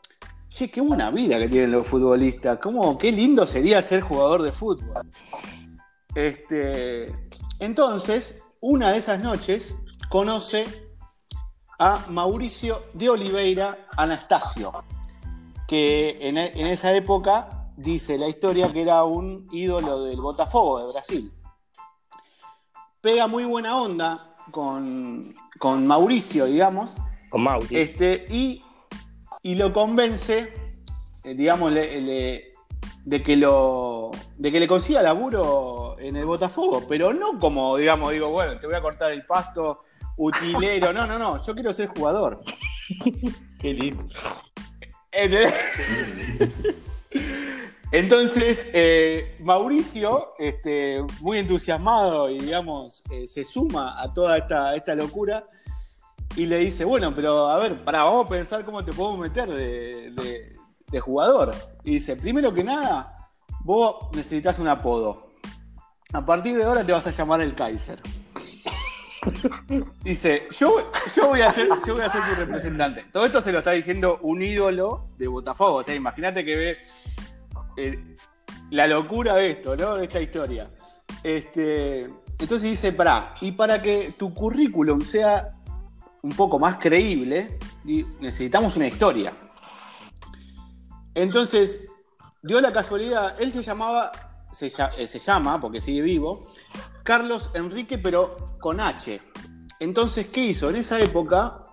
che, 0.48 0.70
qué 0.70 0.80
buena 0.80 1.10
vida 1.10 1.40
que 1.40 1.48
tienen 1.48 1.72
los 1.72 1.84
futbolistas, 1.84 2.58
¿Cómo, 2.58 2.96
qué 2.96 3.10
lindo 3.10 3.48
sería 3.48 3.82
ser 3.82 4.00
jugador 4.02 4.42
de 4.42 4.52
fútbol. 4.52 5.10
Este, 6.14 7.12
entonces, 7.58 8.40
una 8.60 8.92
de 8.92 8.98
esas 8.98 9.18
noches 9.18 9.74
conoce 10.08 10.91
a 11.82 12.06
Mauricio 12.10 12.84
de 12.92 13.10
Oliveira 13.10 13.88
Anastasio, 13.96 14.72
que 15.66 16.16
en, 16.20 16.38
en 16.38 16.66
esa 16.68 16.92
época 16.94 17.72
dice 17.76 18.16
la 18.18 18.28
historia 18.28 18.72
que 18.72 18.82
era 18.82 19.02
un 19.02 19.48
ídolo 19.50 20.04
del 20.04 20.20
Botafogo 20.20 20.78
de 20.78 20.92
Brasil. 20.92 21.32
Pega 23.00 23.26
muy 23.26 23.44
buena 23.44 23.80
onda 23.80 24.36
con, 24.52 25.34
con 25.58 25.84
Mauricio, 25.84 26.44
digamos. 26.46 26.92
Con 27.30 27.42
Mauricio. 27.42 27.76
Este, 27.76 28.26
y 28.30 28.62
y 29.42 29.56
lo 29.56 29.72
convence, 29.72 30.54
eh, 31.24 31.34
digamos, 31.34 31.74
de 31.74 33.22
que 33.24 33.36
lo 33.36 34.12
de 34.36 34.52
que 34.52 34.60
le 34.60 34.68
consiga 34.68 35.02
laburo 35.02 35.96
en 35.98 36.14
el 36.14 36.26
Botafogo, 36.26 36.84
pero 36.88 37.12
no 37.12 37.40
como, 37.40 37.76
digamos, 37.76 38.12
digo, 38.12 38.28
bueno, 38.28 38.60
te 38.60 38.68
voy 38.68 38.76
a 38.76 38.80
cortar 38.80 39.10
el 39.10 39.26
pasto, 39.26 39.82
utilero, 40.16 40.92
no, 40.92 41.06
no, 41.06 41.18
no, 41.18 41.42
yo 41.42 41.54
quiero 41.54 41.72
ser 41.72 41.88
jugador. 41.88 42.42
Qué 43.60 43.74
lindo. 43.74 44.08
Entonces, 47.92 48.70
eh, 48.72 49.36
Mauricio, 49.40 50.32
este, 50.38 51.04
muy 51.20 51.38
entusiasmado 51.38 52.30
y, 52.30 52.38
digamos, 52.38 53.02
eh, 53.10 53.26
se 53.26 53.44
suma 53.44 54.00
a 54.00 54.14
toda 54.14 54.38
esta, 54.38 54.74
esta 54.74 54.94
locura 54.94 55.44
y 56.36 56.46
le 56.46 56.58
dice, 56.58 56.84
bueno, 56.86 57.14
pero 57.14 57.48
a 57.48 57.58
ver, 57.58 57.84
para, 57.84 58.04
vamos 58.04 58.26
a 58.26 58.28
pensar 58.30 58.64
cómo 58.64 58.82
te 58.82 58.92
podemos 58.92 59.20
meter 59.20 59.50
de, 59.50 60.56
jugador. 61.00 61.54
Y 61.84 61.94
dice, 61.94 62.16
primero 62.16 62.52
que 62.52 62.64
nada, 62.64 63.28
vos 63.60 64.08
necesitas 64.12 64.58
un 64.58 64.68
apodo. 64.68 65.28
A 66.12 66.24
partir 66.24 66.56
de 66.56 66.64
ahora 66.64 66.84
te 66.84 66.92
vas 66.92 67.06
a 67.06 67.10
llamar 67.10 67.40
el 67.42 67.54
Kaiser. 67.54 68.00
Dice, 70.02 70.48
yo, 70.50 70.90
yo, 71.14 71.28
voy 71.28 71.42
a 71.42 71.50
ser, 71.50 71.68
yo 71.86 71.94
voy 71.94 72.02
a 72.02 72.10
ser 72.10 72.22
tu 72.28 72.34
representante. 72.34 73.04
Todo 73.12 73.26
esto 73.26 73.40
se 73.40 73.52
lo 73.52 73.58
está 73.58 73.72
diciendo 73.72 74.18
un 74.22 74.42
ídolo 74.42 75.06
de 75.16 75.28
Botafogo. 75.28 75.76
O 75.76 75.84
sea, 75.84 75.94
imagínate 75.94 76.44
que 76.44 76.56
ve 76.56 76.78
eh, 77.76 78.16
la 78.70 78.86
locura 78.86 79.34
de 79.34 79.50
esto, 79.50 79.76
¿no? 79.76 79.96
De 79.96 80.04
esta 80.04 80.20
historia. 80.20 80.70
Este, 81.22 82.02
entonces 82.38 82.62
dice, 82.62 82.92
para, 82.92 83.34
y 83.40 83.52
para 83.52 83.80
que 83.80 84.14
tu 84.18 84.34
currículum 84.34 85.02
sea 85.02 85.50
un 86.22 86.32
poco 86.32 86.58
más 86.58 86.76
creíble, 86.76 87.58
necesitamos 88.20 88.76
una 88.76 88.86
historia. 88.86 89.36
Entonces, 91.14 91.88
dio 92.42 92.60
la 92.60 92.72
casualidad, 92.72 93.40
él 93.40 93.52
se 93.52 93.62
llamaba, 93.62 94.10
se, 94.52 94.66
eh, 94.66 95.18
llama, 95.18 95.60
porque 95.60 95.80
sigue 95.80 96.00
vivo, 96.00 96.50
Carlos 97.02 97.50
Enrique, 97.54 97.98
pero 97.98 98.54
con 98.60 98.80
H. 98.80 99.20
Entonces, 99.80 100.26
¿qué 100.28 100.44
hizo? 100.44 100.70
En 100.70 100.76
esa 100.76 101.00
época, 101.00 101.64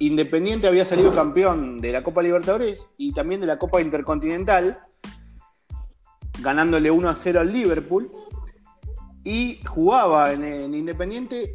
Independiente 0.00 0.66
había 0.66 0.84
salido 0.84 1.12
campeón 1.12 1.80
de 1.80 1.92
la 1.92 2.02
Copa 2.02 2.22
Libertadores 2.22 2.88
y 2.96 3.12
también 3.12 3.40
de 3.40 3.46
la 3.46 3.58
Copa 3.58 3.80
Intercontinental, 3.80 4.80
ganándole 6.40 6.90
1 6.90 7.08
a 7.08 7.16
0 7.16 7.40
al 7.40 7.52
Liverpool. 7.52 8.10
Y 9.24 9.60
jugaba 9.66 10.32
en 10.32 10.72
Independiente 10.72 11.52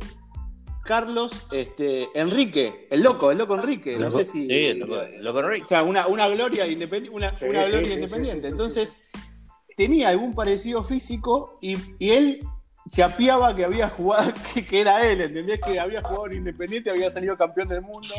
Carlos 0.83 1.47
este, 1.51 2.09
Enrique, 2.13 2.87
el 2.91 3.01
loco, 3.01 3.31
el 3.31 3.37
loco 3.37 3.55
Enrique. 3.55 3.97
No 3.97 4.11
sé 4.11 4.25
si. 4.25 4.43
Sí, 4.43 4.53
el 4.53 4.79
loco, 4.79 5.39
Enrique. 5.39 5.63
O 5.63 5.67
sea, 5.67 5.83
una, 5.83 6.05
gloria 6.27 6.67
independiente. 6.67 7.15
Una, 7.15 7.31
gloria 7.31 7.93
independiente. 7.93 8.49
Entonces, 8.49 8.97
tenía 9.77 10.09
algún 10.09 10.33
parecido 10.33 10.83
físico 10.83 11.57
y, 11.61 11.77
él 11.99 12.45
chapeaba 12.91 13.55
que 13.55 13.65
había 13.65 13.89
jugado, 13.89 14.33
que, 14.69 14.81
era 14.81 15.05
él, 15.05 15.21
¿entendés? 15.21 15.59
Que 15.61 15.79
había 15.79 16.01
jugado 16.01 16.27
en 16.27 16.33
Independiente, 16.37 16.89
había 16.89 17.09
salido 17.09 17.37
campeón 17.37 17.67
del 17.69 17.81
mundo 17.81 18.13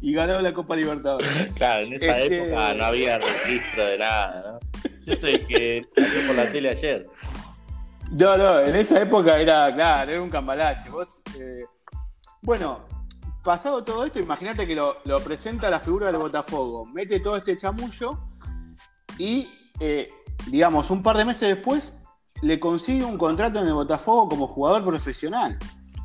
y 0.00 0.12
ganado 0.12 0.40
la 0.40 0.52
Copa 0.52 0.76
Libertadores. 0.76 1.52
Claro, 1.54 1.86
en 1.86 1.94
esa 1.94 2.18
este, 2.20 2.46
época 2.46 2.74
no 2.74 2.84
había 2.84 3.18
registro 3.18 3.86
de 3.86 3.98
nada, 3.98 4.42
¿no? 4.52 4.90
Yo 5.04 5.12
estoy 5.12 5.38
que 5.46 5.86
salió 5.94 6.26
por 6.26 6.36
la 6.36 6.50
tele 6.50 6.70
ayer. 6.70 7.06
No, 8.12 8.36
no, 8.36 8.60
en 8.60 8.74
esa 8.76 9.02
época 9.02 9.38
era, 9.38 9.72
claro, 9.74 10.10
era 10.10 10.22
un 10.22 10.30
cambalache. 10.30 10.88
Vos. 10.88 11.20
Eh, 11.38 11.64
bueno, 12.42 12.86
pasado 13.42 13.82
todo 13.82 14.04
esto, 14.04 14.18
imagínate 14.18 14.66
que 14.66 14.74
lo, 14.74 14.96
presenta 15.24 15.68
la 15.68 15.80
figura 15.80 16.06
del 16.06 16.16
Botafogo, 16.16 16.86
mete 16.86 17.20
todo 17.20 17.36
este 17.36 17.56
chamullo 17.56 18.18
y, 19.18 19.48
eh, 19.80 20.10
digamos, 20.46 20.90
un 20.90 21.02
par 21.02 21.16
de 21.16 21.24
meses 21.24 21.48
después 21.48 21.97
le 22.42 22.60
consigue 22.60 23.04
un 23.04 23.18
contrato 23.18 23.60
en 23.60 23.68
el 23.68 23.74
Botafogo 23.74 24.28
como 24.28 24.46
jugador 24.46 24.84
profesional. 24.84 25.58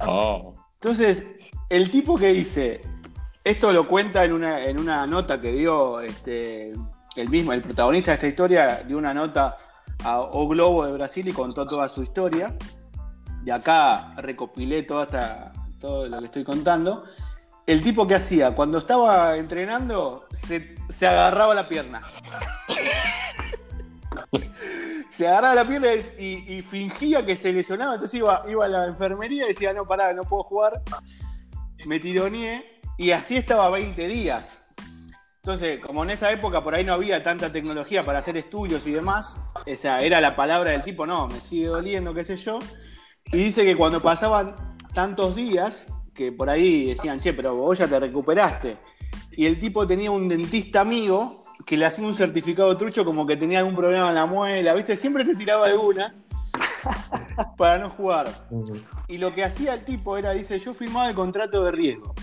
Oh. 0.05 0.53
Entonces, 0.75 1.27
el 1.69 1.89
tipo 1.89 2.17
que 2.17 2.34
dice, 2.34 2.81
esto 3.43 3.71
lo 3.71 3.88
cuenta 3.88 4.23
en 4.23 4.34
una, 4.34 4.65
en 4.65 4.79
una 4.79 5.05
nota 5.07 5.39
que 5.39 5.51
dio 5.51 6.01
este, 6.01 6.73
el 7.15 7.29
mismo, 7.29 7.53
el 7.53 7.61
protagonista 7.61 8.11
de 8.11 8.15
esta 8.15 8.27
historia, 8.27 8.84
dio 8.88 8.97
una 8.97 9.13
nota 9.13 9.57
a 10.03 10.19
O 10.19 10.47
Globo 10.47 10.86
de 10.86 10.93
Brasil 10.93 11.27
y 11.27 11.31
contó 11.34 11.67
toda 11.67 11.88
su 11.89 12.03
historia. 12.03 12.55
De 13.43 13.51
acá 13.51 14.13
recopilé 14.17 14.84
toda 14.84 15.03
esta, 15.03 15.53
todo 15.79 16.07
lo 16.07 16.17
que 16.17 16.25
estoy 16.25 16.43
contando. 16.43 17.03
El 17.65 17.81
tipo 17.81 18.05
que 18.07 18.15
hacía, 18.15 18.55
cuando 18.55 18.77
estaba 18.77 19.38
entrenando, 19.38 20.27
se, 20.34 20.75
agarraba 21.07 21.55
la 21.55 21.67
pierna. 21.67 22.01
se 25.14 25.28
agarraba 25.28 25.53
la 25.53 25.66
pierna 25.66 25.89
y, 26.18 26.61
fingía 26.64 27.24
que 27.24 27.36
se 27.36 27.53
lesionaba. 27.53 27.93
Entonces 27.93 28.18
iba, 28.18 28.43
iba 28.49 28.66
a 28.66 28.68
la 28.68 28.86
enfermería 28.88 29.45
y 29.45 29.49
decía, 29.49 29.72
no, 29.72 29.86
pará, 29.86 30.11
no 30.11 30.24
puedo 30.24 30.41
jugar. 30.41 30.82
Me 31.86 31.99
tironeé 31.99 32.64
y 32.97 33.11
así 33.11 33.38
estaba 33.38 33.70
20 33.70 34.07
días. 34.07 34.64
Entonces, 35.36 35.80
como 35.82 36.03
en 36.03 36.09
esa 36.09 36.32
época 36.32 36.64
por 36.64 36.74
ahí 36.74 36.84
no 36.84 36.93
había 36.93 37.22
tanta 37.22 37.51
tecnología 37.51 38.03
para 38.03 38.20
hacer 38.20 38.38
estudios 38.38 38.88
y 38.88 38.91
demás, 38.91 39.38
esa 39.68 40.01
era 40.01 40.20
la 40.20 40.36
palabra 40.36 40.72
del 40.72 40.84
tipo, 40.84 41.05
no, 41.05 41.28
me 41.28 41.39
sigue 41.41 41.68
doliendo, 41.68 42.16
qué 42.16 42.24
sé 42.24 42.38
yo. 42.38 42.57
Y 43.26 43.38
dice 43.38 43.64
que 43.64 43.76
cuando 43.76 44.01
pasaban 44.01 44.55
tantos 44.95 45.36
días 45.36 45.86
que 46.16 46.32
por 46.32 46.49
ahí 46.49 46.88
decían, 46.88 47.20
che, 47.20 47.34
pero 47.34 47.55
vos 47.55 47.78
ya 47.78 47.88
te 47.88 47.99
recuperaste. 47.99 48.78
Y 49.34 49.45
el 49.45 49.59
tipo 49.59 49.86
tenía 49.86 50.09
un 50.09 50.28
dentista 50.28 50.82
amigo 50.82 51.42
que 51.66 51.78
le 51.78 51.86
hacía 51.86 52.05
un 52.05 52.16
certificado 52.16 52.76
trucho 52.78 53.05
como 53.05 53.26
que 53.26 53.38
tenía 53.38 53.59
algún 53.59 53.76
problema 53.76 54.09
en 54.09 54.16
la 54.16 54.26
muela, 54.26 54.74
¿viste? 54.74 54.95
Siempre 54.95 55.24
te 55.26 55.36
tiraba 55.36 55.68
alguna 55.68 56.14
para 57.57 57.78
no 57.80 57.89
jugar. 57.89 58.28
Y 59.07 59.18
lo 59.18 59.34
que 59.34 59.43
hacía 59.43 59.74
el 59.74 59.86
tipo 59.86 60.18
era, 60.18 60.32
dice, 60.32 60.59
yo 60.59 60.74
firmaba 60.74 61.07
el 61.09 61.16
contrato 61.16 61.64
de 61.64 61.72
riesgo. 61.72 62.14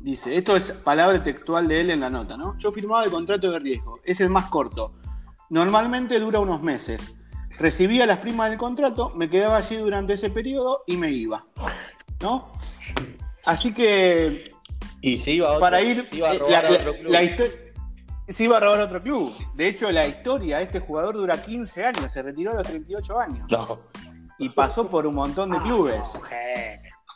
Dice, 0.00 0.36
esto 0.36 0.56
es 0.56 0.72
palabra 0.72 1.22
textual 1.22 1.68
de 1.68 1.80
él 1.80 1.90
en 1.90 2.00
la 2.00 2.10
nota, 2.10 2.36
¿no? 2.36 2.56
Yo 2.58 2.72
firmaba 2.72 3.04
el 3.04 3.10
contrato 3.10 3.50
de 3.52 3.58
riesgo, 3.60 4.00
es 4.04 4.20
el 4.20 4.30
más 4.30 4.46
corto. 4.46 4.92
Normalmente 5.50 6.18
dura 6.18 6.40
unos 6.40 6.62
meses. 6.62 7.14
Recibía 7.58 8.06
las 8.06 8.18
primas 8.18 8.48
del 8.48 8.58
contrato, 8.58 9.10
me 9.14 9.28
quedaba 9.28 9.58
allí 9.58 9.76
durante 9.76 10.14
ese 10.14 10.30
periodo 10.30 10.82
y 10.86 10.96
me 10.96 11.10
iba. 11.12 11.44
¿No? 12.20 12.52
Así 13.44 13.74
que. 13.74 14.52
Y 15.00 15.18
se 15.18 15.32
iba 15.32 15.48
a 15.48 15.50
otro, 15.52 15.60
para 15.60 15.82
ir. 15.82 16.04
se 16.06 16.16
iba 16.16 16.30
a 16.30 16.34
eh, 16.34 16.38
robar 16.38 16.62
la- 16.64 16.68
a 16.68 16.72
otro 16.72 16.94
club. 16.96 17.12
la 17.12 17.22
histo- 17.22 17.44
se 18.32 18.44
iba 18.44 18.56
a 18.56 18.60
robar 18.60 18.80
otro 18.80 19.02
club. 19.02 19.34
De 19.54 19.68
hecho, 19.68 19.90
la 19.90 20.06
historia 20.06 20.58
de 20.58 20.64
este 20.64 20.80
jugador 20.80 21.14
dura 21.14 21.40
15 21.40 21.84
años, 21.84 22.12
se 22.12 22.22
retiró 22.22 22.52
a 22.52 22.54
los 22.54 22.66
38 22.66 23.20
años. 23.20 23.50
No. 23.50 23.78
Y 24.38 24.48
pasó 24.48 24.88
por 24.88 25.06
un 25.06 25.14
montón 25.14 25.50
de 25.50 25.58
clubes. 25.58 26.08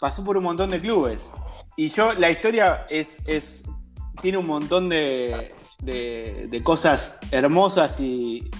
Pasó 0.01 0.25
por 0.25 0.37
un 0.37 0.45
montón 0.45 0.71
de 0.71 0.81
clubes. 0.81 1.33
Y 1.77 1.89
yo, 1.89 2.13
la 2.15 2.31
historia 2.31 2.87
es. 2.89 3.19
es 3.27 3.65
tiene 4.21 4.39
un 4.39 4.47
montón 4.47 4.89
de, 4.89 5.53
de, 5.81 6.49
de 6.49 6.63
cosas 6.63 7.19
hermosas 7.31 7.99
y. 8.01 8.51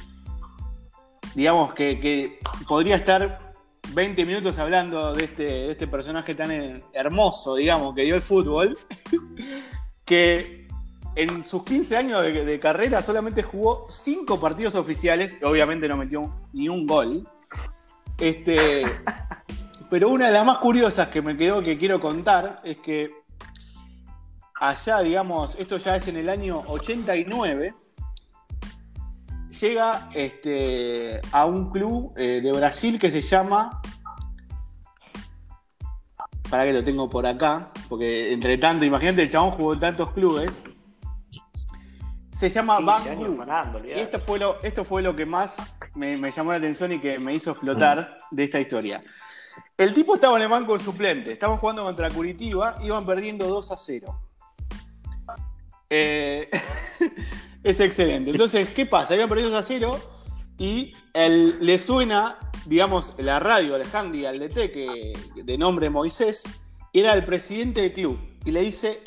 Digamos 1.35 1.75
que, 1.75 2.01
que 2.01 2.39
podría 2.67 2.97
estar 2.97 3.53
20 3.93 4.25
minutos 4.25 4.59
hablando 4.59 5.13
de 5.13 5.25
este, 5.25 5.43
de 5.43 5.71
este 5.73 5.87
personaje 5.87 6.35
tan 6.35 6.51
eh, 6.51 6.83
hermoso, 6.93 7.55
digamos, 7.55 7.95
que 7.95 8.03
dio 8.03 8.15
el 8.15 8.23
fútbol. 8.23 8.79
que 10.07 10.56
en 11.17 11.43
sus 11.43 11.65
15 11.65 11.97
años 11.97 12.23
de, 12.23 12.45
de 12.45 12.61
carrera 12.61 13.03
solamente 13.03 13.43
jugó 13.43 13.87
5 13.91 14.39
partidos 14.39 14.75
oficiales. 14.75 15.37
Obviamente 15.43 15.89
no 15.89 15.97
metió 15.97 16.33
ni 16.53 16.69
un 16.69 16.87
gol. 16.87 17.29
Este, 18.19 18.83
pero 19.91 20.11
una 20.11 20.27
de 20.27 20.33
las 20.33 20.47
más 20.47 20.59
curiosas 20.59 21.09
que 21.09 21.23
me 21.23 21.37
quedó 21.37 21.63
que 21.63 21.77
quiero 21.79 22.01
contar 22.01 22.57
es 22.65 22.79
que 22.79 23.11
allá, 24.61 25.01
digamos, 25.01 25.55
esto 25.59 25.77
ya 25.79 25.97
es 25.97 26.09
en 26.09 26.17
el 26.17 26.29
año 26.29 26.63
89, 26.67 27.75
llega 29.61 30.11
este, 30.15 31.21
a 31.33 31.47
un 31.47 31.71
club 31.71 32.13
eh, 32.17 32.41
de 32.43 32.53
Brasil 32.53 32.99
que 32.99 33.11
se 33.11 33.23
llama. 33.23 33.81
Para 36.51 36.65
que 36.65 36.73
lo 36.73 36.85
tengo 36.85 37.09
por 37.09 37.27
acá, 37.27 37.73
porque 37.89 38.33
entre 38.33 38.57
tanto, 38.57 38.85
imagínate, 38.85 39.23
el 39.23 39.29
chabón 39.29 39.51
jugó 39.51 39.73
en 39.73 39.81
tantos 39.81 40.13
clubes. 40.13 40.63
Se 42.37 42.51
llama 42.51 42.77
15 42.77 43.11
años 43.11 43.29
Bangu. 43.29 43.39
ganando, 43.39 43.87
Y 43.87 43.93
esto 43.93 44.21
fue 44.21 44.39
lo, 44.39 44.63
esto 44.63 44.85
fue 44.85 45.01
lo 45.01 45.17
que 45.17 45.25
más 45.25 45.57
me, 45.95 46.19
me 46.19 46.31
llamó 46.31 46.51
la 46.51 46.59
atención 46.59 46.93
y 46.93 46.99
que 46.99 47.19
me 47.19 47.35
hizo 47.35 47.51
explotar 47.51 48.19
de 48.31 48.45
esta 48.45 48.61
historia. 48.61 49.03
El 49.79 49.95
tipo 49.95 50.17
estaba 50.17 50.37
en 50.37 50.43
el 50.43 50.49
banco 50.49 50.77
de 50.77 50.85
suplente, 50.85 51.33
estaban 51.33 51.57
jugando 51.57 51.85
contra 51.85 52.11
Curitiba, 52.11 52.77
iban 52.83 53.07
perdiendo 53.07 53.47
2 53.47 53.71
a 53.71 53.77
0. 53.79 54.21
Eh, 55.89 56.51
es 57.63 57.81
excelente. 57.81 58.33
Entonces, 58.33 58.69
¿qué 58.69 58.85
pasa? 58.85 59.17
Iban 59.17 59.31
perdiendo 59.31 59.57
2 59.57 59.65
a 59.65 59.67
0 59.67 59.99
y 60.59 60.95
le 61.15 61.79
suena, 61.79 62.39
digamos, 62.67 63.15
la 63.17 63.41
radio, 63.41 63.77
al 63.77 63.85
handy, 63.91 64.27
al 64.27 64.39
DT, 64.39 64.73
que, 64.73 65.13
de 65.43 65.59
nombre 65.59 65.89
Moisés, 65.89 66.43
era 66.93 67.15
el 67.15 67.25
presidente 67.25 67.81
del 67.81 67.93
club 67.95 68.19
y 68.45 68.51
le 68.51 68.61
dice, 68.61 69.01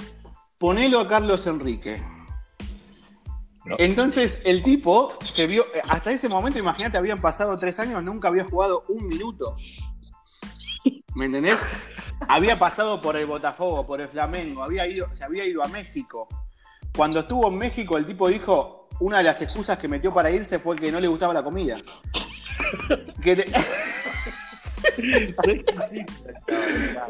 ponelo 0.58 1.00
a 1.00 1.08
Carlos 1.08 1.46
Enrique. 1.46 2.02
No. 3.70 3.76
Entonces 3.78 4.42
el 4.46 4.64
tipo 4.64 5.14
se 5.32 5.46
vio, 5.46 5.64
eh, 5.76 5.82
hasta 5.88 6.12
ese 6.12 6.28
momento, 6.28 6.58
imagínate, 6.58 6.98
habían 6.98 7.22
pasado 7.22 7.58
tres 7.60 7.80
años, 7.80 8.02
nunca 8.04 8.28
había 8.28 8.44
jugado 8.46 8.84
un 8.90 9.08
minuto. 9.08 9.56
¿Me 11.14 11.26
entendés? 11.26 11.64
Había 12.28 12.58
pasado 12.58 13.00
por 13.00 13.16
el 13.16 13.28
Botafogo, 13.28 13.86
por 13.86 14.02
el 14.02 14.08
Flamengo, 14.08 14.64
había 14.64 14.88
ido, 14.88 15.14
se 15.14 15.24
había 15.24 15.46
ido 15.46 15.64
a 15.64 15.68
México. 15.68 16.28
Cuando 16.96 17.20
estuvo 17.20 17.48
en 17.48 17.58
México, 17.58 17.98
el 17.98 18.06
tipo 18.08 18.28
dijo, 18.28 18.88
una 19.00 19.20
de 19.20 19.24
las 19.26 19.42
excusas 19.42 19.78
que 19.78 19.88
metió 19.88 20.12
para 20.14 20.32
irse 20.32 20.58
fue 20.60 20.76
que 20.76 20.92
no 20.92 21.00
le 21.00 21.08
gustaba 21.08 21.34
la 21.34 21.44
comida. 21.44 21.78
Que 23.22 23.36
te- 23.36 23.52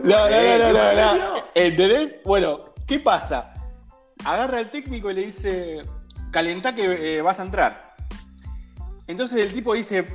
No, 0.04 0.30
no, 0.30 0.32
no, 0.42 0.74
no, 0.74 0.76
no, 0.94 1.16
no. 1.16 1.36
¿Entendés? 1.56 2.16
Bueno, 2.26 2.66
¿qué 2.88 3.00
pasa? 3.00 3.54
Agarra 4.26 4.58
al 4.60 4.70
técnico 4.72 5.10
y 5.12 5.16
le 5.16 5.26
dice, 5.26 5.82
calentá 6.32 6.74
que 6.76 7.18
eh, 7.18 7.22
vas 7.22 7.40
a 7.40 7.44
entrar. 7.44 7.96
Entonces 9.08 9.42
el 9.42 9.54
tipo 9.54 9.74
dice, 9.74 10.08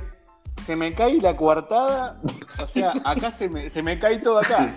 se 0.63 0.75
me 0.75 0.93
cae 0.93 1.19
la 1.21 1.35
coartada, 1.35 2.21
o 2.59 2.67
sea, 2.67 2.93
acá 3.03 3.31
se 3.31 3.49
me, 3.49 3.69
se 3.69 3.83
me 3.83 3.99
cae 3.99 4.19
todo 4.19 4.39
acá. 4.39 4.69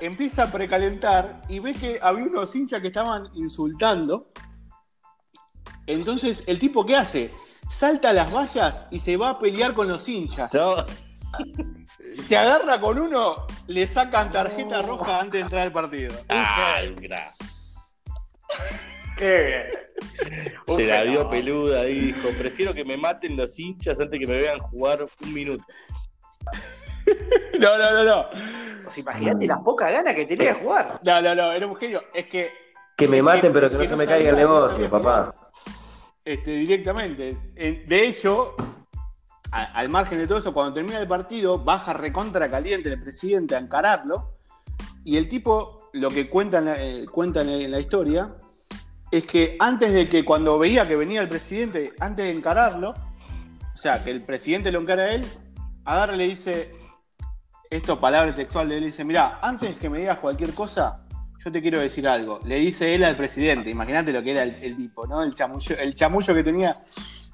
Empieza 0.00 0.44
a 0.44 0.46
precalentar 0.50 1.42
y 1.48 1.58
ve 1.58 1.72
que 1.74 1.98
había 2.02 2.24
unos 2.24 2.54
hinchas 2.54 2.80
que 2.80 2.88
estaban 2.88 3.28
insultando. 3.34 4.30
Entonces, 5.86 6.44
¿el 6.46 6.58
tipo 6.58 6.84
qué 6.86 6.96
hace? 6.96 7.30
Salta 7.70 8.10
a 8.10 8.12
las 8.12 8.32
vallas 8.32 8.86
y 8.90 9.00
se 9.00 9.16
va 9.16 9.30
a 9.30 9.38
pelear 9.38 9.74
con 9.74 9.88
los 9.88 10.08
hinchas. 10.08 10.52
No, 10.54 10.76
Se 12.16 12.36
agarra 12.36 12.80
con 12.80 12.98
uno, 12.98 13.46
le 13.68 13.86
sacan 13.86 14.30
tarjeta 14.32 14.82
roja 14.82 15.20
antes 15.20 15.32
de 15.32 15.40
entrar 15.40 15.62
al 15.62 15.72
partido. 15.72 16.14
Ay, 16.28 16.94
gra- 16.96 17.32
Qué 19.20 19.46
bien. 19.46 20.76
Se 20.76 20.86
la 20.86 21.02
vio 21.04 21.24
No. 21.24 21.30
peluda, 21.30 21.82
dijo. 21.84 22.28
Prefiero 22.38 22.72
que 22.74 22.84
me 22.84 22.96
maten 22.96 23.36
los 23.36 23.58
hinchas 23.58 24.00
antes 24.00 24.18
que 24.18 24.26
me 24.26 24.38
vean 24.40 24.58
jugar 24.58 25.06
un 25.22 25.32
minuto. 25.34 25.64
No, 27.58 27.76
no, 27.76 27.92
no, 27.92 28.04
no. 28.04 28.26
Pues 28.84 28.96
imagínate 28.98 29.46
las 29.46 29.58
pocas 29.60 29.90
ganas 29.92 30.14
que 30.14 30.24
tenía 30.26 30.54
de 30.54 30.60
jugar. 30.60 31.00
No, 31.04 31.20
no, 31.20 31.34
no, 31.34 31.52
era 31.52 31.66
un 31.66 31.76
genio. 31.76 32.02
Es 32.14 32.26
que 32.26 32.50
Que 32.96 33.08
me 33.08 33.20
maten, 33.22 33.52
pero 33.52 33.68
que 33.68 33.76
no 33.76 33.86
se 33.86 33.96
me 33.96 34.06
caiga 34.06 34.30
el 34.30 34.36
negocio, 34.36 34.88
papá. 34.88 35.34
este, 36.24 36.52
directamente. 36.52 37.36
De 37.54 38.06
hecho, 38.06 38.54
al 39.50 39.88
margen 39.88 40.18
de 40.18 40.26
todo 40.28 40.38
eso, 40.38 40.54
cuando 40.54 40.72
termina 40.74 40.98
el 41.00 41.08
partido, 41.08 41.58
baja 41.58 41.92
recontra 41.92 42.50
caliente 42.50 42.88
el 42.88 43.02
presidente 43.02 43.54
a 43.56 43.58
encararlo. 43.58 44.38
Y 45.04 45.16
el 45.16 45.28
tipo, 45.28 45.90
lo 45.92 46.08
que 46.10 46.28
cuentan, 46.30 46.68
eh, 46.68 47.06
cuentan 47.10 47.48
en 47.48 47.70
la 47.70 47.80
historia, 47.80 48.34
es 49.10 49.24
que 49.24 49.56
antes 49.58 49.92
de 49.92 50.08
que 50.08 50.24
cuando 50.24 50.58
veía 50.58 50.86
que 50.86 50.96
venía 50.96 51.20
el 51.20 51.28
presidente, 51.28 51.92
antes 51.98 52.26
de 52.26 52.32
encararlo, 52.32 52.94
o 53.74 53.78
sea, 53.78 54.02
que 54.04 54.10
el 54.10 54.22
presidente 54.22 54.70
lo 54.70 54.80
encara 54.80 55.02
a 55.02 55.14
él, 55.14 55.24
agarra 55.84 56.14
y 56.14 56.18
le 56.18 56.28
dice, 56.28 56.72
esto 57.68 57.98
palabra 58.00 58.34
textual 58.34 58.68
de 58.68 58.78
él, 58.78 58.84
dice, 58.84 59.04
mira, 59.04 59.38
antes 59.42 59.76
que 59.76 59.88
me 59.88 59.98
digas 59.98 60.18
cualquier 60.18 60.54
cosa, 60.54 61.06
yo 61.42 61.50
te 61.50 61.62
quiero 61.62 61.80
decir 61.80 62.06
algo. 62.06 62.40
Le 62.44 62.56
dice 62.56 62.94
él 62.94 63.02
al 63.02 63.16
presidente, 63.16 63.70
imagínate 63.70 64.12
lo 64.12 64.22
que 64.22 64.32
era 64.32 64.42
el, 64.42 64.56
el 64.62 64.76
tipo, 64.76 65.06
¿no? 65.06 65.22
El 65.22 65.34
chamullo, 65.34 65.76
el 65.78 65.94
chamullo 65.94 66.34
que 66.34 66.44
tenía. 66.44 66.82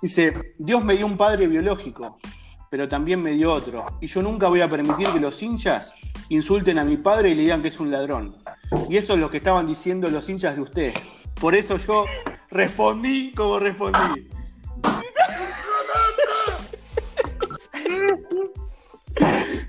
Dice, 0.01 0.53
Dios 0.59 0.85
me 0.85 0.97
dio 0.97 1.07
un 1.07 1.17
padre 1.17 1.49
biológico, 1.49 2.19
pero 2.71 2.89
también 2.89 3.21
me 3.21 3.33
dio 3.33 3.53
otro. 3.53 3.85
Y 4.01 4.07
yo 4.07 4.23
nunca 4.23 4.49
voy 4.49 4.61
a 4.61 4.69
permitir 4.69 5.09
que 5.09 5.21
los 5.21 5.43
hinchas 5.43 5.95
insulten 6.29 6.79
a 6.79 6.85
mi 6.85 6.97
padre 6.97 7.31
y 7.31 7.35
le 7.35 7.43
digan 7.43 7.63
que 7.63 7.69
es 7.69 7.81
un 7.81 7.91
ladrón. 7.91 8.37
Y 8.89 8.97
eso 8.97 9.15
es 9.15 9.19
lo 9.19 9.31
que 9.31 9.39
estaban 9.39 9.67
diciendo 9.67 10.09
los 10.09 10.29
hinchas 10.29 10.55
de 10.55 10.63
usted. 10.63 10.95
Por 11.41 11.55
eso 11.55 11.77
yo 11.79 12.05
respondí 12.51 13.33
como 13.33 13.59
respondí. 13.59 14.29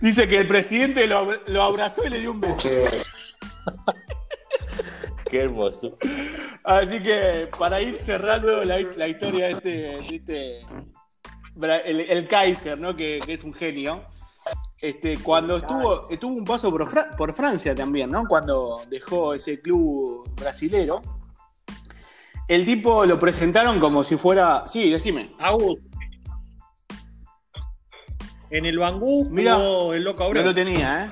Dice 0.02 0.28
que 0.28 0.38
el 0.38 0.48
presidente 0.48 1.08
lo, 1.08 1.18
abra- 1.18 1.42
lo 1.48 1.64
abrazó 1.64 2.06
y 2.06 2.10
le 2.10 2.20
dio 2.20 2.32
un 2.32 2.42
beso. 2.42 2.70
Qué 5.30 5.42
hermoso. 5.42 5.98
Así 6.64 7.00
que 7.02 7.50
para 7.58 7.82
ir 7.82 7.98
cerrando 7.98 8.64
la, 8.64 8.80
la 8.80 9.08
historia 9.08 9.46
de 9.48 9.52
este, 9.52 9.70
de 9.70 10.16
este- 10.16 10.62
Bra- 11.56 11.82
el, 11.84 12.02
el 12.02 12.28
Kaiser, 12.28 12.78
¿no? 12.78 12.96
Que, 12.96 13.20
que 13.26 13.34
es 13.34 13.44
un 13.44 13.54
genio. 13.54 14.04
Este, 14.80 15.18
cuando 15.18 15.58
estuvo, 15.58 16.00
estuvo 16.10 16.36
un 16.36 16.46
paso 16.46 16.70
por, 16.70 16.88
Fra- 16.90 17.12
por 17.18 17.34
Francia 17.34 17.74
también, 17.74 18.12
¿no? 18.12 18.26
Cuando 18.28 18.82
dejó 18.90 19.34
ese 19.34 19.60
club 19.60 20.30
brasilero. 20.40 21.02
El 22.48 22.66
tipo 22.66 23.06
lo 23.06 23.20
presentaron 23.20 23.80
como 23.80 24.04
si 24.04 24.16
fuera. 24.16 24.66
Sí, 24.68 24.90
decime. 24.90 25.32
Agus. 25.40 25.80
En 28.50 28.66
el 28.66 28.80
Bangú 28.80 29.28
Mira, 29.30 29.56
jugó 29.56 29.94
el 29.94 30.04
loco 30.04 30.20
No 30.22 30.26
Abreu. 30.28 30.46
lo 30.46 30.56
tenía, 30.56 31.06
¿eh? 31.06 31.10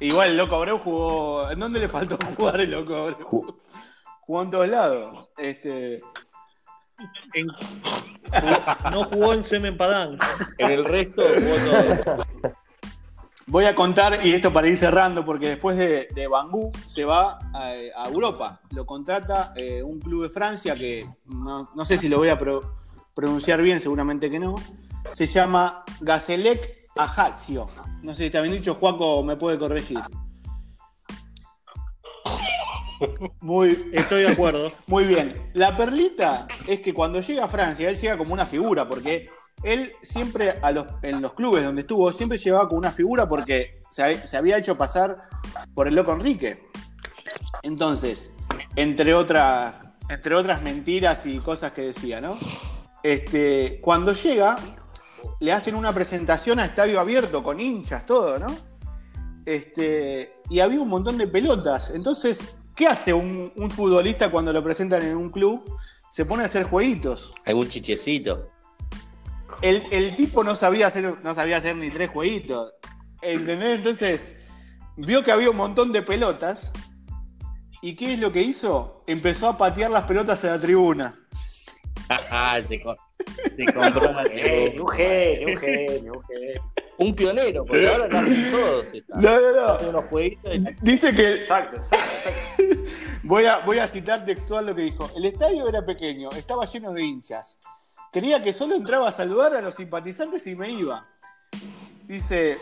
Igual 0.00 0.30
el 0.30 0.36
Loco 0.36 0.56
Abreu 0.56 0.78
jugó. 0.78 1.50
¿En 1.50 1.58
dónde 1.58 1.80
le 1.80 1.88
faltó 1.88 2.18
jugar 2.36 2.60
el 2.60 2.70
Loco 2.70 2.94
Abreu? 2.96 3.60
Jugó 4.20 4.42
en 4.42 4.50
todos 4.50 4.68
lados. 4.68 5.28
Este. 5.38 6.02
En- 7.34 7.46
no 8.92 9.04
jugó 9.04 9.32
en 9.34 9.42
Semen 9.44 9.76
Padán. 9.76 10.16
En 10.58 10.70
el 10.70 10.84
resto 10.84 11.22
jugó 11.22 11.54
todo. 12.04 12.52
voy 13.46 13.64
a 13.66 13.74
contar, 13.74 14.24
y 14.24 14.32
esto 14.34 14.52
para 14.52 14.68
ir 14.68 14.76
cerrando, 14.76 15.24
porque 15.24 15.48
después 15.48 15.76
de, 15.76 16.08
de 16.14 16.26
Bangú 16.26 16.72
se 16.86 17.04
va 17.04 17.38
a, 17.52 17.72
a 17.96 18.08
Europa. 18.08 18.60
Lo 18.70 18.86
contrata 18.86 19.52
eh, 19.56 19.82
un 19.82 20.00
club 20.00 20.22
de 20.24 20.30
Francia 20.30 20.74
que 20.74 21.08
no, 21.26 21.68
no 21.74 21.84
sé 21.84 21.98
si 21.98 22.08
lo 22.08 22.18
voy 22.18 22.28
a 22.28 22.38
pro- 22.38 22.76
pronunciar 23.14 23.60
bien, 23.62 23.80
seguramente 23.80 24.30
que 24.30 24.38
no. 24.38 24.54
Se 25.12 25.26
llama 25.26 25.84
Gazelec 26.00 26.88
Ajaccio. 26.96 27.66
No 28.02 28.12
sé 28.12 28.18
si 28.18 28.24
está 28.26 28.40
bien 28.40 28.54
dicho, 28.54 28.74
Juaco 28.74 29.22
me 29.22 29.36
puede 29.36 29.58
corregir. 29.58 30.00
Muy, 33.40 33.90
Estoy 33.92 34.22
de 34.22 34.28
acuerdo. 34.28 34.72
muy 34.86 35.04
bien. 35.04 35.28
La 35.52 35.76
perlita 35.76 36.46
es 36.66 36.80
que 36.80 36.94
cuando 36.94 37.20
llega 37.20 37.44
a 37.44 37.48
Francia, 37.48 37.90
él 37.90 37.96
llega 37.96 38.16
como 38.16 38.32
una 38.32 38.46
figura, 38.46 38.88
porque 38.88 39.28
él 39.62 39.92
siempre 40.02 40.54
en 41.02 41.22
los 41.22 41.32
clubes 41.34 41.64
donde 41.64 41.82
estuvo, 41.82 42.12
siempre 42.12 42.38
llevaba 42.38 42.68
como 42.68 42.78
una 42.80 42.90
figura 42.92 43.26
porque 43.28 43.80
se, 43.90 44.02
hab- 44.02 44.24
se 44.26 44.36
había 44.36 44.58
hecho 44.58 44.76
pasar 44.76 45.28
por 45.74 45.88
el 45.88 45.94
loco 45.94 46.12
Enrique. 46.12 46.60
Entonces, 47.62 48.30
entre 48.76 49.14
otras, 49.14 49.74
entre 50.08 50.34
otras 50.34 50.62
mentiras 50.62 51.24
y 51.26 51.38
cosas 51.38 51.72
que 51.72 51.82
decía, 51.82 52.20
¿no? 52.20 52.38
Este, 53.02 53.78
cuando 53.80 54.12
llega, 54.12 54.56
le 55.40 55.52
hacen 55.52 55.74
una 55.74 55.92
presentación 55.92 56.58
a 56.58 56.66
estadio 56.66 57.00
abierto 57.00 57.42
con 57.42 57.60
hinchas, 57.60 58.04
todo, 58.04 58.38
¿no? 58.38 58.46
Este, 59.46 60.34
y 60.48 60.60
había 60.60 60.80
un 60.80 60.88
montón 60.88 61.18
de 61.18 61.26
pelotas. 61.26 61.90
Entonces, 61.90 62.56
¿qué 62.74 62.86
hace 62.86 63.12
un, 63.12 63.52
un 63.56 63.70
futbolista 63.70 64.30
cuando 64.30 64.52
lo 64.52 64.62
presentan 64.62 65.02
en 65.02 65.16
un 65.16 65.30
club? 65.30 65.64
Se 66.10 66.24
pone 66.24 66.42
a 66.44 66.46
hacer 66.46 66.64
jueguitos. 66.64 67.34
Algún 67.44 67.68
chichecito. 67.68 68.50
El, 69.64 69.82
el 69.90 70.14
tipo 70.14 70.44
no 70.44 70.54
sabía 70.54 70.88
hacer, 70.88 71.16
no 71.22 71.34
sabía 71.34 71.56
hacer 71.56 71.74
ni 71.76 71.90
tres 71.90 72.10
jueguitos. 72.10 72.74
¿Entendés? 73.22 73.76
Entonces, 73.76 74.36
vio 74.96 75.24
que 75.24 75.32
había 75.32 75.48
un 75.48 75.56
montón 75.56 75.90
de 75.90 76.02
pelotas. 76.02 76.70
¿Y 77.80 77.96
qué 77.96 78.12
es 78.14 78.20
lo 78.20 78.30
que 78.30 78.42
hizo? 78.42 79.02
Empezó 79.06 79.48
a 79.48 79.56
patear 79.56 79.90
las 79.90 80.04
pelotas 80.04 80.44
en 80.44 80.50
la 80.50 80.60
tribuna. 80.60 81.14
se, 82.66 82.82
co- 82.82 82.94
se 83.56 83.64
compró 83.72 84.12
la 84.12 84.24
Eh, 84.24 84.76
un 84.78 84.88
genio, 84.88 85.48
un 85.48 85.56
genio, 85.56 86.12
un 86.12 86.22
genio. 86.24 86.72
Un 86.96 87.14
pionero, 87.14 87.64
porque 87.64 87.88
ahora 87.88 88.08
casi 88.08 88.50
todos 88.50 88.92
están. 88.92 89.20
No, 89.20 89.40
no, 89.40 89.52
no. 89.52 89.68
Hacen 89.68 89.88
unos 89.88 90.04
jueguitos 90.10 90.52
Dice 90.82 91.14
que 91.14 91.34
Exacto, 91.34 91.76
exacto, 91.76 92.06
exacto. 92.14 92.64
Voy 93.22 93.46
a, 93.46 93.60
voy 93.60 93.78
a 93.78 93.88
citar 93.88 94.24
textual 94.26 94.66
lo 94.66 94.74
que 94.74 94.82
dijo. 94.82 95.10
El 95.16 95.24
estadio 95.24 95.66
era 95.66 95.84
pequeño, 95.84 96.28
estaba 96.32 96.66
lleno 96.66 96.92
de 96.92 97.02
hinchas. 97.02 97.58
Creía 98.14 98.42
que 98.44 98.52
solo 98.52 98.76
entraba 98.76 99.08
a 99.08 99.12
saludar 99.12 99.56
a 99.56 99.60
los 99.60 99.74
simpatizantes 99.74 100.46
y 100.46 100.54
me 100.54 100.70
iba. 100.70 101.04
Dice, 102.06 102.60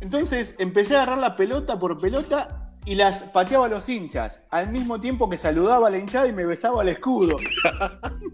entonces 0.00 0.54
empecé 0.58 0.94
a 0.96 1.02
agarrar 1.02 1.18
la 1.18 1.34
pelota 1.34 1.76
por 1.76 2.00
pelota 2.00 2.68
y 2.84 2.94
las 2.94 3.24
pateaba 3.24 3.66
a 3.66 3.68
los 3.68 3.88
hinchas, 3.88 4.40
al 4.48 4.68
mismo 4.70 5.00
tiempo 5.00 5.28
que 5.28 5.38
saludaba 5.38 5.88
a 5.88 5.90
la 5.90 5.98
hinchada 5.98 6.28
y 6.28 6.32
me 6.32 6.46
besaba 6.46 6.82
el 6.82 6.90
escudo. 6.90 7.36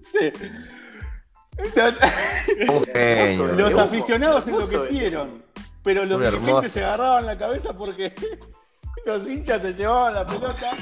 Sí. 0.05 0.31
Los 3.57 3.79
aficionados 3.79 4.45
de- 4.47 4.53
enloquecieron, 4.53 5.43
pero 5.83 6.05
los 6.05 6.21
dirigentes 6.21 6.73
se 6.73 6.85
agarraban 6.85 7.25
la 7.27 7.39
cabeza 7.39 7.73
porque 7.73 8.15
los 9.07 9.27
hinchas 9.27 9.63
se 9.63 9.73
llevaban 9.73 10.15
la 10.15 10.27
pelota 10.27 10.77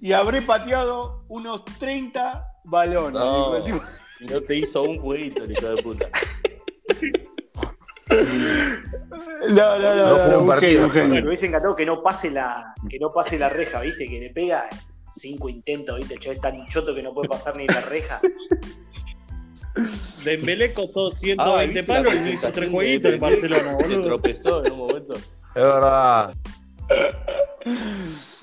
y 0.00 0.12
habré 0.12 0.40
pateado 0.42 1.24
unos 1.28 1.64
30 1.64 2.46
balones. 2.64 3.12
No. 3.20 3.54
dijo 3.54 3.56
el 3.56 3.64
tipo. 3.64 3.82
Y 4.20 4.24
no 4.26 4.40
te 4.42 4.56
hizo 4.58 4.82
un 4.82 4.98
jueguito, 4.98 5.44
el 5.44 5.52
hijo 5.52 5.68
de 5.74 5.82
puta. 5.82 6.08
No, 9.48 9.78
no, 9.78 9.78
no, 9.78 9.94
No 9.94 10.08
no, 10.10 10.16
fue 10.16 10.36
un 10.36 10.46
partido. 10.46 10.88
Me 10.88 11.26
hubiese 11.26 11.46
encantado 11.46 11.74
que 11.76 11.86
no 11.86 12.02
pase 12.02 12.30
la, 12.30 12.74
que 12.88 12.98
no 12.98 13.10
pase 13.10 13.38
la 13.38 13.48
reja, 13.48 13.80
¿viste? 13.80 14.08
Que 14.08 14.20
le 14.20 14.30
pega 14.30 14.68
cinco 15.08 15.48
intentos, 15.48 15.96
¿viste? 15.98 16.14
El 16.14 16.20
chaval 16.20 16.36
es 16.36 16.42
tan 16.42 16.66
choto 16.68 16.94
que 16.94 17.02
no 17.02 17.14
puede 17.14 17.28
pasar 17.28 17.56
ni 17.56 17.66
la 17.66 17.80
reja. 17.82 18.20
Dembélé 20.24 20.74
costó 20.74 21.08
Ah, 21.08 21.14
120 21.14 21.66
¿viste 21.66 21.84
palos 21.84 22.12
y 22.14 22.30
hizo 22.30 22.50
tres 22.52 22.68
jueguitos 22.70 23.12
en 23.12 23.20
Barcelona, 23.20 23.62
Se 23.78 23.88
boludo. 23.88 24.06
tropezó 24.06 24.64
en 24.64 24.72
un 24.72 24.78
momento. 24.78 25.14
Es 25.14 25.54
verdad. 25.54 26.34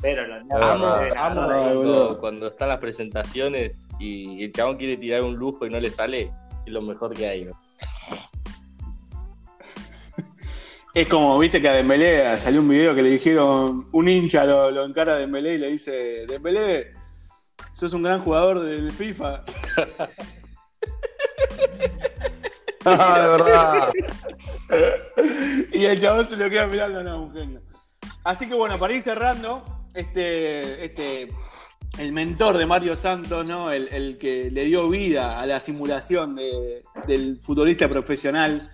Pero 0.02 0.28
los 0.28 0.44
Amo, 0.62 0.88
amo 1.18 2.18
cuando, 2.20 2.48
están 2.48 2.70
las 2.70 2.78
presentaciones 2.78 3.84
y 4.00 4.44
el 4.44 4.52
chabón 4.52 4.78
quiere 4.78 4.98
tirar 4.98 5.24
un 5.24 5.36
lujo 5.36 5.66
y 5.66 5.70
no 5.70 5.80
le 5.80 5.90
sale, 5.90 6.32
es 6.66 6.72
lo 6.72 6.82
mejor 6.82 7.14
que 7.14 7.28
hay. 7.28 7.46
¿no? 7.46 7.60
Es 10.94 11.08
como, 11.08 11.38
viste 11.40 11.62
que 11.62 11.70
a 11.70 11.74
Dembélé 11.74 12.38
salió 12.38 12.62
un 12.62 12.70
video 12.70 12.96
que 12.96 13.04
le 13.04 13.10
dijeron, 13.10 13.88
un 13.92 14.10
hincha 14.10 14.46
lo, 14.46 14.72
lo 14.72 14.86
encara 14.86 15.14
a 15.14 15.18
Dembélé 15.18 15.56
y 15.56 15.58
le 15.58 15.72
dice, 15.72 16.26
Dembélé, 16.28 16.94
sos 17.74 17.94
un 17.94 18.04
gran 18.04 18.22
jugador 18.22 18.60
del 18.62 18.92
FIFA. 18.92 19.44
Ah, 22.90 23.20
es 23.20 23.30
verdad. 23.30 23.92
Y 25.74 25.86
el 25.86 26.00
chabón 26.00 26.30
se 26.30 26.38
lo 26.38 26.50
queda 26.50 26.68
mirando, 26.68 27.04
no, 27.04 27.24
un 27.24 27.34
genio. 27.34 27.60
Así 28.24 28.48
que 28.48 28.56
bueno, 28.56 28.80
para 28.80 28.94
ir 28.94 29.04
cerrando, 29.04 29.77
este, 30.00 30.86
este, 30.86 31.28
el 31.98 32.12
mentor 32.14 32.58
de 32.58 32.66
Mario 32.66 32.96
Santos, 32.96 33.46
¿no? 33.46 33.72
El, 33.72 33.88
el 33.90 34.18
que 34.18 34.52
le 34.52 34.66
dio 34.66 34.90
vida 34.90 35.40
a 35.40 35.46
la 35.46 35.60
simulación 35.60 36.36
de- 36.36 36.84
del 37.08 37.40
futbolista 37.42 37.88
profesional. 37.90 38.70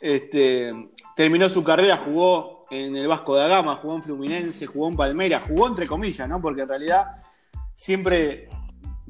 Este, 0.00 0.72
terminó 1.14 1.48
su 1.48 1.64
carrera, 1.64 1.96
jugó 1.96 2.62
en 2.70 2.96
el 2.96 3.06
Vasco 3.08 3.34
da 3.36 3.46
Gama, 3.48 3.76
jugó 3.76 3.96
en 3.96 4.02
Fluminense, 4.02 4.66
jugó 4.66 4.88
en 4.88 4.96
Palmeiras, 4.96 5.44
jugó 5.46 5.66
entre 5.68 5.86
comillas, 5.86 6.28
¿no? 6.28 6.40
Porque 6.40 6.62
en 6.62 6.68
realidad 6.68 7.22
siempre 7.74 8.48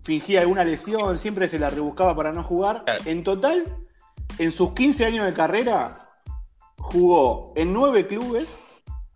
fingía 0.03 0.41
alguna 0.43 0.63
lesión, 0.65 1.19
siempre 1.19 1.49
se 1.49 1.59
la 1.59 1.71
rebuscaba 1.71 2.15
para 2.15 2.33
no 2.33 2.43
jugar. 2.43 2.85
En 3.05 3.25
total, 3.25 3.65
en 4.39 4.53
sus 4.53 4.73
15 4.73 5.05
años 5.07 5.27
de 5.27 5.33
carrera, 5.33 6.11
jugó 6.79 7.53
en 7.57 7.73
9 7.73 8.07
clubes 8.07 8.59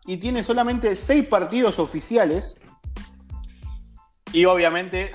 y 0.07 0.16
tiene 0.16 0.42
solamente 0.42 0.96
6 0.96 1.26
partidos 1.26 1.78
oficiales 1.78 2.61
y 4.32 4.44
obviamente 4.44 5.12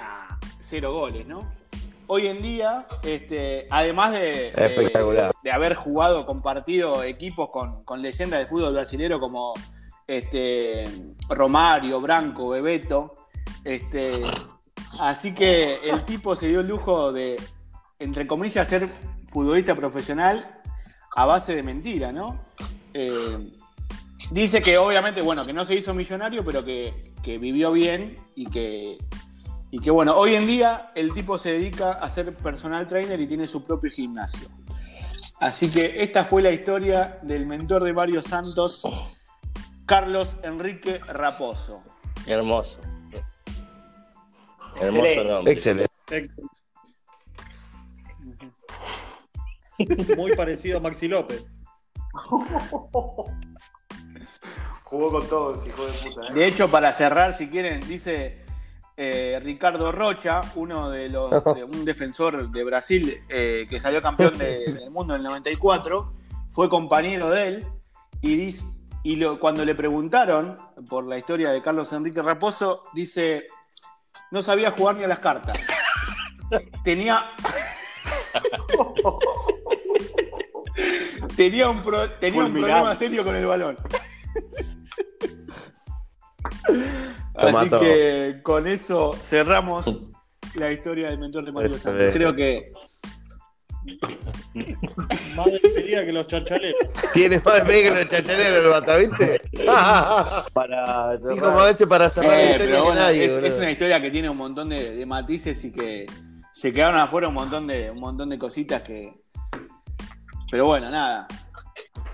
cero 0.59 0.93
goles, 0.93 1.25
¿no? 1.27 1.51
Hoy 2.07 2.27
en 2.27 2.41
día, 2.41 2.86
este, 3.03 3.65
además 3.71 4.11
de, 4.11 4.19
de- 4.19 4.47
Espectacular. 4.49 5.31
de 5.43 5.51
haber 5.51 5.73
jugado, 5.75 6.25
compartido 6.25 7.01
equipos 7.03 7.49
con, 7.49 7.83
con 7.83 8.01
leyendas 8.01 8.39
del 8.39 8.47
fútbol 8.47 8.73
brasileño 8.73 9.19
como 9.19 9.53
este, 10.05 10.86
Romario, 11.29 11.99
Branco, 12.01 12.49
Bebeto, 12.49 13.15
este, 13.63 14.21
así 14.99 15.33
que 15.33 15.79
el 15.89 16.05
tipo 16.05 16.36
se 16.36 16.47
dio 16.47 16.59
el 16.59 16.67
lujo 16.67 17.11
de, 17.11 17.41
entre 17.97 18.27
comillas, 18.27 18.67
ser 18.67 18.88
futbolista 19.29 19.73
profesional 19.75 20.61
a 21.15 21.25
base 21.25 21.55
de 21.55 21.63
mentira, 21.63 22.11
¿no? 22.11 22.39
Eh, 22.93 23.49
dice 24.32 24.61
que 24.61 24.78
obviamente, 24.78 25.21
bueno, 25.21 25.45
que 25.45 25.53
no 25.53 25.65
se 25.65 25.76
hizo 25.76 25.93
millonario, 25.93 26.43
pero 26.43 26.63
que, 26.63 27.13
que 27.23 27.38
vivió 27.38 27.71
bien 27.71 28.17
y 28.36 28.45
que, 28.49 28.97
y 29.71 29.80
que, 29.80 29.91
bueno, 29.91 30.15
hoy 30.15 30.36
en 30.36 30.47
día 30.47 30.91
el 30.95 31.13
tipo 31.13 31.38
se 31.38 31.51
dedica 31.51 31.91
a 31.91 32.09
ser 32.09 32.36
personal 32.36 32.88
trainer 32.88 33.19
y 33.19 33.28
tiene 33.28 33.47
su 33.47 33.63
propio 33.63 33.91
gimnasio. 33.91 34.47
Así 35.39 35.69
que 35.69 36.01
esta 36.01 36.23
fue 36.23 36.41
la 36.41 36.51
historia 36.51 37.19
del 37.21 37.45
mentor 37.45 37.84
de 37.84 37.93
Mario 37.93 38.21
Santos, 38.21 38.84
Carlos 39.86 40.38
Enrique 40.43 40.99
Raposo. 40.99 41.82
Hermoso. 42.26 42.80
Hermoso 44.80 45.05
Excelente. 45.05 45.23
nombre. 45.26 45.53
Excelente. 45.53 45.91
Muy 50.17 50.36
parecido 50.36 50.78
a 50.78 50.82
Maxi 50.82 51.07
López. 51.07 51.45
Jugó 54.86 55.11
con 55.11 55.27
todos, 55.27 55.65
hijo 55.67 55.86
de 55.86 55.91
puta. 55.91 56.27
¿eh? 56.27 56.33
De 56.33 56.45
hecho, 56.47 56.69
para 56.71 56.93
cerrar, 56.93 57.33
si 57.33 57.47
quieren, 57.49 57.81
dice 57.88 58.43
eh, 58.97 59.39
Ricardo 59.43 59.91
Rocha, 59.91 60.41
uno 60.55 60.89
de 60.89 61.09
los, 61.09 61.43
de- 61.55 61.63
un 61.63 61.86
defensor 61.86 62.49
de 62.51 62.63
Brasil 62.63 63.17
eh, 63.29 63.67
que 63.69 63.79
salió 63.79 64.01
campeón 64.01 64.38
de- 64.38 64.73
del 64.73 64.91
mundo 64.91 65.13
en 65.15 65.21
el 65.21 65.27
94, 65.27 66.13
fue 66.51 66.69
compañero 66.69 67.29
de 67.29 67.47
él 67.47 67.67
y, 68.21 68.36
dice, 68.38 68.65
y 69.03 69.17
lo- 69.17 69.39
cuando 69.39 69.65
le 69.65 69.75
preguntaron 69.75 70.57
por 70.89 71.05
la 71.05 71.17
historia 71.17 71.51
de 71.51 71.61
Carlos 71.61 71.91
Enrique 71.91 72.21
Raposo, 72.21 72.83
dice, 72.93 73.47
no 74.31 74.41
sabía 74.41 74.71
jugar 74.71 74.95
ni 74.95 75.03
a 75.03 75.07
las 75.07 75.19
cartas. 75.19 75.57
Tenía... 76.83 77.31
tenía 81.36 81.69
un, 81.69 81.81
pro- 81.81 82.09
tenía 82.13 82.41
un 82.45 82.53
problema 82.53 82.95
serio 82.95 83.23
con 83.23 83.36
el 83.36 83.45
balón. 83.45 83.77
Toma 87.39 87.61
Así 87.61 87.70
todo. 87.70 87.80
que 87.82 88.39
con 88.43 88.66
eso 88.68 89.13
cerramos 89.22 89.86
la 90.55 90.72
historia 90.72 91.09
del 91.09 91.20
mentor 91.20 91.45
de 91.45 91.51
Mario 91.51 91.78
Santos. 91.78 92.01
Excelente. 92.01 92.13
Creo 92.13 92.34
que 92.36 92.72
Más 95.36 95.45
despedida 95.51 96.05
que 96.05 96.13
los 96.13 96.28
chachaleros. 96.28 96.80
Tiene 97.13 97.39
más 97.43 97.55
despedida 97.55 97.84
que 97.93 97.99
los 97.99 98.07
chachaleros 98.07 98.63
el 98.63 98.70
bata, 98.70 98.97
¿viste? 98.97 99.41
Para 100.53 101.16
Y 101.16 101.39
como 101.39 101.59
a 101.59 101.66
cerrar. 101.66 101.68
veces 101.68 101.88
para 101.88 102.09
cerrar 102.09 102.32
la 102.32 102.38
Eh, 102.41 102.51
historia 102.53 102.66
pero 102.66 102.78
que 102.78 102.82
bueno, 102.82 103.01
nadie, 103.01 103.26
es 103.26 103.57
una 103.57 103.72
historia 103.72 104.01
que 104.01 104.11
tiene 104.11 104.30
un 104.30 104.38
montón 104.38 104.70
de, 104.70 104.95
de 104.95 105.05
matices 105.05 105.63
y 105.66 105.72
que 105.72 106.05
se 106.53 106.72
quedaron 106.74 106.99
afuera 106.99 107.28
un 107.28 107.34
montón 107.34 107.68
de, 107.68 107.91
un 107.91 107.99
montón 107.99 108.30
de 108.30 108.38
cositas 108.39 108.82
que. 108.82 109.13
Pero 110.49 110.66
bueno, 110.68 110.89
nada. 110.89 111.28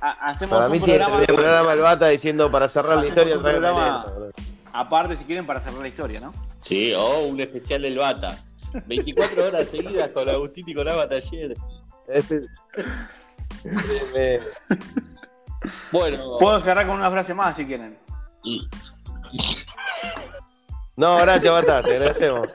Ha- 0.01 0.29
hacemos 0.29 0.55
Para 0.57 0.65
un 0.67 0.71
mí 0.73 0.79
tiene 0.79 0.99
programa, 0.99 1.21
el 1.21 1.35
programa 1.35 1.73
el 1.73 1.79
bata 1.79 2.07
diciendo 2.07 2.51
para 2.51 2.67
cerrar 2.67 2.97
la 2.97 3.07
historia 3.07 3.37
un 3.37 3.43
programa- 3.43 4.05
aparte 4.73 5.17
si 5.17 5.23
quieren 5.25 5.45
para 5.45 5.59
cerrar 5.59 5.79
la 5.81 5.87
historia, 5.87 6.19
¿no? 6.19 6.33
Sí, 6.59 6.93
o 6.93 7.19
un 7.21 7.39
especial 7.41 7.81
del 7.81 7.97
Bata. 7.97 8.37
24 8.85 9.47
horas 9.47 9.67
seguidas 9.67 10.09
con 10.11 10.29
Agustín 10.29 10.63
y 10.67 10.73
con 10.73 10.87
Ava 10.89 11.07
Taller. 11.09 11.55
Este- 12.07 12.45
Me- 14.13 14.39
Bueno, 15.91 16.37
Puedo 16.39 16.59
cerrar 16.61 16.87
con 16.87 16.95
una 16.95 17.11
frase 17.11 17.33
más 17.33 17.55
si 17.55 17.65
quieren. 17.65 17.97
y- 18.43 18.67
No, 20.95 21.17
gracias, 21.17 21.51
Bata, 21.53 21.83
te 21.83 21.91
agradecemos. 21.95 22.47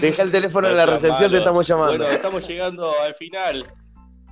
Deja 0.00 0.22
el 0.22 0.30
teléfono 0.32 0.68
en 0.68 0.76
la 0.76 0.86
No 0.86 0.92
recepción, 0.92 1.30
te 1.30 1.38
estamos 1.38 1.66
llamando. 1.66 1.98
Bueno, 1.98 2.10
estamos 2.12 2.46
llegando 2.46 2.92
al 3.02 3.14
final 3.14 3.64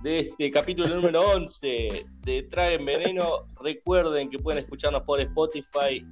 de 0.04 0.20
este 0.20 0.50
capítulo 0.50 0.86
número 0.94 1.22
11 1.30 2.06
de 2.20 2.42
Traen 2.50 2.84
Veneno. 2.84 3.48
Recuerden 3.58 4.28
que 4.28 4.38
pueden 4.38 4.62
escucharnos 4.62 5.02
por 5.02 5.18
Spotify, 5.18 6.04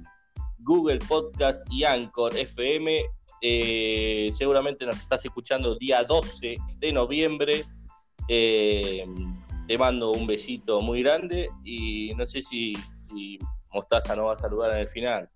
Google 0.57 0.97
Podcast 0.97 1.63
y 1.71 1.83
Anchor 1.83 2.35
FM. 2.35 3.05
Eh, 3.39 4.29
seguramente 4.31 4.83
nos 4.87 4.97
estás 4.97 5.23
escuchando 5.23 5.75
día 5.75 6.03
12 6.03 6.57
de 6.79 6.91
noviembre. 6.91 7.65
Eh, 8.27 9.05
te 9.67 9.77
mando 9.77 10.11
un 10.11 10.25
besito 10.25 10.81
muy 10.81 11.03
grande 11.03 11.51
y 11.63 12.15
no 12.15 12.25
sé 12.25 12.41
si, 12.41 12.73
si 12.95 13.37
Mostaza 13.71 14.15
nos 14.15 14.25
va 14.25 14.33
a 14.33 14.37
saludar 14.37 14.71
en 14.71 14.77
el 14.79 14.87
final. 14.87 15.29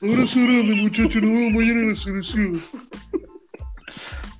Abrazo 0.00 0.40
grande, 0.40 0.74
muchachos. 0.74 1.20
Nos 1.20 1.32
vemos 1.32 1.52
mañana 1.52 1.80
en 1.80 1.88
la 1.90 1.96
selección. 1.96 2.62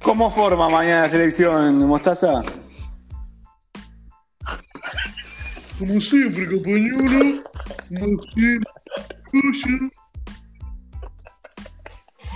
¿Cómo 0.03 0.30
forma 0.30 0.68
mañana 0.68 1.03
la 1.03 1.11
selección, 1.11 1.86
Mostaza? 1.86 2.42
Como 5.78 6.01
siempre, 6.01 6.46
compañero. 6.46 7.42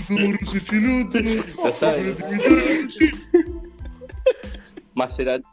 Torres 0.09 0.55
Echeloto. 0.55 1.19
Ya 1.21 1.73
sabes. 1.73 2.17
Sí. 2.99 3.11
Maserati. 4.95 5.47